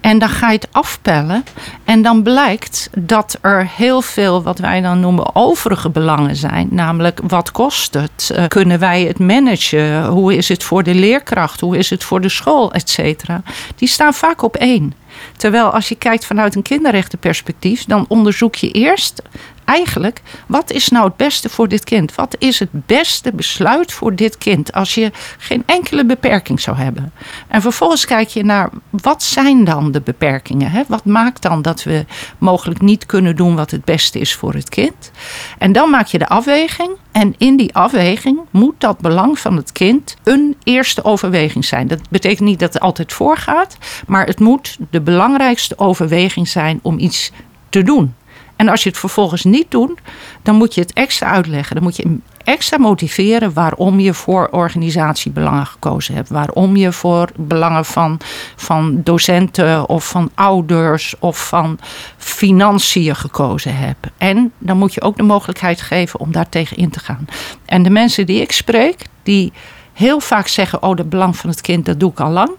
En 0.02 0.20
dan 0.20 0.30
ga 0.30 0.48
je 0.52 0.56
het 0.56 0.68
afpellen. 0.72 1.44
En 1.84 2.02
dan 2.02 2.24
blijkt 2.24 2.90
dat 2.98 3.38
er 3.42 3.68
heel 3.76 4.02
veel 4.02 4.44
wat 4.44 4.60
wij 4.60 4.82
dan 4.82 5.00
noemen 5.00 5.36
overige 5.36 5.90
belangen 5.90 6.36
zijn. 6.36 6.68
Namelijk, 6.72 7.20
wat 7.28 7.52
kost 7.52 7.94
het? 7.94 8.32
Uh, 8.32 8.44
kunnen 8.48 8.80
wij 8.80 9.04
het 9.04 9.20
managen? 9.20 10.06
Hoe 10.06 10.36
is 10.36 10.50
het 10.50 10.64
voor 10.64 10.84
de 10.84 10.96
leerkracht? 10.96 11.60
Hoe 11.60 11.78
is 11.78 11.90
het 11.90 12.04
voor 12.04 12.22
de 12.22 12.30
school? 12.30 12.74
Et 12.74 12.90
cetera. 12.90 13.42
Die 13.76 13.88
staan 13.88 14.14
vaak 14.14 14.42
op 14.42 14.56
één. 14.56 14.94
Terwijl 15.38 15.66
als 15.70 15.90
je 15.90 15.96
kijkt 15.96 16.26
vanuit 16.26 16.56
een 16.56 16.62
kinderrechtenperspectief, 16.62 17.86
dan 17.86 18.06
onderzoek 18.08 18.56
je 18.56 18.72
eerst 18.72 19.22
eigenlijk, 19.66 20.22
wat 20.48 20.72
is 20.72 20.90
nou 20.90 21.06
het 21.06 21.16
beste 21.16 21.50
voor 21.50 21.68
dit 21.68 21.84
kind? 21.84 22.16
Wat 22.16 22.36
is 22.40 22.60
het 22.60 22.70
beste 22.72 23.32
besluit 23.34 23.92
voor 23.92 24.16
dit 24.16 24.38
kind 24.38 24.74
als 24.74 24.96
je 24.96 25.12
geen 25.38 25.64
enkele 25.66 26.06
beperking 26.06 26.62
zou 26.62 26.78
hebben? 26.78 27.14
En 27.48 27.62
vervolgens 27.62 28.06
kijk 28.06 28.28
je 28.28 28.44
naar 28.44 28.70
wat 28.90 29.24
zijn 29.24 29.64
dan 29.64 29.92
de 29.92 30.02
beperkingen? 30.02 30.72
Hè? 30.72 30.82
Wat 30.88 31.06
maakt 31.06 31.42
dan 31.42 31.62
dat 31.62 31.84
we 31.84 32.06
mogelijk 32.38 32.82
niet 32.82 33.06
kunnen 33.06 33.36
doen 33.36 33.56
wat 33.56 33.72
het 33.72 33.86
beste 33.86 34.20
is 34.20 34.36
voor 34.36 34.54
het 34.54 34.70
kind? 34.70 35.12
En 35.58 35.72
dan 35.72 35.90
maak 35.90 36.08
je 36.08 36.18
de 36.18 36.28
afweging. 36.28 36.92
En 37.12 37.36
in 37.38 37.58
die 37.58 37.76
afweging 37.76 38.40
moet 38.52 38.76
dat 38.78 39.00
belang 39.00 39.40
van 39.40 39.56
het 39.56 39.72
kind 39.72 40.16
een 40.24 40.56
eerste 40.64 41.04
overweging 41.04 41.66
zijn. 41.66 41.88
Dat 41.88 42.10
betekent 42.10 42.48
niet 42.48 42.60
dat 42.60 42.74
het 42.74 42.82
altijd 42.82 43.14
voorgaat, 43.14 43.78
maar 44.08 44.26
het 44.26 44.40
moet 44.40 44.78
de 44.90 45.02
belangrijkste 45.02 45.78
overweging 45.78 46.48
zijn 46.48 46.80
om 46.82 47.00
iets 47.00 47.32
te 47.70 47.84
doen. 47.84 48.14
En 48.56 48.70
als 48.70 48.84
je 48.84 48.90
het 48.90 48.98
vervolgens 48.98 49.44
niet 49.44 49.72
doet, 49.72 50.00
dan 50.42 50.56
moet 50.56 50.76
je 50.76 50.82
het 50.82 50.94
extra 50.94 51.30
uitleggen. 51.30 51.76
Dan 51.76 51.84
moet 51.84 51.96
je 51.96 52.18
extra 52.44 52.78
motiveren 52.78 53.54
waarom 53.54 54.00
je 54.00 54.14
voor 54.14 54.48
organisatiebelangen 54.52 55.66
gekozen 55.66 56.16
hebt. 56.16 56.30
Waarom 56.30 56.76
je 56.76 56.92
voor 56.92 57.30
belangen 57.36 57.86
van, 57.86 58.20
van 58.56 59.02
docenten 59.04 59.90
of 59.90 60.08
van 60.08 60.32
ouders 60.34 61.16
of 61.20 61.48
van 61.48 61.80
financiën 62.18 63.16
gekozen 63.16 63.76
hebt. 63.76 64.08
En 64.18 64.52
dan 64.58 64.78
moet 64.78 64.94
je 64.94 65.02
ook 65.02 65.18
de 65.18 65.24
mogelijkheid 65.24 65.82
geven 65.82 66.20
om 66.20 66.32
daar 66.32 66.50
tegen 66.50 66.78
in 66.78 66.90
te 66.90 67.00
gaan. 67.00 67.26
En 67.66 67.84
de 67.84 67.90
mensen 67.90 68.26
die 68.26 68.42
ik 68.42 68.52
spreek, 68.52 69.06
die 69.24 69.54
heel 69.94 70.20
vaak 70.20 70.48
zeggen: 70.48 70.84
Oh, 70.84 70.98
het 70.98 71.10
belang 71.10 71.38
van 71.38 71.50
het 71.50 71.62
kind, 71.62 71.86
dat 71.86 72.00
doe 72.00 72.12
ik 72.12 72.20
al 72.20 72.32
lang. 72.32 72.52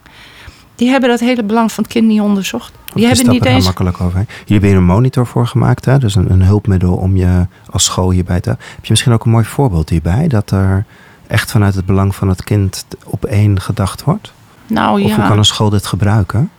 Die 0.74 0.88
hebben 0.88 1.10
dat 1.10 1.20
hele 1.20 1.44
belang 1.44 1.72
van 1.72 1.84
het 1.84 1.92
kind 1.92 2.06
niet 2.06 2.20
onderzocht. 2.20 2.72
Die 2.94 3.06
hebben 3.06 3.28
niet 3.28 3.44
eens. 3.44 3.64
makkelijk 3.64 4.00
over. 4.00 4.18
Hier 4.18 4.26
hebben 4.46 4.68
je 4.68 4.76
een 4.76 4.84
monitor 4.84 5.26
voor 5.26 5.46
gemaakt, 5.46 5.84
hè? 5.84 5.98
dus 5.98 6.14
een, 6.14 6.30
een, 6.30 6.42
hulpmiddel 6.42 6.94
om 6.94 7.16
je 7.16 7.46
als 7.70 7.84
school 7.84 8.10
hierbij 8.10 8.40
te. 8.40 8.48
Heb 8.48 8.84
je 8.84 8.90
misschien 8.90 9.12
ook 9.12 9.24
een 9.24 9.30
mooi 9.30 9.44
voorbeeld 9.44 9.88
hierbij? 9.88 10.28
Dat 10.28 10.50
er 10.50 10.84
echt 11.26 11.50
vanuit 11.50 11.74
het 11.74 11.86
belang 11.86 12.14
van 12.14 12.28
het 12.28 12.44
kind 12.44 12.86
op 13.04 13.24
één 13.24 13.60
gedacht 13.60 14.04
wordt? 14.04 14.32
Nou 14.66 15.00
ja. 15.00 15.06
Of 15.06 15.14
hoe 15.16 15.26
kan 15.26 15.38
een 15.38 15.44
school 15.44 15.70
dit 15.70 15.86
gebruiken? 15.86 16.50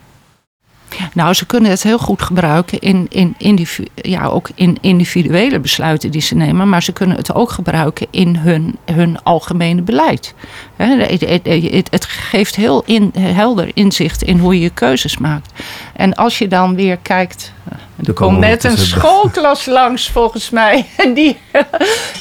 Nou, 1.14 1.34
ze 1.34 1.46
kunnen 1.46 1.70
het 1.70 1.84
heel 1.84 1.98
goed 1.98 2.22
gebruiken 2.22 2.80
in, 2.80 3.08
in, 3.38 3.68
ja, 3.96 4.26
ook 4.26 4.50
in 4.56 4.78
individuele 4.82 5.60
besluiten 5.60 6.12
die 6.12 6.22
ze 6.22 6.36
nemen. 6.36 6.70
Maar 6.70 6.84
ze 6.84 6.92
kunnen 6.92 7.18
het 7.18 7.34
ook 7.34 7.50
gebruiken 7.50 8.08
in 8.10 8.36
hun, 8.36 8.78
hun 8.92 9.24
algemene 9.24 9.82
beleid. 9.82 10.34
Het, 10.76 11.22
het, 11.22 11.88
het 11.90 12.06
geeft 12.06 12.56
heel 12.56 12.84
in, 12.86 13.12
helder 13.20 13.72
inzicht 13.74 14.24
in 14.24 14.40
hoe 14.40 14.54
je 14.54 14.62
je 14.62 14.70
keuzes 14.70 15.18
maakt. 15.18 15.52
En 15.94 16.14
als 16.14 16.38
je 16.38 16.48
dan 16.48 16.76
weer 16.76 16.98
kijkt. 16.98 17.54
Er 18.06 18.14
komt 18.14 18.40
net 18.40 18.64
een 18.64 18.78
schoolklas 18.78 19.66
langs, 19.66 20.10
volgens 20.10 20.50
mij. 20.50 20.86
Die 21.16 21.38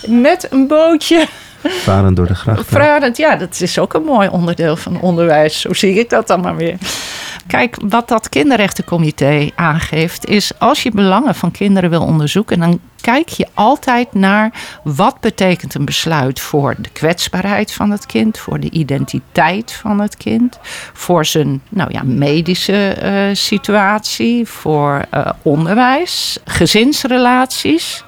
met 0.07 0.47
een 0.51 0.67
bootje. 0.67 1.27
Varend 1.65 2.17
door 2.17 2.27
de 2.27 2.35
gracht. 2.35 2.67
Varend, 2.67 3.17
ja, 3.17 3.37
dat 3.37 3.61
is 3.61 3.79
ook 3.79 3.95
een 3.95 4.03
mooi 4.03 4.29
onderdeel 4.29 4.77
van 4.77 5.01
onderwijs. 5.01 5.61
Zo 5.61 5.73
zie 5.73 5.99
ik 5.99 6.11
dat 6.11 6.27
dan 6.27 6.41
maar 6.41 6.57
weer. 6.57 6.79
Kijk, 7.47 7.77
wat 7.89 8.09
dat 8.09 8.29
kinderrechtencomité 8.29 9.51
aangeeft, 9.55 10.27
is 10.27 10.59
als 10.59 10.83
je 10.83 10.91
belangen 10.91 11.35
van 11.35 11.51
kinderen 11.51 11.91
wil 11.91 12.03
onderzoeken, 12.03 12.59
dan 12.59 12.81
kijk 13.01 13.29
je 13.29 13.47
altijd 13.55 14.15
naar 14.15 14.53
wat 14.83 15.21
betekent 15.21 15.75
een 15.75 15.85
besluit 15.85 16.41
voor 16.41 16.75
de 16.79 16.89
kwetsbaarheid 16.89 17.73
van 17.73 17.91
het 17.91 18.07
kind, 18.07 18.39
voor 18.39 18.61
de 18.61 18.71
identiteit 18.71 19.73
van 19.73 20.01
het 20.01 20.17
kind, 20.17 20.59
voor 20.93 21.25
zijn 21.25 21.63
nou 21.69 21.93
ja, 21.93 22.03
medische 22.03 22.97
uh, 23.03 23.35
situatie, 23.35 24.49
voor 24.49 25.05
uh, 25.15 25.31
onderwijs, 25.43 26.39
gezinsrelaties. 26.45 28.05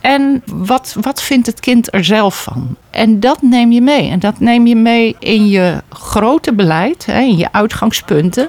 En 0.00 0.42
wat, 0.46 0.96
wat 1.00 1.22
vindt 1.22 1.46
het 1.46 1.60
kind 1.60 1.94
er 1.94 2.04
zelf 2.04 2.42
van? 2.42 2.76
En 2.90 3.20
dat 3.20 3.42
neem 3.42 3.72
je 3.72 3.80
mee. 3.80 4.10
En 4.10 4.18
dat 4.18 4.40
neem 4.40 4.66
je 4.66 4.76
mee 4.76 5.16
in 5.18 5.48
je 5.48 5.82
grote 5.90 6.52
beleid, 6.52 7.06
in 7.08 7.36
je 7.36 7.52
uitgangspunten. 7.52 8.48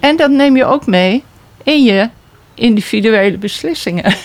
En 0.00 0.16
dat 0.16 0.30
neem 0.30 0.56
je 0.56 0.64
ook 0.64 0.86
mee 0.86 1.24
in 1.62 1.84
je 1.84 2.08
individuele 2.54 3.38
beslissingen. 3.38 4.14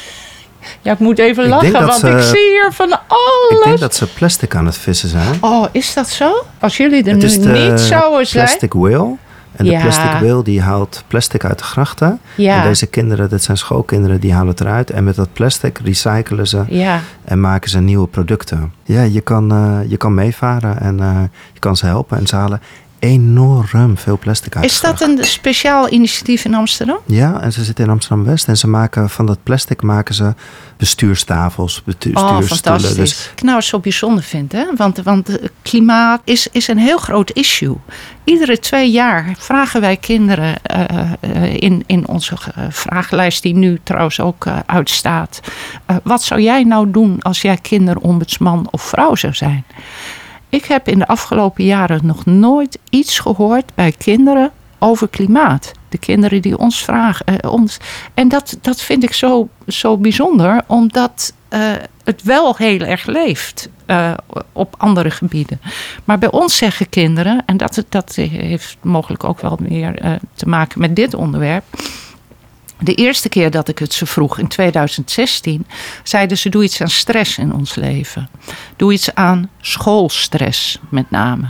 Ja, 0.82 0.92
ik 0.92 1.00
moet 1.00 1.20
even 1.20 1.48
lachen, 1.48 1.72
want 1.72 2.04
ik 2.04 2.22
zie 2.22 2.50
hier 2.50 2.70
van 2.72 3.00
alles. 3.08 3.60
Ik 3.60 3.64
denk 3.64 3.80
dat 3.80 3.96
ze 3.96 4.08
plastic 4.08 4.56
aan 4.56 4.66
het 4.66 4.78
vissen 4.78 5.10
zijn. 5.10 5.38
Oh, 5.42 5.66
is 5.72 5.94
dat 5.94 6.10
zo? 6.10 6.46
Als 6.60 6.78
jullie 6.78 7.04
er 7.04 7.16
nu 7.16 7.38
niet 7.62 7.80
zouden 7.80 8.28
zijn... 8.28 8.46
plastic 8.46 8.74
whale. 8.74 9.16
En 9.56 9.66
de 9.66 9.78
plastic 9.82 10.12
whale 10.12 10.44
die 10.44 10.62
haalt 10.62 11.04
plastic 11.08 11.46
uit 11.46 11.58
de 11.58 11.64
grachten. 11.64 12.20
Ja. 12.36 12.58
En 12.62 12.68
deze 12.68 12.86
kinderen, 12.86 13.30
dat 13.30 13.44
zijn 13.44 13.58
schoolkinderen, 13.58 14.20
die 14.20 14.34
halen 14.34 14.48
het 14.48 14.60
eruit. 14.60 14.92
En 14.92 15.04
met 15.04 15.16
dat 15.16 15.34
plastic 15.34 15.80
recyclen 15.84 16.48
ze 16.48 16.64
ja. 16.68 17.00
en 17.24 17.40
maken 17.40 17.70
ze 17.70 17.80
nieuwe 17.80 18.08
producten. 18.08 18.74
Ja, 18.84 19.02
je 19.02 19.22
kan, 19.22 19.54
uh, 19.54 19.90
je 19.90 19.98
kan 19.98 20.14
meevaren 20.14 20.80
en 20.82 20.98
uh, 20.98 21.22
je 21.54 21.60
kan 21.60 21.78
ze 21.78 21.86
helpen. 21.86 22.18
En 22.18 22.28
ze 22.28 22.36
halen 22.36 22.62
enorm 23.06 23.98
veel 23.98 24.18
plastic 24.18 24.56
uit. 24.56 24.66
Is 24.66 24.82
dat 24.82 25.02
een 25.02 25.24
speciaal 25.24 25.92
initiatief 25.92 26.46
in 26.46 26.54
Amsterdam? 26.54 26.98
Ja, 27.06 27.42
en 27.42 27.52
ze 27.52 27.64
zitten 27.64 27.84
in 27.86 27.92
Amsterdam-West. 27.92 28.48
En 28.48 28.58
ze 28.58 28.68
maken 28.68 29.10
van 29.10 29.26
dat 29.26 29.38
plastic 29.44 29.82
maken 29.82 30.16
ze 30.16 30.34
bestuurstafels, 30.78 31.82
bestuurstoelen. 31.84 32.42
Oh, 32.42 32.48
fantastisch. 32.48 32.96
Dus... 32.96 33.32
Ik 33.36 33.42
nou 33.42 33.62
zo 33.62 33.80
bijzonder 33.80 34.24
vind, 34.24 34.52
hè? 34.52 34.66
Want, 34.76 34.98
want 34.98 35.38
klimaat 35.62 36.22
is, 36.24 36.48
is 36.52 36.68
een 36.68 36.78
heel 36.78 36.98
groot 36.98 37.30
issue. 37.32 37.76
Iedere 38.24 38.60
twee 38.60 38.92
jaar 38.92 39.36
vragen 39.38 39.82
wij 39.82 39.98
kinderen 39.98 40.56
uh, 40.76 41.54
in, 41.54 41.84
in 41.86 42.08
onze 42.08 42.36
vragenlijst, 42.70 43.44
die 43.44 43.56
nu 43.56 43.80
trouwens 43.84 44.20
ook 44.20 44.46
uh, 44.46 44.60
uitstaat. 44.66 45.40
wat 46.04 46.24
zou 46.24 46.42
jij 46.42 46.64
nou 46.64 46.92
doen 46.92 47.22
als 47.22 47.42
jij 47.42 47.58
kinderombudsman 47.58 48.68
of 48.72 48.82
vrouw 48.82 49.16
zou 49.16 49.34
zijn? 49.34 49.66
Ik 50.56 50.66
heb 50.66 50.88
in 50.88 51.00
de 51.00 51.08
afgelopen 51.08 51.64
jaren 51.64 52.00
nog 52.04 52.26
nooit 52.26 52.80
iets 52.90 53.20
gehoord 53.20 53.72
bij 53.76 53.92
kinderen 53.92 54.52
over 54.80 55.08
klimaat. 55.08 55.72
De 55.90 55.98
kinderen 55.98 56.42
die 56.42 56.58
ons 56.58 56.84
vragen. 56.84 57.26
Eh, 57.26 57.52
ons. 57.52 57.78
En 58.14 58.28
dat, 58.28 58.58
dat 58.62 58.82
vind 58.82 59.04
ik 59.04 59.14
zo, 59.14 59.50
zo 59.68 59.98
bijzonder, 59.98 60.62
omdat 60.68 61.34
uh, 61.50 61.60
het 62.04 62.24
wel 62.24 62.56
heel 62.56 62.80
erg 62.80 63.06
leeft 63.06 63.70
uh, 63.88 64.14
op 64.52 64.76
andere 64.78 65.12
gebieden. 65.12 65.62
Maar 66.04 66.20
bij 66.20 66.32
ons 66.32 66.58
zeggen 66.58 66.90
kinderen, 66.90 67.44
en 67.46 67.58
dat, 67.58 67.84
dat 67.90 68.16
heeft 68.16 68.78
mogelijk 68.82 69.24
ook 69.24 69.40
wel 69.40 69.58
meer 69.62 70.06
uh, 70.06 70.12
te 70.34 70.48
maken 70.48 70.80
met 70.80 70.96
dit 70.96 71.14
onderwerp 71.14 71.64
de 72.80 72.94
eerste 72.94 73.30
keer 73.30 73.52
dat 73.52 73.68
ik 73.68 73.80
het 73.80 73.94
ze 73.94 74.06
vroeg, 74.06 74.40
in 74.40 74.48
2016, 74.48 75.66
zeiden 76.04 76.38
ze: 76.38 76.50
Doe 76.50 76.64
iets 76.64 76.82
aan 76.82 76.90
stress 76.90 77.38
in 77.38 77.54
ons 77.54 77.76
leven. 77.76 78.30
Doe 78.76 78.94
iets 78.94 79.16
aan 79.16 79.50
schoolstress, 79.62 80.80
met 80.90 81.12
name. 81.12 81.48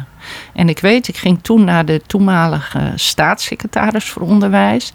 En 0.53 0.69
ik 0.69 0.79
weet, 0.79 1.07
ik 1.07 1.17
ging 1.17 1.39
toen 1.41 1.63
naar 1.63 1.85
de 1.85 2.01
toenmalige 2.07 2.91
staatssecretaris 2.95 4.05
voor 4.05 4.21
onderwijs. 4.21 4.93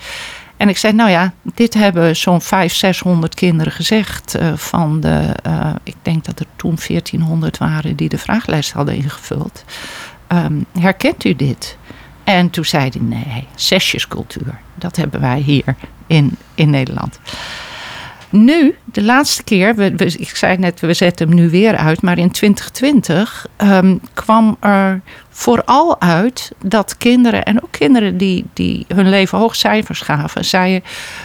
En 0.56 0.68
ik 0.68 0.76
zei, 0.76 0.92
nou 0.92 1.10
ja, 1.10 1.32
dit 1.54 1.74
hebben 1.74 2.16
zo'n 2.16 2.40
500, 2.40 2.78
600 2.78 3.34
kinderen 3.34 3.72
gezegd. 3.72 4.36
Uh, 4.40 4.52
van 4.56 5.00
de, 5.00 5.34
uh, 5.46 5.74
ik 5.82 5.94
denk 6.02 6.24
dat 6.24 6.40
er 6.40 6.46
toen 6.56 6.78
1400 6.86 7.58
waren 7.58 7.96
die 7.96 8.08
de 8.08 8.18
vraaglijst 8.18 8.72
hadden 8.72 8.94
ingevuld. 8.94 9.64
Um, 10.28 10.64
herkent 10.78 11.24
u 11.24 11.36
dit? 11.36 11.78
En 12.36 12.50
toen 12.50 12.64
zei 12.64 12.90
hij, 12.90 13.00
nee, 13.00 13.46
zesjescultuur. 13.54 14.60
Dat 14.74 14.96
hebben 14.96 15.20
wij 15.20 15.38
hier 15.38 15.74
in, 16.06 16.36
in 16.54 16.70
Nederland. 16.70 17.20
Nu, 18.30 18.76
de 18.84 19.02
laatste 19.02 19.42
keer, 19.42 19.74
we, 19.74 19.94
ik 20.18 20.36
zei 20.36 20.56
net, 20.56 20.80
we 20.80 20.94
zetten 20.94 21.26
hem 21.26 21.36
nu 21.36 21.50
weer 21.50 21.76
uit, 21.76 22.02
maar 22.02 22.18
in 22.18 22.30
2020 22.30 23.46
ehm, 23.56 23.96
kwam 24.14 24.56
er 24.60 25.00
vooral 25.28 26.00
uit 26.00 26.52
dat 26.64 26.96
kinderen, 26.96 27.44
en 27.44 27.62
ook 27.62 27.70
kinderen 27.70 28.16
die, 28.16 28.44
die 28.52 28.84
hun 28.88 29.08
leven 29.08 29.38
hoog 29.38 29.56
cijfers 29.56 30.00
gaven, 30.00 30.44
zeiden: 30.44 30.82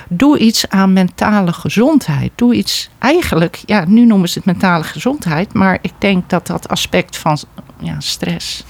Doe 0.10 0.38
iets 0.38 0.70
aan 0.70 0.94
mentale 0.94 1.54
gezondheid. 1.54 2.32
Doe 2.36 2.56
iets, 2.56 2.90
eigenlijk, 2.98 3.62
ja, 3.66 3.86
nu 3.88 4.06
noemen 4.06 4.30
ze 4.30 4.38
het 4.38 4.48
mentale 4.48 4.84
gezondheid, 4.84 5.54
maar 5.54 5.78
ik 5.82 5.94
denk 5.98 6.30
dat 6.30 6.48
dat 6.48 6.70
aspect 6.70 7.18
van 7.18 7.38
ja, 7.80 8.00
stress 8.00 8.64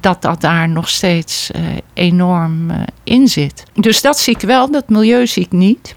dat 0.00 0.22
dat 0.22 0.40
daar 0.40 0.68
nog 0.68 0.88
steeds 0.88 1.50
uh, 1.56 1.62
enorm 1.94 2.70
uh, 2.70 2.76
in 3.04 3.28
zit. 3.28 3.62
Dus 3.74 4.00
dat 4.00 4.18
zie 4.18 4.34
ik 4.34 4.40
wel, 4.40 4.70
dat 4.70 4.88
milieu 4.88 5.26
zie 5.26 5.44
ik 5.44 5.52
niet. 5.52 5.94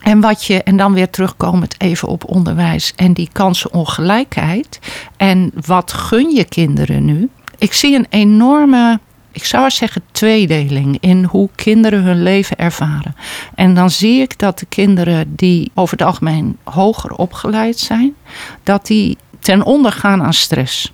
En 0.00 0.20
wat 0.20 0.44
je, 0.44 0.62
en 0.62 0.76
dan 0.76 0.92
weer 0.92 1.10
terugkomend 1.10 1.80
even 1.80 2.08
op 2.08 2.28
onderwijs 2.28 2.92
en 2.96 3.12
die 3.12 3.28
kansenongelijkheid. 3.32 4.78
En 5.16 5.52
wat 5.66 5.92
gun 5.92 6.30
je 6.30 6.44
kinderen 6.44 7.04
nu? 7.04 7.28
Ik 7.58 7.72
zie 7.72 7.96
een 7.96 8.06
enorme 8.08 9.00
ik 9.32 9.44
zou 9.44 9.70
zeggen, 9.70 10.02
tweedeling 10.10 10.96
in 11.00 11.24
hoe 11.24 11.48
kinderen 11.54 12.02
hun 12.02 12.22
leven 12.22 12.56
ervaren. 12.56 13.14
En 13.54 13.74
dan 13.74 13.90
zie 13.90 14.20
ik 14.20 14.38
dat 14.38 14.58
de 14.58 14.66
kinderen 14.66 15.36
die 15.36 15.70
over 15.74 15.98
het 15.98 16.06
algemeen 16.06 16.56
hoger 16.64 17.12
opgeleid 17.12 17.78
zijn, 17.78 18.14
dat 18.62 18.86
die 18.86 19.18
ten 19.38 19.64
onder 19.64 19.92
gaan 19.92 20.22
aan 20.22 20.32
stress. 20.32 20.92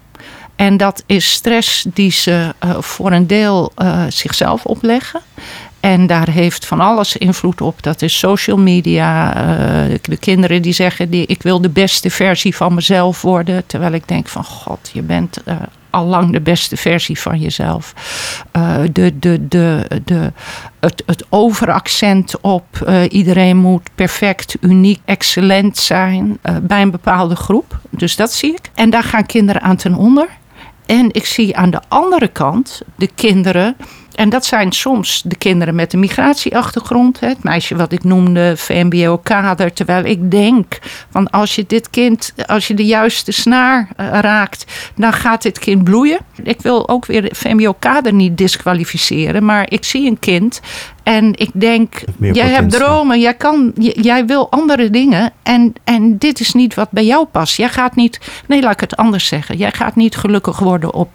En 0.57 0.77
dat 0.77 1.03
is 1.07 1.33
stress 1.33 1.87
die 1.95 2.11
ze 2.11 2.55
uh, 2.65 2.79
voor 2.81 3.13
een 3.13 3.27
deel 3.27 3.73
uh, 3.79 4.03
zichzelf 4.09 4.65
opleggen. 4.65 5.21
En 5.81 6.07
daar 6.07 6.31
heeft 6.31 6.67
van 6.67 6.81
alles 6.81 7.17
invloed 7.17 7.61
op. 7.61 7.83
Dat 7.83 8.03
is 8.03 8.19
social 8.19 8.57
media. 8.59 9.37
Uh, 9.37 9.95
de 10.03 10.17
kinderen 10.17 10.63
die 10.63 10.73
zeggen: 10.73 11.11
die, 11.11 11.27
ik 11.27 11.43
wil 11.43 11.61
de 11.61 11.69
beste 11.69 12.11
versie 12.11 12.57
van 12.57 12.75
mezelf 12.75 13.23
worden. 13.23 13.67
Terwijl 13.67 13.93
ik 13.93 14.09
denk: 14.09 14.29
van 14.29 14.45
god, 14.45 14.91
je 14.93 15.03
bent 15.03 15.43
al 15.91 16.05
lang 16.05 16.33
de 16.33 16.41
beste 16.41 16.77
versie 16.77 17.21
van 17.21 17.41
jezelf. 17.41 17.95
De, 18.93 19.19
de, 19.19 19.49
de, 19.49 19.87
de, 20.05 20.33
het, 20.81 21.03
het 21.07 21.25
overaccent 21.29 22.41
op 22.41 22.95
iedereen 23.09 23.57
moet 23.57 23.89
perfect, 23.95 24.57
uniek, 24.61 25.01
excellent 25.05 25.79
zijn 25.79 26.39
bij 26.63 26.83
een 26.83 26.91
bepaalde 26.91 27.37
groep. 27.37 27.79
Dus 27.91 28.17
dat 28.17 28.33
zie 28.33 28.53
ik. 28.53 28.71
En 28.75 28.91
daar 28.91 29.03
gaan 29.03 29.27
kinderen 29.27 29.63
aan 29.63 29.77
ten 29.77 29.95
onder. 29.95 30.29
En 30.87 31.13
ik 31.13 31.25
zie 31.25 31.57
aan 31.57 31.71
de 31.71 31.81
andere 31.89 32.29
kant 32.29 32.83
de 32.97 33.09
kinderen 33.15 33.77
En 34.15 34.29
dat 34.29 34.45
zijn 34.45 34.73
soms 34.73 35.23
de 35.25 35.37
kinderen 35.37 35.75
met 35.75 35.93
een 35.93 35.99
migratieachtergrond. 35.99 37.21
Het 37.21 37.43
meisje 37.43 37.77
wat 37.77 37.93
ik 37.93 38.05
noemde, 38.05 38.57
VMBO-kader. 38.57 39.73
Terwijl 39.73 40.05
ik 40.05 40.31
denk, 40.31 40.79
van 41.11 41.31
als 41.31 41.55
je 41.55 41.65
dit 41.67 41.91
kind, 41.91 42.35
als 42.47 42.67
je 42.67 42.75
de 42.75 42.87
juiste 42.87 43.33
snaar 43.33 43.89
eh, 43.97 44.19
raakt, 44.21 44.65
dan 44.97 45.13
gaat 45.13 45.43
dit 45.43 45.59
kind 45.59 45.85
bloeien. 45.85 46.19
Ik 46.43 46.63
wil 46.63 46.89
ook 46.89 47.07
weer 47.07 47.29
VMBO-kader 47.31 48.13
niet 48.13 48.39
disqualificeren. 48.39 49.45
Maar 49.45 49.71
ik 49.71 49.85
zie 49.85 50.11
een 50.11 50.19
kind 50.19 50.61
en 51.03 51.33
ik 51.39 51.51
denk, 51.53 52.03
jij 52.19 52.49
hebt 52.49 52.71
dromen, 52.71 53.21
jij, 53.21 53.35
kan, 53.35 53.73
jij 53.77 54.27
wil 54.27 54.51
andere 54.51 54.91
dingen. 54.91 55.33
En, 55.43 55.73
en 55.85 56.19
dit 56.19 56.41
is 56.41 56.53
niet 56.53 56.75
wat 56.75 56.91
bij 56.91 57.05
jou 57.05 57.27
past. 57.27 57.57
Jij 57.57 57.69
gaat 57.69 57.95
niet, 57.95 58.21
nee, 58.47 58.63
laat 58.63 58.73
ik 58.73 58.81
het 58.81 58.97
anders 58.97 59.27
zeggen. 59.27 59.57
Jij 59.57 59.73
gaat 59.73 59.97
niet 59.97 60.17
gelukkig 60.17 60.59
worden 60.59 60.95
op 60.95 61.11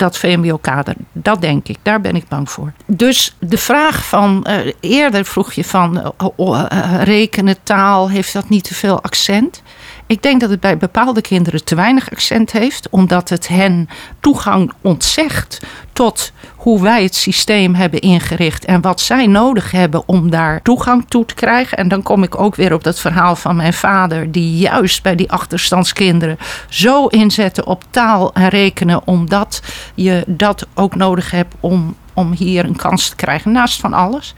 dat 0.00 0.18
VMBO-kader. 0.18 0.94
Dat 1.12 1.40
denk 1.40 1.68
ik, 1.68 1.76
daar 1.82 2.00
ben 2.00 2.16
ik 2.16 2.28
bang 2.28 2.50
voor. 2.50 2.72
Dus 2.86 3.36
de 3.38 3.58
vraag 3.58 4.04
van, 4.04 4.46
uh, 4.48 4.72
eerder 4.80 5.24
vroeg 5.24 5.52
je 5.52 5.64
van 5.64 6.14
uh, 6.38 7.02
rekenen, 7.02 7.56
taal, 7.62 8.10
heeft 8.10 8.32
dat 8.32 8.48
niet 8.48 8.64
te 8.64 8.74
veel 8.74 9.02
accent? 9.02 9.62
Ik 10.10 10.22
denk 10.22 10.40
dat 10.40 10.50
het 10.50 10.60
bij 10.60 10.76
bepaalde 10.76 11.20
kinderen 11.20 11.64
te 11.64 11.74
weinig 11.74 12.10
accent 12.10 12.52
heeft, 12.52 12.88
omdat 12.88 13.28
het 13.28 13.48
hen 13.48 13.88
toegang 14.20 14.72
ontzegt 14.80 15.60
tot 15.92 16.32
hoe 16.56 16.82
wij 16.82 17.02
het 17.02 17.14
systeem 17.14 17.74
hebben 17.74 18.00
ingericht 18.00 18.64
en 18.64 18.80
wat 18.80 19.00
zij 19.00 19.26
nodig 19.26 19.70
hebben 19.70 20.02
om 20.06 20.30
daar 20.30 20.62
toegang 20.62 21.04
toe 21.08 21.24
te 21.24 21.34
krijgen. 21.34 21.78
En 21.78 21.88
dan 21.88 22.02
kom 22.02 22.22
ik 22.22 22.40
ook 22.40 22.54
weer 22.54 22.72
op 22.72 22.84
dat 22.84 23.00
verhaal 23.00 23.36
van 23.36 23.56
mijn 23.56 23.72
vader, 23.72 24.32
die 24.32 24.56
juist 24.56 25.02
bij 25.02 25.14
die 25.14 25.30
achterstandskinderen 25.30 26.38
zo 26.68 27.06
inzette 27.06 27.64
op 27.64 27.84
taal 27.90 28.32
en 28.32 28.48
rekenen, 28.48 29.06
omdat 29.06 29.62
je 29.94 30.24
dat 30.26 30.66
ook 30.74 30.94
nodig 30.94 31.30
hebt 31.30 31.54
om 31.60 31.96
om 32.20 32.32
hier 32.32 32.64
een 32.64 32.76
kans 32.76 33.08
te 33.08 33.16
krijgen, 33.16 33.52
naast 33.52 33.80
van 33.80 33.92
alles. 33.92 34.34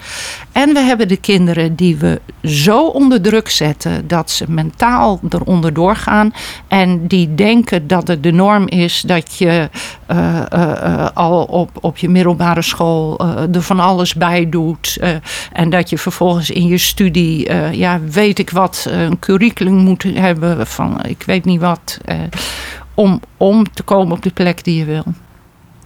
En 0.53 0.73
we 0.73 0.81
hebben 0.81 1.09
de 1.09 1.17
kinderen 1.17 1.75
die 1.75 1.97
we 1.97 2.21
zo 2.43 2.87
onder 2.87 3.21
druk 3.23 3.49
zetten 3.49 4.09
dat 4.09 4.31
ze 4.31 4.45
mentaal 4.49 5.21
eronder 5.29 5.73
doorgaan. 5.73 6.33
En 6.69 7.07
die 7.07 7.35
denken 7.35 7.87
dat 7.87 8.09
het 8.09 8.23
de 8.23 8.33
norm 8.33 8.69
is 8.69 9.01
dat 9.01 9.35
je 9.37 9.71
uh, 10.11 10.43
uh, 10.55 11.07
al 11.15 11.43
op, 11.43 11.71
op 11.81 11.97
je 11.97 12.09
middelbare 12.09 12.63
school 12.63 13.21
er 13.53 13.63
van 13.63 13.81
alles 13.81 14.15
bij 14.15 14.49
doet. 14.49 14.99
en 15.53 15.71
dat 15.71 15.91
je 15.91 15.99
vervolgens 15.99 16.51
in 16.51 16.67
je 16.67 16.79
studie, 16.79 17.53
ja, 17.77 18.01
weet 18.01 18.39
ik 18.39 18.51
wat, 18.51 18.87
een 18.91 19.19
curriculum 19.19 19.75
moet 19.75 20.03
hebben 20.03 20.67
van 20.67 21.03
ik 21.03 21.23
weet 21.27 21.45
niet 21.45 21.61
wat. 21.61 21.99
om, 22.95 23.21
om 23.37 23.73
te 23.73 23.83
komen 23.83 24.17
op 24.17 24.23
de 24.23 24.31
plek 24.31 24.65
die 24.65 24.79
je 24.79 24.85
wil 24.85 25.05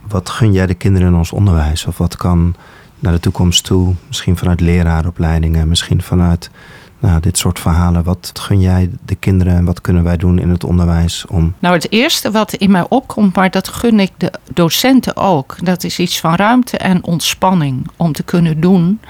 wat 0.09 0.31
gun 0.31 0.53
jij 0.53 0.67
de 0.67 0.75
kinderen 0.75 1.09
in 1.09 1.15
ons 1.15 1.33
onderwijs? 1.33 1.87
Of 1.87 1.99
wat 1.99 2.17
kan 2.17 2.55
naar 2.99 3.13
de 3.13 3.21
toekomst 3.21 3.65
toe, 3.65 3.95
misschien 4.07 4.37
vanuit 4.37 4.61
leraaropleidingen, 4.61 5.69
misschien 5.69 6.03
vanuit 6.03 6.51
nou, 6.99 7.21
dit 7.21 7.39
soort 7.39 7.59
verhalen. 7.59 8.05
Wat 8.05 8.31
gun 8.41 8.61
jij 8.61 8.91
de 9.05 9.15
kinderen 9.15 9.55
en 9.55 9.65
wat 9.65 9.81
kunnen 9.81 10.05
wij 10.05 10.17
doen 10.17 10.39
in 10.39 10.51
het 10.51 10.65
onderwijs 10.65 11.27
om. 11.27 11.55
Nou, 11.59 11.75
het 11.75 11.93
eerste 11.93 12.31
wat 12.31 12.53
in 12.53 12.71
mij 12.71 12.87
opkomt, 12.89 13.35
maar 13.35 13.51
dat 13.51 13.69
gun 13.69 14.01
ik 14.01 14.11
de 14.17 14.33
docenten 14.55 15.17
ook. 15.17 15.57
Dat 15.65 15.85
is 15.85 15.99
iets 15.99 16.21
van 16.21 16.35
ruimte 16.35 16.77
en 16.77 17.05
ontspanning 17.05 17.91
om 17.97 18.13
te 18.13 18.23
kunnen 18.23 18.61
doen 18.61 19.01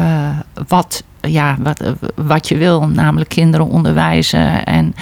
uh, 0.00 0.38
wat 0.68 1.04
ja, 1.26 1.56
wat, 1.60 1.94
wat 2.14 2.48
je 2.48 2.56
wil, 2.56 2.88
namelijk 2.88 3.28
kinderen 3.28 3.66
onderwijzen 3.66 4.64
en, 4.64 4.94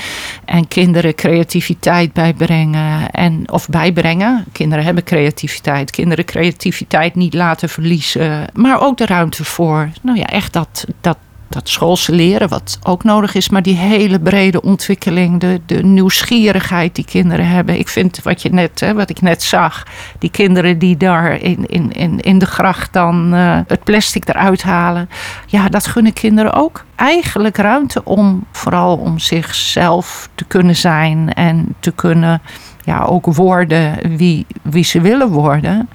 en 0.44 0.68
kinderen 0.68 1.14
creativiteit 1.14 2.12
bijbrengen. 2.12 3.10
En, 3.10 3.50
of 3.50 3.68
bijbrengen. 3.68 4.44
Kinderen 4.52 4.84
hebben 4.84 5.04
creativiteit. 5.04 5.90
Kinderen 5.90 6.24
creativiteit 6.24 7.14
niet 7.14 7.34
laten 7.34 7.68
verliezen. 7.68 8.46
Maar 8.52 8.80
ook 8.80 8.96
de 8.96 9.06
ruimte 9.06 9.44
voor, 9.44 9.88
nou 10.02 10.18
ja, 10.18 10.26
echt 10.26 10.52
dat, 10.52 10.84
dat, 11.00 11.16
dat 11.53 11.68
schoolse 11.68 12.12
leren, 12.12 12.48
wat 12.48 12.78
ook 12.82 13.05
nodig 13.05 13.34
is, 13.34 13.48
maar 13.48 13.62
die 13.62 13.76
hele 13.76 14.20
brede 14.20 14.62
ontwikkeling, 14.62 15.40
de, 15.40 15.61
de 15.66 15.84
nieuwsgierigheid 15.84 16.94
die 16.94 17.05
kinderen 17.05 17.48
hebben. 17.48 17.78
Ik 17.78 17.88
vind 17.88 18.22
wat, 18.22 18.42
je 18.42 18.48
net, 18.48 18.80
hè, 18.80 18.94
wat 18.94 19.11
ik 19.11 19.20
net 19.20 19.42
zag, 19.42 19.86
die 20.18 20.30
kinderen 20.30 20.78
die 20.78 20.96
daar 20.96 21.40
in, 21.40 21.66
in, 21.66 21.92
in, 21.92 22.20
in 22.20 22.38
de 22.38 22.46
gracht 22.46 22.92
dan 22.92 23.34
uh, 23.34 23.59
het 23.66 23.84
plastic 23.84 24.28
eruit 24.28 24.62
halen, 24.62 25.09
ja, 25.46 25.68
dat 25.68 25.86
gunnen 25.86 26.12
kinderen 26.12 26.53
ook. 26.53 26.84
Eigenlijk 26.94 27.57
ruimte 27.57 28.05
om 28.05 28.44
vooral 28.53 28.96
om 28.96 29.18
zichzelf 29.18 30.28
te 30.34 30.44
kunnen 30.44 30.76
zijn 30.76 31.32
en 31.32 31.74
te 31.80 31.92
kunnen 31.92 32.42
ja, 32.84 33.05
ook 33.05 33.26
worden 33.26 34.16
wie, 34.16 34.46
wie 34.62 34.84
ze 34.84 35.00
willen 35.00 35.28
worden. 35.28 35.88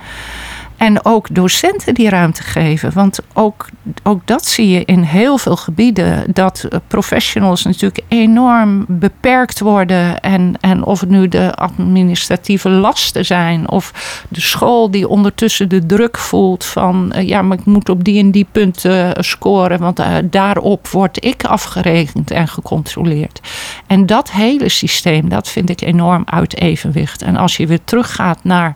En 0.78 1.06
ook 1.06 1.36
docenten 1.36 1.94
die 1.94 2.10
ruimte 2.10 2.44
geven. 2.44 2.94
Want 2.94 3.20
ook, 3.34 3.70
ook 4.04 4.22
dat 4.26 4.46
zie 4.46 4.70
je 4.70 4.86
in 4.86 5.02
heel 5.02 5.38
veel 5.38 5.56
gebieden. 5.56 6.24
Dat 6.34 6.68
professionals 6.88 7.64
natuurlijk 7.64 8.04
enorm 8.08 8.86
beperkt 8.88 9.60
worden. 9.60 10.20
En, 10.20 10.54
en 10.60 10.84
of 10.84 11.00
het 11.00 11.10
nu 11.10 11.28
de 11.28 11.56
administratieve 11.56 12.70
lasten 12.70 13.26
zijn. 13.26 13.70
Of 13.70 13.92
de 14.30 14.42
school 14.42 14.92
die 14.92 15.08
ondertussen 15.08 15.70
de 15.70 15.86
druk 15.86 16.18
voelt 16.18 16.66
van... 16.66 17.12
Eh, 17.12 17.28
ja, 17.28 17.42
maar 17.42 17.58
ik 17.58 17.66
moet 17.66 17.90
op 17.90 18.04
die 18.04 18.20
en 18.20 18.32
die 18.32 18.48
punten 18.52 19.16
eh, 19.16 19.24
scoren. 19.24 19.80
Want 19.80 20.02
daarop 20.24 20.88
word 20.88 21.26
ik 21.26 21.44
afgerekend 21.44 22.32
en 22.32 22.48
gecontroleerd. 22.48 23.40
En 23.88 24.06
dat 24.06 24.32
hele 24.32 24.70
systeem, 24.70 25.30
dat 25.30 25.50
vind 25.50 25.70
ik 25.70 25.82
enorm 25.82 26.24
uit 26.26 26.58
evenwicht. 26.58 27.22
En 27.22 27.38
als 27.38 27.58
je 27.58 27.68
weer 27.68 27.84
teruggaat 27.84 28.44
naar 28.44 28.76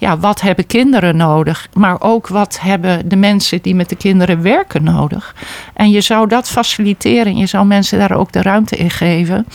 ja, 0.00 0.18
wat 0.18 0.40
hebben 0.40 0.66
kinderen 0.66 1.16
nodig, 1.16 1.68
maar 1.72 2.00
ook 2.00 2.28
wat 2.28 2.60
hebben 2.60 3.08
de 3.08 3.16
mensen 3.16 3.62
die 3.62 3.74
met 3.74 3.88
de 3.88 3.96
kinderen 3.96 4.42
werken 4.42 4.82
nodig. 4.82 5.34
En 5.74 5.90
je 5.90 6.00
zou 6.00 6.28
dat 6.28 6.48
faciliteren, 6.48 7.36
je 7.36 7.46
zou 7.46 7.66
mensen 7.66 7.98
daar 7.98 8.12
ook 8.12 8.32
de 8.32 8.42
ruimte 8.42 8.76
in 8.76 8.90
geven. 8.90 9.46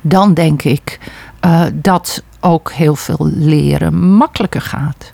Dan 0.00 0.34
denk 0.34 0.62
ik 0.62 0.98
uh, 1.44 1.62
dat 1.74 2.22
ook 2.40 2.72
heel 2.72 2.96
veel 2.96 3.30
leren 3.34 3.98
makkelijker 4.16 4.60
gaat. 4.60 5.12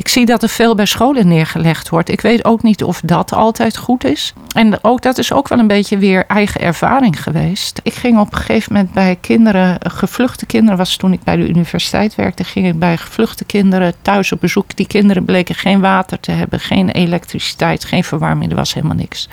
Ik 0.00 0.08
zie 0.08 0.26
dat 0.26 0.42
er 0.42 0.48
veel 0.48 0.74
bij 0.74 0.86
scholen 0.86 1.28
neergelegd 1.28 1.88
wordt. 1.88 2.08
Ik 2.08 2.20
weet 2.20 2.44
ook 2.44 2.62
niet 2.62 2.84
of 2.84 3.00
dat 3.04 3.32
altijd 3.32 3.76
goed 3.76 4.04
is. 4.04 4.32
En 4.54 4.84
ook 4.84 5.02
dat 5.02 5.18
is 5.18 5.32
ook 5.32 5.48
wel 5.48 5.58
een 5.58 5.66
beetje 5.66 5.98
weer 5.98 6.26
eigen 6.26 6.60
ervaring 6.60 7.22
geweest. 7.22 7.80
Ik 7.82 7.94
ging 7.94 8.18
op 8.18 8.32
een 8.32 8.38
gegeven 8.38 8.72
moment 8.72 8.92
bij 8.92 9.18
kinderen, 9.20 9.78
gevluchte 9.80 10.46
kinderen, 10.46 10.78
was 10.78 10.96
toen 10.96 11.12
ik 11.12 11.22
bij 11.22 11.36
de 11.36 11.48
universiteit 11.48 12.14
werkte, 12.14 12.44
ging 12.44 12.66
ik 12.66 12.78
bij 12.78 12.96
gevluchte 12.96 13.44
kinderen 13.44 13.94
thuis 14.02 14.32
op 14.32 14.40
bezoek. 14.40 14.76
Die 14.76 14.86
kinderen 14.86 15.24
bleken 15.24 15.54
geen 15.54 15.80
water 15.80 16.20
te 16.20 16.30
hebben, 16.30 16.60
geen 16.60 16.90
elektriciteit, 16.90 17.84
geen 17.84 18.04
verwarming, 18.04 18.50
er 18.50 18.56
was 18.56 18.74
helemaal 18.74 18.96
niks. 18.96 19.28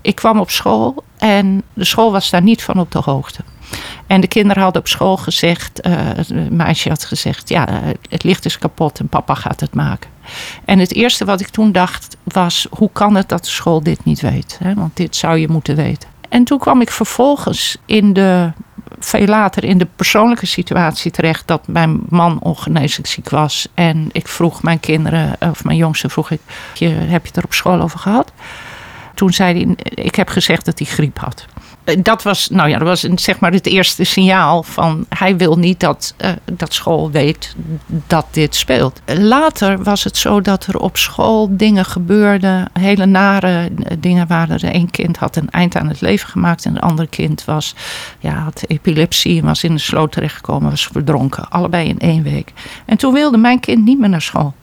Ik 0.00 0.14
kwam 0.14 0.38
op 0.38 0.50
school 0.50 1.04
en 1.18 1.62
de 1.74 1.84
school 1.84 2.12
was 2.12 2.30
daar 2.30 2.42
niet 2.42 2.62
van 2.62 2.80
op 2.80 2.90
de 2.90 3.00
hoogte. 3.04 3.40
En 4.06 4.20
de 4.20 4.26
kinderen 4.26 4.62
hadden 4.62 4.82
op 4.82 4.88
school 4.88 5.16
gezegd, 5.16 5.86
uh, 5.86 6.50
meisje 6.50 6.88
had 6.88 7.04
gezegd, 7.04 7.48
ja, 7.48 7.68
het 8.08 8.22
licht 8.22 8.44
is 8.44 8.58
kapot 8.58 8.98
en 8.98 9.08
papa 9.08 9.34
gaat 9.34 9.60
het 9.60 9.74
maken. 9.74 10.10
En 10.64 10.78
het 10.78 10.94
eerste 10.94 11.24
wat 11.24 11.40
ik 11.40 11.48
toen 11.48 11.72
dacht 11.72 12.16
was, 12.24 12.66
hoe 12.70 12.90
kan 12.92 13.14
het 13.14 13.28
dat 13.28 13.44
de 13.44 13.50
school 13.50 13.82
dit 13.82 14.04
niet 14.04 14.20
weet? 14.20 14.58
Hè? 14.62 14.74
Want 14.74 14.96
dit 14.96 15.16
zou 15.16 15.38
je 15.38 15.48
moeten 15.48 15.76
weten. 15.76 16.08
En 16.28 16.44
toen 16.44 16.58
kwam 16.58 16.80
ik 16.80 16.90
vervolgens 16.90 17.76
in 17.84 18.12
de, 18.12 18.52
veel 18.98 19.26
later 19.26 19.64
in 19.64 19.78
de 19.78 19.86
persoonlijke 19.96 20.46
situatie 20.46 21.10
terecht 21.10 21.46
dat 21.46 21.68
mijn 21.68 22.00
man 22.08 22.40
ongeneeslijk 22.40 23.08
ziek 23.08 23.28
was. 23.28 23.68
En 23.74 24.08
ik 24.12 24.28
vroeg 24.28 24.62
mijn 24.62 24.80
kinderen, 24.80 25.36
of 25.40 25.64
mijn 25.64 25.76
jongste 25.76 26.08
vroeg 26.08 26.30
ik, 26.30 26.40
heb 26.88 27.22
je 27.22 27.28
het 27.28 27.36
er 27.36 27.44
op 27.44 27.54
school 27.54 27.80
over 27.80 27.98
gehad? 27.98 28.32
Toen 29.14 29.32
zei 29.32 29.64
hij, 29.64 29.74
ik 30.04 30.14
heb 30.14 30.28
gezegd 30.28 30.64
dat 30.64 30.78
hij 30.78 30.88
griep 30.88 31.18
had. 31.18 31.46
Eh, 31.86 31.96
dat 32.02 32.22
was, 32.22 32.48
nou 32.48 32.68
ja, 32.68 32.78
dat 32.78 32.88
was 32.88 33.00
zeg 33.00 33.38
maar 33.38 33.52
het 33.52 33.66
eerste 33.66 34.04
signaal 34.04 34.62
van 34.62 35.06
hij 35.08 35.36
wil 35.36 35.58
niet 35.58 35.80
dat, 35.80 36.14
uh, 36.24 36.30
dat 36.52 36.74
school 36.74 37.10
weet 37.10 37.54
dat 37.86 38.26
dit 38.30 38.54
speelt. 38.54 39.00
Later 39.04 39.82
was 39.82 40.04
het 40.04 40.16
zo 40.16 40.40
dat 40.40 40.66
er 40.66 40.78
op 40.78 40.96
school 40.96 41.56
dingen 41.56 41.84
gebeurden, 41.84 42.70
hele 42.72 43.06
nare 43.06 43.70
dingen 43.98 44.26
waren. 44.26 44.58
Er 44.60 44.74
een 44.74 44.90
kind 44.90 45.16
had 45.16 45.36
een 45.36 45.50
eind 45.50 45.76
aan 45.76 45.88
het 45.88 46.00
leven 46.00 46.28
gemaakt 46.28 46.64
en 46.64 46.74
een 46.74 46.80
ander 46.80 47.06
kind 47.06 47.44
was, 47.44 47.74
ja, 48.18 48.32
had 48.32 48.64
epilepsie 48.66 49.40
en 49.40 49.46
was 49.46 49.64
in 49.64 49.74
de 49.74 49.80
sloot 49.80 50.12
terechtgekomen, 50.12 50.70
was 50.70 50.86
verdronken. 50.86 51.48
Allebei 51.48 51.88
in 51.88 51.98
één 51.98 52.22
week. 52.22 52.52
En 52.84 52.96
toen 52.96 53.12
wilde 53.12 53.36
mijn 53.36 53.60
kind 53.60 53.84
niet 53.84 53.98
meer 53.98 54.08
naar 54.08 54.22
school. 54.22 54.54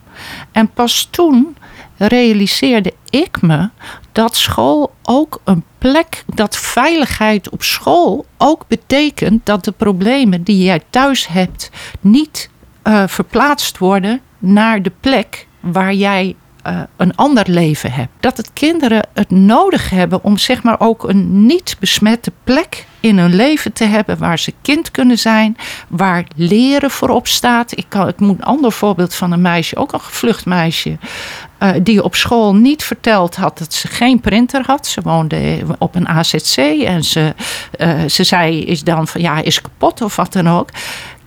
En 0.51 0.67
pas 0.67 1.07
toen 1.11 1.55
realiseerde 1.97 2.93
ik 3.09 3.41
me 3.41 3.69
dat 4.11 4.35
school 4.35 4.93
ook 5.03 5.41
een 5.43 5.63
plek, 5.77 6.23
dat 6.33 6.57
veiligheid 6.57 7.49
op 7.49 7.63
school 7.63 8.25
ook 8.37 8.65
betekent 8.67 9.45
dat 9.45 9.63
de 9.63 9.71
problemen 9.71 10.43
die 10.43 10.63
jij 10.63 10.81
thuis 10.89 11.27
hebt 11.27 11.69
niet 11.99 12.49
uh, 12.83 13.03
verplaatst 13.07 13.77
worden 13.77 14.21
naar 14.39 14.81
de 14.81 14.91
plek 14.99 15.47
waar 15.59 15.93
jij 15.93 16.35
eh, 16.63 16.79
een 16.97 17.15
ander 17.15 17.49
leven 17.49 17.91
hebben. 17.91 18.15
Dat 18.19 18.37
het 18.37 18.53
kinderen 18.53 19.07
het 19.13 19.31
nodig 19.31 19.89
hebben 19.89 20.23
om 20.23 20.37
zeg 20.37 20.63
maar 20.63 20.79
ook 20.79 21.09
een 21.09 21.45
niet 21.45 21.75
besmette 21.79 22.31
plek 22.43 22.85
in 22.99 23.17
hun 23.17 23.35
leven 23.35 23.73
te 23.73 23.83
hebben 23.83 24.17
waar 24.17 24.39
ze 24.39 24.53
kind 24.61 24.91
kunnen 24.91 25.17
zijn, 25.17 25.57
waar 25.87 26.25
leren 26.35 26.91
voorop 26.91 27.27
staat. 27.27 27.77
Ik, 27.77 27.85
kan, 27.87 28.07
ik 28.07 28.19
moet 28.19 28.37
een 28.37 28.43
ander 28.43 28.71
voorbeeld 28.71 29.15
van 29.15 29.31
een 29.31 29.41
meisje, 29.41 29.75
ook 29.75 29.93
een 29.93 30.01
gevlucht 30.01 30.45
meisje, 30.45 30.97
uh, 31.63 31.71
die 31.81 32.03
op 32.03 32.15
school 32.15 32.55
niet 32.55 32.83
verteld 32.83 33.35
had 33.35 33.57
dat 33.57 33.73
ze 33.73 33.87
geen 33.87 34.19
printer 34.19 34.63
had. 34.65 34.87
Ze 34.87 35.01
woonde 35.01 35.57
op 35.77 35.95
een 35.95 36.07
AZC 36.07 36.57
en 36.85 37.03
ze, 37.03 37.33
uh, 37.77 38.03
ze 38.07 38.23
zei 38.23 38.63
is 38.63 38.83
dan 38.83 39.07
van 39.07 39.21
ja, 39.21 39.41
is 39.41 39.61
kapot 39.61 40.01
of 40.01 40.15
wat 40.15 40.33
dan 40.33 40.49
ook. 40.49 40.69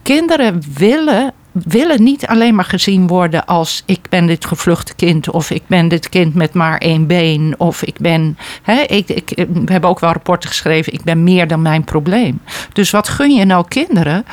Kinderen 0.03 0.63
willen 0.75 1.33
willen 1.65 2.03
niet 2.03 2.27
alleen 2.27 2.55
maar 2.55 2.65
gezien 2.65 3.07
worden 3.07 3.47
als 3.47 3.83
ik 3.87 4.01
ben 4.09 4.27
dit 4.27 4.45
gevluchte 4.45 4.95
kind 4.95 5.31
of 5.31 5.51
ik 5.51 5.63
ben 5.67 5.89
dit 5.89 6.09
kind 6.09 6.35
met 6.35 6.55
maar 6.55 6.79
één 6.79 7.07
been 7.07 7.55
of 7.59 7.83
ik 7.83 7.99
ben, 7.99 8.39
hè, 8.63 8.81
ik, 8.81 9.09
ik, 9.09 9.33
we 9.37 9.73
hebben 9.73 9.91
ook 9.91 10.01
wel 10.01 10.13
rapporten 10.13 10.49
geschreven, 10.49 10.93
ik 10.93 11.03
ben 11.03 11.25
meer 11.25 11.49
dan 11.49 11.63
mijn 11.63 11.85
probleem. 11.85 12.41
Dus 12.73 12.91
wat 12.91 13.09
gun 13.09 13.35
je 13.35 13.45
nou 13.45 13.65
kinderen? 13.69 14.25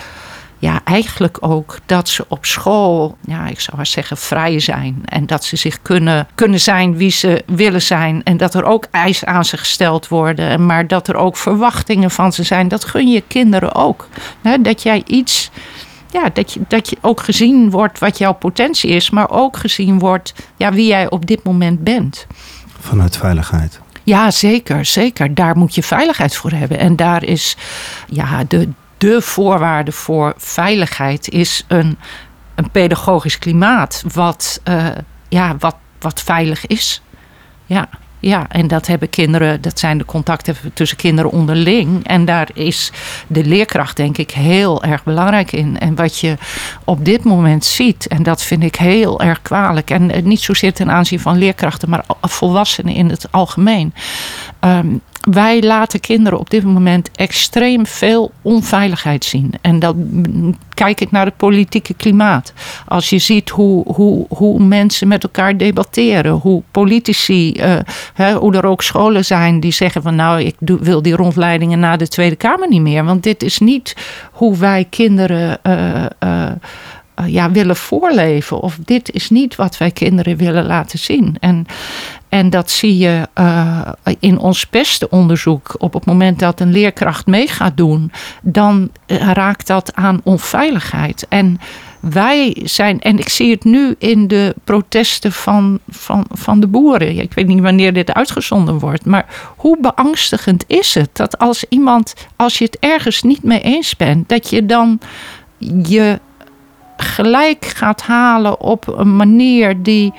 Ja, 0.64 0.82
eigenlijk 0.84 1.38
ook 1.40 1.78
dat 1.86 2.10
ze 2.10 2.26
op 2.28 2.46
school, 2.46 3.18
ja, 3.22 3.48
ik 3.48 3.60
zou 3.60 3.78
maar 3.78 3.86
zeggen, 3.86 4.18
vrij 4.18 4.60
zijn. 4.60 5.02
En 5.06 5.26
dat 5.26 5.44
ze 5.44 5.56
zich 5.56 5.82
kunnen, 5.82 6.28
kunnen 6.36 6.60
zijn 6.60 6.98
wie 6.98 7.10
ze 7.12 7.44
willen 7.46 7.82
zijn. 7.82 8.24
En 8.24 8.38
dat 8.38 8.54
er 8.54 8.64
ook 8.64 8.88
eisen 8.92 9.28
aan 9.28 9.46
ze 9.46 9.58
gesteld 9.58 10.08
worden. 10.08 10.66
Maar 10.66 10.88
dat 10.88 11.08
er 11.08 11.16
ook 11.16 11.38
verwachtingen 11.38 12.12
van 12.12 12.34
ze 12.34 12.44
zijn. 12.44 12.68
Dat 12.68 12.84
gun 12.84 13.12
je 13.12 13.24
kinderen 13.28 13.76
ook. 13.76 14.08
dat 14.60 14.84
jij 14.84 15.04
iets 15.06 15.52
ja, 16.12 16.30
dat, 16.34 16.54
je, 16.54 16.60
dat 16.68 16.90
je 16.90 16.98
ook 17.02 17.22
gezien 17.22 17.70
wordt 17.70 18.00
wat 18.00 18.18
jouw 18.18 18.34
potentie 18.34 18.90
is, 18.90 19.10
maar 19.10 19.30
ook 19.30 19.58
gezien 19.58 20.00
wordt 20.00 20.34
ja, 20.58 20.74
wie 20.74 20.88
jij 20.88 21.10
op 21.10 21.26
dit 21.26 21.44
moment 21.44 21.84
bent. 21.84 22.28
Vanuit 22.80 23.18
veiligheid. 23.18 23.82
Ja, 24.04 24.32
zeker, 24.32 24.86
zeker. 24.86 25.34
Daar 25.34 25.58
moet 25.58 25.76
je 25.76 25.84
veiligheid 25.84 26.36
voor 26.36 26.52
hebben. 26.52 26.78
En 26.78 26.96
daar 26.96 27.24
is 27.24 27.58
ja, 28.08 28.44
de, 28.48 28.70
de 29.04 29.22
voorwaarde 29.22 29.92
voor 29.92 30.34
veiligheid 30.38 31.30
is 31.30 31.66
een, 31.68 31.98
een 32.56 32.70
pedagogisch 32.72 33.40
klimaat 33.40 34.04
wat, 34.14 34.62
uh, 34.70 34.86
ja, 35.30 35.56
wat, 35.60 35.76
wat 36.00 36.22
veilig 36.22 36.68
is. 36.68 37.02
Ja. 37.66 37.90
Ja, 38.20 38.46
en 38.50 38.68
dat 38.68 38.88
hebben 38.88 39.10
kinderen, 39.10 39.62
dat 39.62 39.80
zijn 39.80 39.98
de 39.98 40.06
contacten 40.06 40.56
tussen 40.74 40.98
kinderen 40.98 41.32
onderling. 41.32 42.08
En 42.08 42.26
daar 42.26 42.50
is 42.54 42.92
de 43.28 43.46
leerkracht, 43.46 43.98
denk 43.98 44.18
ik, 44.18 44.32
heel 44.32 44.84
erg 44.84 45.04
belangrijk 45.04 45.52
in. 45.52 45.80
En 45.80 45.96
wat 45.96 46.20
je 46.20 46.38
op 46.84 47.06
dit 47.06 47.24
moment 47.24 47.66
ziet, 47.66 48.08
en 48.08 48.24
dat 48.24 48.44
vind 48.44 48.64
ik 48.64 48.76
heel 48.76 49.22
erg 49.22 49.42
kwalijk. 49.42 49.90
En 49.90 50.12
niet 50.24 50.42
zozeer 50.42 50.74
ten 50.74 50.92
aanzien 50.92 51.20
van 51.20 51.38
leerkrachten, 51.38 51.90
maar 51.90 52.06
volwassenen 52.22 52.94
in 52.94 53.10
het 53.10 53.28
algemeen. 53.32 53.94
Um, 54.60 55.02
wij 55.32 55.62
laten 55.62 56.00
kinderen 56.00 56.40
op 56.40 56.50
dit 56.50 56.64
moment 56.64 57.10
extreem 57.12 57.86
veel 57.86 58.32
onveiligheid 58.42 59.26
zien. 59.26 59.54
En 59.62 59.80
dan 59.80 60.56
kijk 60.74 61.02
ik 61.02 61.12
naar 61.12 61.26
het 61.26 61.38
politieke 61.38 61.94
klimaat. 61.94 62.54
Als 62.88 63.10
je 63.10 63.18
ziet 63.18 63.50
hoe, 63.50 63.94
hoe, 63.94 64.26
hoe 64.30 64.60
mensen 64.60 65.08
met 65.08 65.24
elkaar 65.24 65.58
debatteren, 65.58 66.32
hoe 66.32 66.62
politici, 66.72 67.54
uh, 67.58 67.76
hè, 68.14 68.34
hoe 68.34 68.56
er 68.56 68.66
ook 68.66 68.84
scholen 68.84 69.26
zijn 69.26 69.60
die 69.60 69.72
zeggen 69.72 70.02
van 70.02 70.16
nou, 70.16 70.42
ik 70.42 70.56
wil 70.60 71.02
die 71.02 71.16
rondleidingen 71.16 71.80
naar 71.80 71.98
de 71.98 72.08
Tweede 72.08 72.36
Kamer 72.36 72.70
niet 72.70 72.82
meer. 72.82 73.06
Want 73.06 73.24
dit 73.24 73.44
is 73.44 73.60
niet 73.60 73.96
hoe 74.32 74.58
wij 74.58 74.88
kinderen. 74.90 75.60
Uh, 75.64 76.06
uh, 76.24 76.52
ja, 77.26 77.52
willen 77.52 77.76
voorleven. 77.76 78.60
Of 78.60 78.78
dit 78.86 79.12
is 79.12 79.30
niet 79.30 79.56
wat 79.56 79.78
wij 79.78 79.92
kinderen 79.92 80.38
willen 80.38 80.66
laten 80.66 81.00
zien. 81.00 81.38
En 81.40 81.68
en 82.34 82.50
dat 82.50 82.72
zie 82.72 82.98
je 82.98 83.28
uh, 83.40 83.82
in 84.20 84.38
ons 84.38 84.70
beste 84.70 85.10
onderzoek. 85.10 85.76
Op 85.78 85.94
het 85.94 86.06
moment 86.06 86.40
dat 86.40 86.60
een 86.60 86.72
leerkracht 86.72 87.26
mee 87.26 87.48
gaat 87.48 87.78
doen, 87.78 88.12
dan 88.42 88.90
eh, 89.06 89.32
raakt 89.32 89.68
dat 89.68 89.96
aan 89.96 90.22
onveiligheid. 90.24 91.26
En 91.30 91.60
wij 92.00 92.58
zijn, 92.64 93.02
en 93.02 93.20
ik 93.20 93.30
zie 93.30 93.52
het 93.52 93.64
nu 93.64 93.96
in 93.98 94.28
de 94.28 94.56
protesten 94.64 95.32
van, 95.32 95.80
van, 95.90 96.26
van 96.32 96.60
de 96.60 96.68
boeren. 96.68 97.20
Ik 97.20 97.34
weet 97.34 97.48
niet 97.48 97.60
wanneer 97.60 97.94
dit 97.94 98.14
uitgezonden 98.14 98.80
wordt, 98.80 99.06
maar 99.06 99.26
hoe 99.56 99.78
beangstigend 99.82 100.64
is 100.68 100.94
het 100.94 101.10
dat 101.14 101.38
als 101.38 101.66
iemand, 101.70 102.14
als 102.36 102.58
je 102.58 102.66
het 102.66 102.78
ergens 102.80 103.24
niet 103.24 103.44
mee 103.44 103.62
eens 103.62 103.96
bent, 103.96 104.30
dat 104.30 104.50
je 104.50 104.66
dan 104.66 105.00
je 105.84 106.20
gelijk 107.04 107.66
gaat 107.66 108.02
halen 108.02 108.60
op 108.60 108.94
een 108.98 109.16
manier 109.16 109.84
die 109.84 110.14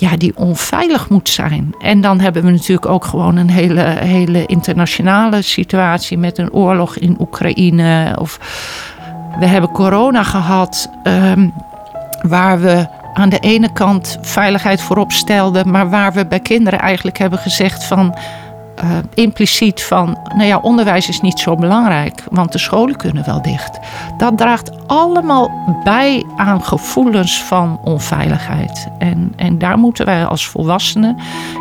ja, 0.00 0.16
die 0.16 0.36
onveilig 0.36 1.08
moet 1.08 1.28
zijn. 1.28 1.74
En 1.78 2.00
dan 2.00 2.20
hebben 2.20 2.44
we 2.44 2.50
natuurlijk 2.50 2.86
ook 2.86 3.04
gewoon 3.04 3.36
een 3.36 3.50
hele, 3.50 3.82
hele 4.00 4.46
internationale 4.46 5.42
situatie 5.42 6.18
met 6.18 6.38
een 6.38 6.52
oorlog 6.52 6.96
in 6.96 7.16
Oekraïne. 7.18 8.16
Of 8.18 8.38
we 9.38 9.46
hebben 9.46 9.70
corona 9.70 10.22
gehad, 10.22 10.90
um, 11.04 11.52
waar 12.22 12.60
we 12.60 12.86
aan 13.12 13.28
de 13.28 13.38
ene 13.38 13.72
kant 13.72 14.18
veiligheid 14.20 14.82
voorop 14.82 15.12
stelden, 15.12 15.70
maar 15.70 15.90
waar 15.90 16.12
we 16.12 16.26
bij 16.26 16.40
kinderen 16.40 16.78
eigenlijk 16.78 17.18
hebben 17.18 17.38
gezegd 17.38 17.84
van 17.84 18.14
uh, 18.84 18.90
impliciet 19.14 19.82
van, 19.82 20.18
nou 20.34 20.46
ja, 20.46 20.58
onderwijs 20.58 21.08
is 21.08 21.20
niet 21.20 21.38
zo 21.38 21.54
belangrijk, 21.54 22.24
want 22.30 22.52
de 22.52 22.58
scholen 22.58 22.96
kunnen 22.96 23.24
wel 23.24 23.42
dicht. 23.42 23.78
Dat 24.18 24.38
draagt 24.38 24.70
allemaal 24.86 25.50
bij 25.84 26.24
aan 26.36 26.62
gevoelens 26.62 27.42
van 27.42 27.80
onveiligheid. 27.84 28.88
En, 28.98 29.32
en 29.36 29.58
daar 29.58 29.78
moeten 29.78 30.06
wij 30.06 30.26
als 30.26 30.46
volwassenen 30.46 31.16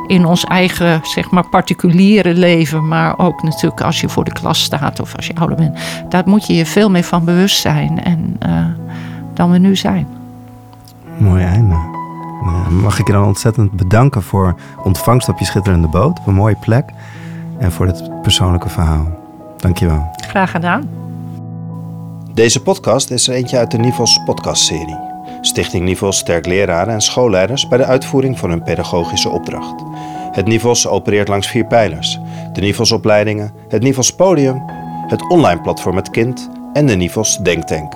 in 0.08 0.26
ons 0.26 0.44
eigen, 0.44 1.00
zeg 1.04 1.32
maar, 1.32 1.50
particuliere 1.50 2.34
leven, 2.34 2.88
maar 2.88 3.18
ook 3.18 3.44
natuurlijk 3.44 3.82
als 3.82 4.02
je 4.02 4.10
voor 4.10 4.24
de 4.24 4.34
klas 4.34 4.64
staat 4.64 5.00
of 5.00 5.16
als 5.16 5.28
je 5.28 5.36
ouder 5.36 5.58
bent, 5.58 5.78
daar 6.10 6.24
moet 6.26 6.48
je 6.48 6.54
je 6.54 6.66
veel 6.66 6.90
meer 6.90 7.04
van 7.04 7.26
bewust 7.26 7.60
zijn 7.62 8.04
en, 8.04 8.38
uh, 8.48 8.66
dan 9.34 9.52
we 9.52 9.58
nu 9.58 9.76
zijn. 9.76 10.08
Mooi 11.18 11.44
einde. 11.44 11.98
Mag 12.70 13.00
ik 13.00 13.08
je 13.08 13.14
dan 13.14 13.26
ontzettend 13.26 13.72
bedanken 13.72 14.24
voor 14.24 14.56
ontvangst 14.84 15.30
op 15.30 15.40
je 15.40 15.46
schitterende 15.46 15.88
boot, 15.88 16.20
op 16.20 16.28
een 16.28 16.34
mooie 16.34 16.58
plek. 16.62 16.90
En 17.60 17.72
voor 17.72 17.86
dit 17.86 18.22
persoonlijke 18.22 18.70
verhaal. 18.70 19.08
Dankjewel. 19.58 20.10
Graag 20.28 20.52
gedaan. 20.52 20.90
Deze 22.34 22.62
podcast 22.62 23.12
is 23.12 23.28
er 23.28 23.34
eentje 23.34 23.58
uit 23.58 23.72
de 23.72 23.78
Nivels 23.78 24.20
podcastserie. 24.26 25.00
Stichting 25.42 25.86
Nivels 25.86 26.18
sterk 26.18 26.46
leraren 26.46 26.94
en 26.94 27.02
schoolleiders 27.02 27.68
bij 27.68 27.78
de 27.78 27.86
uitvoering 27.86 28.40
van 28.40 28.50
hun 28.50 28.64
pedagogische 28.64 29.30
opdracht. 29.30 29.84
Het 30.32 30.48
Nivels 30.48 30.88
opereert 30.88 31.28
langs 31.28 31.48
vier 31.48 31.66
pijlers. 31.66 32.20
De 32.54 32.62
Nivels 32.62 32.92
opleidingen, 32.92 33.54
het 33.68 33.82
Nivels 33.82 34.16
podium, 34.16 34.64
het 35.08 35.30
online 35.30 35.62
platform 35.62 35.96
Het 35.96 36.10
Kind 36.10 36.50
en 36.74 36.86
de 36.86 36.96
Nivels 36.96 37.38
Denktank. 37.38 37.94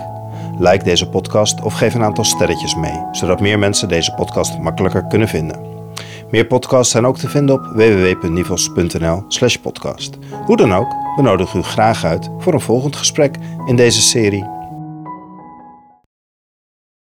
Like 0.58 0.84
deze 0.84 1.08
podcast 1.08 1.62
of 1.62 1.74
geef 1.74 1.94
een 1.94 2.02
aantal 2.02 2.24
sterretjes 2.24 2.74
mee, 2.74 3.04
zodat 3.12 3.40
meer 3.40 3.58
mensen 3.58 3.88
deze 3.88 4.14
podcast 4.14 4.58
makkelijker 4.58 5.06
kunnen 5.06 5.28
vinden. 5.28 5.73
Meer 6.34 6.46
podcasts 6.46 6.92
zijn 6.92 7.06
ook 7.06 7.18
te 7.18 7.28
vinden 7.28 7.54
op 7.54 7.70
www.nivels.nl/podcast. 7.74 10.18
Hoe 10.44 10.56
dan 10.56 10.74
ook, 10.74 10.88
we 11.16 11.22
nodigen 11.22 11.60
u 11.60 11.62
graag 11.62 12.04
uit 12.04 12.30
voor 12.38 12.54
een 12.54 12.60
volgend 12.60 12.96
gesprek 12.96 13.36
in 13.66 13.76
deze 13.76 14.02
serie 14.02 14.53